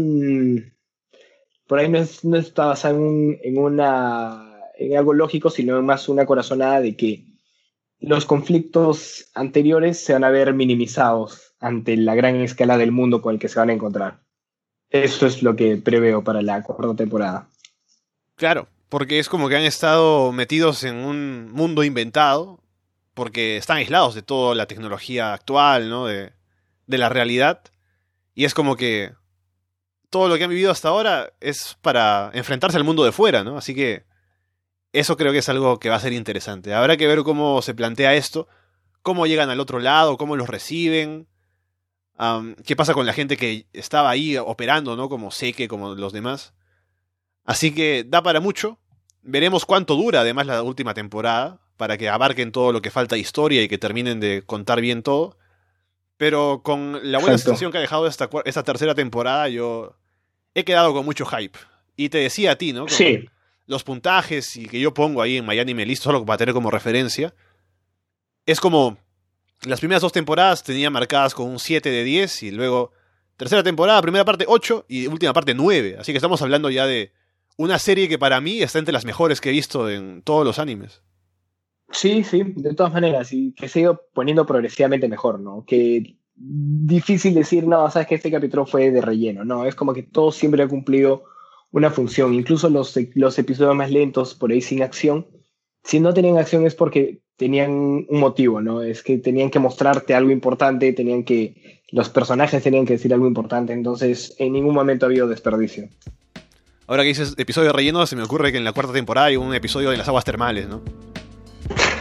Por 1.67 1.79
ahí 1.79 1.89
no, 1.89 2.37
está 2.37 2.67
basado 2.67 2.97
en, 2.97 3.59
una, 3.59 4.50
en 4.81 4.97
algo 4.97 5.13
lógico, 5.13 5.51
sino 5.51 5.81
más 5.83 6.09
una 6.09 6.27
corazonada 6.27 6.81
de 6.81 6.97
que 6.97 7.25
los 8.01 8.25
conflictos 8.25 9.27
anteriores 9.35 10.03
se 10.03 10.15
van 10.15 10.25
a 10.25 10.31
ver 10.31 10.55
minimizados 10.55 11.53
ante 11.61 11.97
la 11.99 12.15
gran 12.15 12.37
escala 12.37 12.79
del 12.79 12.91
mundo 12.91 13.21
con 13.21 13.35
el 13.35 13.41
que 13.41 13.49
se 13.49 13.59
van 13.59 13.69
a 13.69 13.75
encontrar. 13.75 14.21
Eso 14.89 15.27
es 15.27 15.43
lo 15.43 15.55
que 15.55 15.77
preveo 15.77 16.25
para 16.25 16.41
la 16.41 16.63
cuarta 16.63 16.97
temporada. 16.97 17.49
Claro, 18.37 18.69
porque 18.89 19.19
es 19.19 19.29
como 19.29 19.49
que 19.51 19.57
han 19.57 19.65
estado 19.65 20.33
metidos 20.33 20.83
en 20.83 20.97
un 20.97 21.53
mundo 21.53 21.85
inventado, 21.85 22.61
porque 23.13 23.59
están 23.59 23.77
aislados 23.77 24.15
de 24.15 24.23
toda 24.23 24.55
la 24.55 24.67
tecnología 24.67 25.35
actual, 25.35 25.91
¿no? 25.91 26.07
De, 26.07 26.33
de 26.87 26.99
la 26.99 27.11
realidad. 27.11 27.61
Y 28.35 28.47
es 28.47 28.55
como 28.55 28.77
que 28.77 29.13
todo 30.09 30.29
lo 30.29 30.39
que 30.39 30.45
han 30.45 30.51
vivido 30.51 30.71
hasta 30.71 30.89
ahora 30.89 31.35
es 31.41 31.77
para 31.83 32.31
enfrentarse 32.33 32.79
al 32.79 32.85
mundo 32.85 33.05
de 33.05 33.13
fuera, 33.13 33.45
¿no? 33.45 33.59
Así 33.59 33.75
que 33.75 34.10
eso 34.93 35.17
creo 35.17 35.33
que 35.33 35.39
es 35.39 35.49
algo 35.49 35.79
que 35.79 35.89
va 35.89 35.97
a 35.97 36.01
ser 36.01 36.13
interesante. 36.13 36.75
Habrá 36.75 36.97
que 36.97 37.07
ver 37.07 37.23
cómo 37.23 37.63
se 37.63 37.75
plantea 37.75 38.15
esto, 38.15 38.49
cómo 39.03 39.27
llegan 39.27 39.51
al 39.51 39.61
otro 39.61 39.79
lado, 39.79 40.17
cómo 40.17 40.37
los 40.37 40.49
reciben, 40.49 41.29
qué 42.65 42.77
pasa 42.77 42.95
con 42.95 43.07
la 43.07 43.13
gente 43.13 43.37
que 43.37 43.67
estaba 43.73 44.11
ahí 44.11 44.37
operando, 44.37 44.97
¿no? 44.97 45.09
Como 45.09 45.31
Seque, 45.31 45.69
como 45.69 45.95
los 45.95 46.13
demás. 46.13 46.55
Así 47.45 47.73
que 47.73 48.05
da 48.07 48.23
para 48.23 48.41
mucho. 48.41 48.79
Veremos 49.23 49.65
cuánto 49.65 49.97
dura 49.97 50.21
además 50.21 50.47
la 50.47 50.63
última 50.63 50.95
temporada, 50.95 51.61
para 51.77 51.97
que 51.97 52.09
abarquen 52.09 52.53
todo 52.53 52.73
lo 52.73 52.83
que 52.83 52.91
falta 52.91 53.15
de 53.15 53.21
historia 53.21 53.63
y 53.63 53.69
que 53.69 53.79
terminen 53.79 54.21
de 54.21 54.43
contar 54.45 54.81
bien 54.81 55.03
todo. 55.03 55.39
Pero 56.17 56.61
con 56.63 57.01
la 57.11 57.19
buena 57.19 57.39
situación 57.39 57.73
que 57.73 57.79
ha 57.79 57.81
dejado 57.81 58.07
esta, 58.07 58.29
esta 58.45 58.63
tercera 58.63 58.95
temporada, 58.95 59.49
yo 59.49 59.97
he 60.55 60.65
quedado 60.65 60.93
con 60.93 61.07
mucho 61.07 61.25
hype. 61.25 61.59
Y 61.97 62.11
te 62.11 62.19
decía 62.19 62.53
a 62.53 62.57
ti, 62.57 62.73
¿no? 62.73 62.89
sí. 62.89 63.29
Los 63.71 63.85
puntajes 63.85 64.57
y 64.57 64.67
que 64.67 64.81
yo 64.81 64.93
pongo 64.93 65.23
ahí 65.23 65.37
en 65.37 65.47
Miami 65.47 65.75
me 65.75 65.87
listo 65.87 66.03
solo 66.03 66.27
para 66.27 66.39
tener 66.39 66.53
como 66.53 66.73
referencia. 66.73 67.33
Es 68.45 68.59
como 68.59 68.99
las 69.63 69.79
primeras 69.79 70.03
dos 70.03 70.11
temporadas 70.11 70.65
tenía 70.65 70.91
marcadas 70.91 71.35
con 71.35 71.49
un 71.49 71.61
7 71.61 71.89
de 71.89 72.03
10 72.03 72.43
y 72.43 72.51
luego 72.51 72.91
tercera 73.37 73.63
temporada, 73.63 74.03
primera 74.03 74.25
parte 74.25 74.45
8 74.49 74.87
y 74.89 75.07
última 75.07 75.33
parte 75.33 75.55
9. 75.55 75.99
Así 76.01 76.11
que 76.13 76.19
estamos 76.19 76.43
hablando 76.43 76.69
ya 76.69 76.85
de 76.85 77.13
una 77.59 77.79
serie 77.79 78.09
que 78.09 78.19
para 78.19 78.41
mí 78.41 78.61
está 78.61 78.81
entre 78.81 78.93
las 78.93 79.05
mejores 79.05 79.41
que 79.41 79.51
he 79.51 79.53
visto 79.53 79.89
en 79.89 80.23
todos 80.23 80.45
los 80.45 80.59
animes. 80.59 81.03
Sí, 81.93 82.25
sí, 82.25 82.43
de 82.57 82.75
todas 82.75 82.93
maneras, 82.93 83.33
y 83.33 83.53
que 83.53 83.69
se 83.69 83.79
ha 83.79 83.83
ido 83.83 84.03
poniendo 84.13 84.47
progresivamente 84.47 85.09
mejor, 85.09 85.39
¿no? 85.39 85.65
Que 85.65 86.17
difícil 86.35 87.35
decir, 87.35 87.69
no, 87.69 87.89
sabes 87.89 88.09
que 88.09 88.17
este 88.17 88.33
capítulo 88.33 88.67
fue 88.67 88.91
de 88.91 89.01
relleno, 89.01 89.45
no, 89.45 89.65
es 89.65 89.77
como 89.77 89.95
que 89.95 90.03
todo 90.03 90.33
siempre 90.33 90.65
ha 90.65 90.69
cumplido 90.69 91.25
una 91.73 91.91
función, 91.91 92.35
incluso 92.35 92.69
los, 92.69 92.99
los 93.15 93.39
episodios 93.39 93.75
más 93.75 93.91
lentos, 93.91 94.35
por 94.35 94.51
ahí 94.51 94.61
sin 94.61 94.83
acción, 94.83 95.27
si 95.85 96.01
no 96.01 96.13
tenían 96.13 96.39
acción 96.39 96.67
es 96.67 96.75
porque 96.75 97.21
tenían 97.37 97.71
un 97.71 98.21
motivo, 98.21 98.61
¿no? 98.61 98.83
Es 98.83 99.03
que 99.03 99.19
tenían 99.19 99.51
que 99.51 99.59
mostrarte 99.59 100.15
algo 100.15 100.31
importante, 100.31 100.93
tenían 100.93 101.25
que, 101.25 101.83
los 101.91 102.09
personajes 102.09 102.63
tenían 102.63 102.87
que 102.87 102.95
decir 102.95 103.13
algo 103.15 103.27
importante, 103.27 103.73
entonces 103.73 104.35
en 104.39 104.53
ningún 104.53 104.75
momento 104.75 105.07
ha 105.07 105.09
habido 105.09 105.27
desperdicio. 105.27 105.89
Ahora 106.87 107.03
que 107.03 107.09
dices 107.09 107.35
episodio 107.39 107.69
de 107.69 107.73
relleno, 107.73 108.05
se 108.07 108.17
me 108.17 108.23
ocurre 108.23 108.53
que 108.53 108.59
en 108.59 108.65
la 108.65 108.73
cuarta 108.73 108.93
temporada 108.93 109.29
hay 109.29 109.37
un 109.37 109.55
episodio 109.55 109.91
de 109.91 109.97
las 109.97 110.09
aguas 110.09 110.25
termales, 110.25 110.69
¿no? 110.69 110.83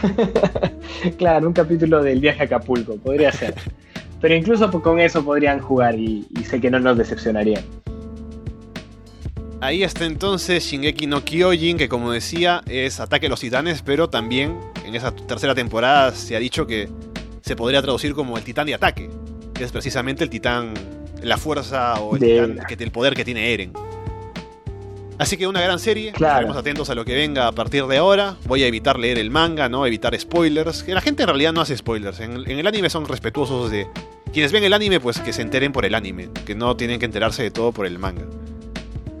claro, 1.16 1.46
un 1.46 1.52
capítulo 1.52 2.02
del 2.02 2.20
viaje 2.20 2.42
a 2.42 2.44
Acapulco, 2.46 2.96
podría 2.96 3.32
ser. 3.32 3.54
Pero 4.20 4.34
incluso 4.34 4.70
con 4.82 5.00
eso 5.00 5.24
podrían 5.24 5.60
jugar 5.60 5.98
y, 5.98 6.26
sé 6.44 6.60
que 6.60 6.70
no 6.70 6.78
nos 6.78 6.98
decepcionarían. 6.98 7.64
Ahí 9.62 9.82
está 9.82 10.06
entonces 10.06 10.64
Shingeki 10.64 11.06
no 11.06 11.22
Kyojin, 11.24 11.76
que 11.76 11.88
como 11.88 12.12
decía 12.12 12.62
es 12.66 12.98
Ataque 12.98 13.26
a 13.26 13.28
los 13.28 13.40
Titanes, 13.40 13.82
pero 13.82 14.08
también 14.08 14.56
en 14.86 14.94
esa 14.94 15.14
tercera 15.14 15.54
temporada 15.54 16.12
se 16.14 16.34
ha 16.34 16.38
dicho 16.38 16.66
que 16.66 16.88
se 17.42 17.56
podría 17.56 17.82
traducir 17.82 18.14
como 18.14 18.38
el 18.38 18.44
titán 18.44 18.66
de 18.66 18.74
ataque, 18.74 19.10
que 19.52 19.64
es 19.64 19.72
precisamente 19.72 20.24
el 20.24 20.30
titán, 20.30 20.72
la 21.22 21.36
fuerza 21.36 22.00
o 22.00 22.16
el, 22.16 22.22
titán, 22.22 22.58
el 22.78 22.90
poder 22.90 23.14
que 23.14 23.24
tiene 23.24 23.52
Eren. 23.52 23.72
Así 25.18 25.36
que 25.36 25.46
una 25.46 25.60
gran 25.60 25.78
serie, 25.78 26.12
Claro. 26.12 26.32
estaremos 26.36 26.56
atentos 26.56 26.88
a 26.88 26.94
lo 26.94 27.04
que 27.04 27.14
venga 27.14 27.46
a 27.46 27.52
partir 27.52 27.84
de 27.84 27.98
ahora. 27.98 28.36
Voy 28.46 28.62
a 28.62 28.66
evitar 28.66 28.98
leer 28.98 29.18
el 29.18 29.30
manga, 29.30 29.68
¿no? 29.68 29.84
Evitar 29.84 30.18
spoilers. 30.18 30.82
Que 30.82 30.94
la 30.94 31.02
gente 31.02 31.24
en 31.24 31.28
realidad 31.28 31.52
no 31.52 31.60
hace 31.60 31.76
spoilers. 31.76 32.20
En, 32.20 32.38
en 32.50 32.58
el 32.58 32.66
anime 32.66 32.88
son 32.88 33.06
respetuosos 33.06 33.70
de. 33.70 33.86
Quienes 34.32 34.50
ven 34.50 34.64
el 34.64 34.72
anime, 34.72 34.98
pues 34.98 35.18
que 35.20 35.34
se 35.34 35.42
enteren 35.42 35.72
por 35.72 35.84
el 35.84 35.94
anime. 35.94 36.30
Que 36.46 36.54
no 36.54 36.74
tienen 36.74 36.98
que 36.98 37.04
enterarse 37.04 37.42
de 37.42 37.50
todo 37.50 37.70
por 37.70 37.84
el 37.84 37.98
manga. 37.98 38.24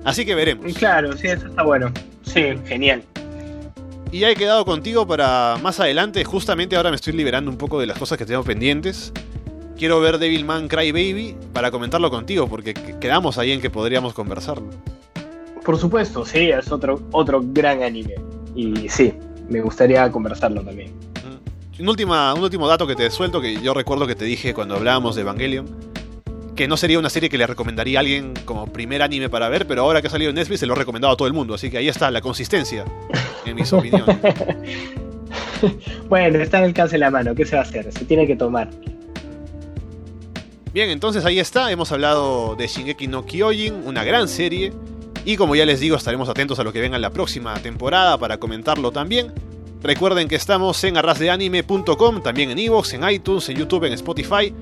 Así 0.04 0.24
que 0.24 0.34
veremos. 0.34 0.72
Claro, 0.74 1.16
sí, 1.16 1.26
eso 1.28 1.46
está 1.46 1.62
bueno. 1.62 1.92
Sí, 2.22 2.42
genial. 2.66 3.02
Y 4.12 4.20
ya 4.20 4.30
he 4.30 4.36
quedado 4.36 4.64
contigo 4.64 5.06
para 5.06 5.56
más 5.62 5.78
adelante. 5.80 6.24
Justamente 6.24 6.76
ahora 6.76 6.90
me 6.90 6.96
estoy 6.96 7.12
liberando 7.12 7.50
un 7.50 7.56
poco 7.56 7.78
de 7.80 7.86
las 7.86 7.98
cosas 7.98 8.18
que 8.18 8.24
tengo 8.26 8.42
pendientes. 8.42 9.12
Quiero 9.76 10.00
ver 10.00 10.18
Devilman 10.18 10.68
Cry 10.68 10.90
Baby 10.92 11.36
para 11.52 11.70
comentarlo 11.70 12.10
contigo, 12.10 12.48
porque 12.48 12.74
que- 12.74 12.98
quedamos 12.98 13.38
ahí 13.38 13.52
en 13.52 13.60
que 13.60 13.70
podríamos 13.70 14.12
conversarlo. 14.12 14.68
Por 15.64 15.78
supuesto, 15.78 16.24
sí, 16.26 16.50
es 16.50 16.72
otro, 16.72 17.00
otro 17.12 17.40
gran 17.44 17.82
anime. 17.82 18.14
Y 18.54 18.88
sí, 18.88 19.14
me 19.48 19.60
gustaría 19.60 20.10
conversarlo 20.10 20.62
también. 20.62 20.92
Un, 21.78 21.88
última, 21.88 22.34
un 22.34 22.42
último 22.42 22.66
dato 22.68 22.86
que 22.86 22.94
te 22.96 23.10
suelto, 23.10 23.40
que 23.40 23.60
yo 23.62 23.72
recuerdo 23.72 24.06
que 24.06 24.14
te 24.14 24.24
dije 24.24 24.52
cuando 24.52 24.74
hablábamos 24.76 25.14
de 25.14 25.22
Evangelion, 25.22 25.66
que 26.60 26.68
no 26.68 26.76
sería 26.76 26.98
una 26.98 27.08
serie 27.08 27.30
que 27.30 27.38
le 27.38 27.46
recomendaría 27.46 27.98
a 27.98 28.00
alguien 28.00 28.34
como 28.44 28.66
primer 28.66 29.00
anime 29.00 29.30
para 29.30 29.48
ver, 29.48 29.66
pero 29.66 29.80
ahora 29.80 30.02
que 30.02 30.08
ha 30.08 30.10
salido 30.10 30.28
en 30.28 30.34
Netflix 30.34 30.60
se 30.60 30.66
lo 30.66 30.74
he 30.74 30.76
recomendado 30.76 31.14
a 31.14 31.16
todo 31.16 31.26
el 31.26 31.32
mundo, 31.32 31.54
así 31.54 31.70
que 31.70 31.78
ahí 31.78 31.88
está 31.88 32.10
la 32.10 32.20
consistencia 32.20 32.84
en 33.46 33.56
mis 33.56 33.72
opiniones. 33.72 34.18
Bueno, 36.10 36.38
está 36.38 36.58
en 36.58 36.64
el 36.64 36.68
alcance 36.68 36.96
de 36.96 36.98
la 36.98 37.10
mano, 37.10 37.34
¿qué 37.34 37.46
se 37.46 37.56
va 37.56 37.62
a 37.62 37.64
hacer? 37.64 37.90
Se 37.90 38.04
tiene 38.04 38.26
que 38.26 38.36
tomar. 38.36 38.68
Bien, 40.74 40.90
entonces 40.90 41.24
ahí 41.24 41.38
está, 41.38 41.72
hemos 41.72 41.92
hablado 41.92 42.56
de 42.56 42.66
Shingeki 42.66 43.06
no 43.06 43.24
Kyojin, 43.24 43.86
una 43.86 44.04
gran 44.04 44.28
serie, 44.28 44.74
y 45.24 45.38
como 45.38 45.56
ya 45.56 45.64
les 45.64 45.80
digo, 45.80 45.96
estaremos 45.96 46.28
atentos 46.28 46.58
a 46.58 46.62
lo 46.62 46.74
que 46.74 46.82
venga 46.82 46.96
en 46.96 47.02
la 47.02 47.10
próxima 47.10 47.54
temporada 47.54 48.18
para 48.18 48.36
comentarlo 48.36 48.92
también. 48.92 49.32
Recuerden 49.82 50.28
que 50.28 50.36
estamos 50.36 50.84
en 50.84 50.98
arrasdeanime.com, 50.98 52.22
también 52.22 52.50
en 52.50 52.58
Evox, 52.58 52.92
en 52.92 53.08
iTunes, 53.08 53.48
en 53.48 53.56
YouTube, 53.56 53.84
en 53.84 53.94
Spotify. 53.94 54.52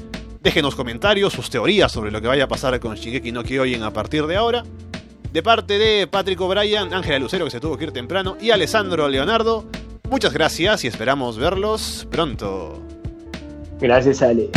Déjenos 0.41 0.77
comentarios, 0.77 1.33
sus 1.33 1.51
teorías 1.51 1.91
sobre 1.91 2.11
lo 2.11 2.21
que 2.21 2.29
vaya 2.29 2.45
a 2.45 2.49
pasar 2.49 2.79
con 2.79 2.95
Shingeki 2.95 3.33
no 3.33 3.43
Kyojin 3.43 3.83
a 3.83 3.93
partir 3.93 4.27
de 4.27 4.37
ahora. 4.37 4.63
De 5.33 5.43
parte 5.43 5.79
de 5.79 6.07
Patrick 6.07 6.41
O'Brien, 6.41 6.95
Ángela 6.95 7.19
Lucero 7.19 7.45
que 7.45 7.51
se 7.51 7.61
tuvo 7.61 7.77
que 7.77 7.85
ir 7.85 7.93
temprano 7.93 8.37
y 8.41 8.51
Alessandro 8.51 9.09
Leonardo, 9.09 9.67
muchas 10.09 10.33
gracias 10.33 10.85
y 10.85 10.87
esperamos 10.87 11.37
verlos 11.39 12.07
pronto. 12.11 12.81
Gracias, 13.81 14.23
Ale. 14.23 14.51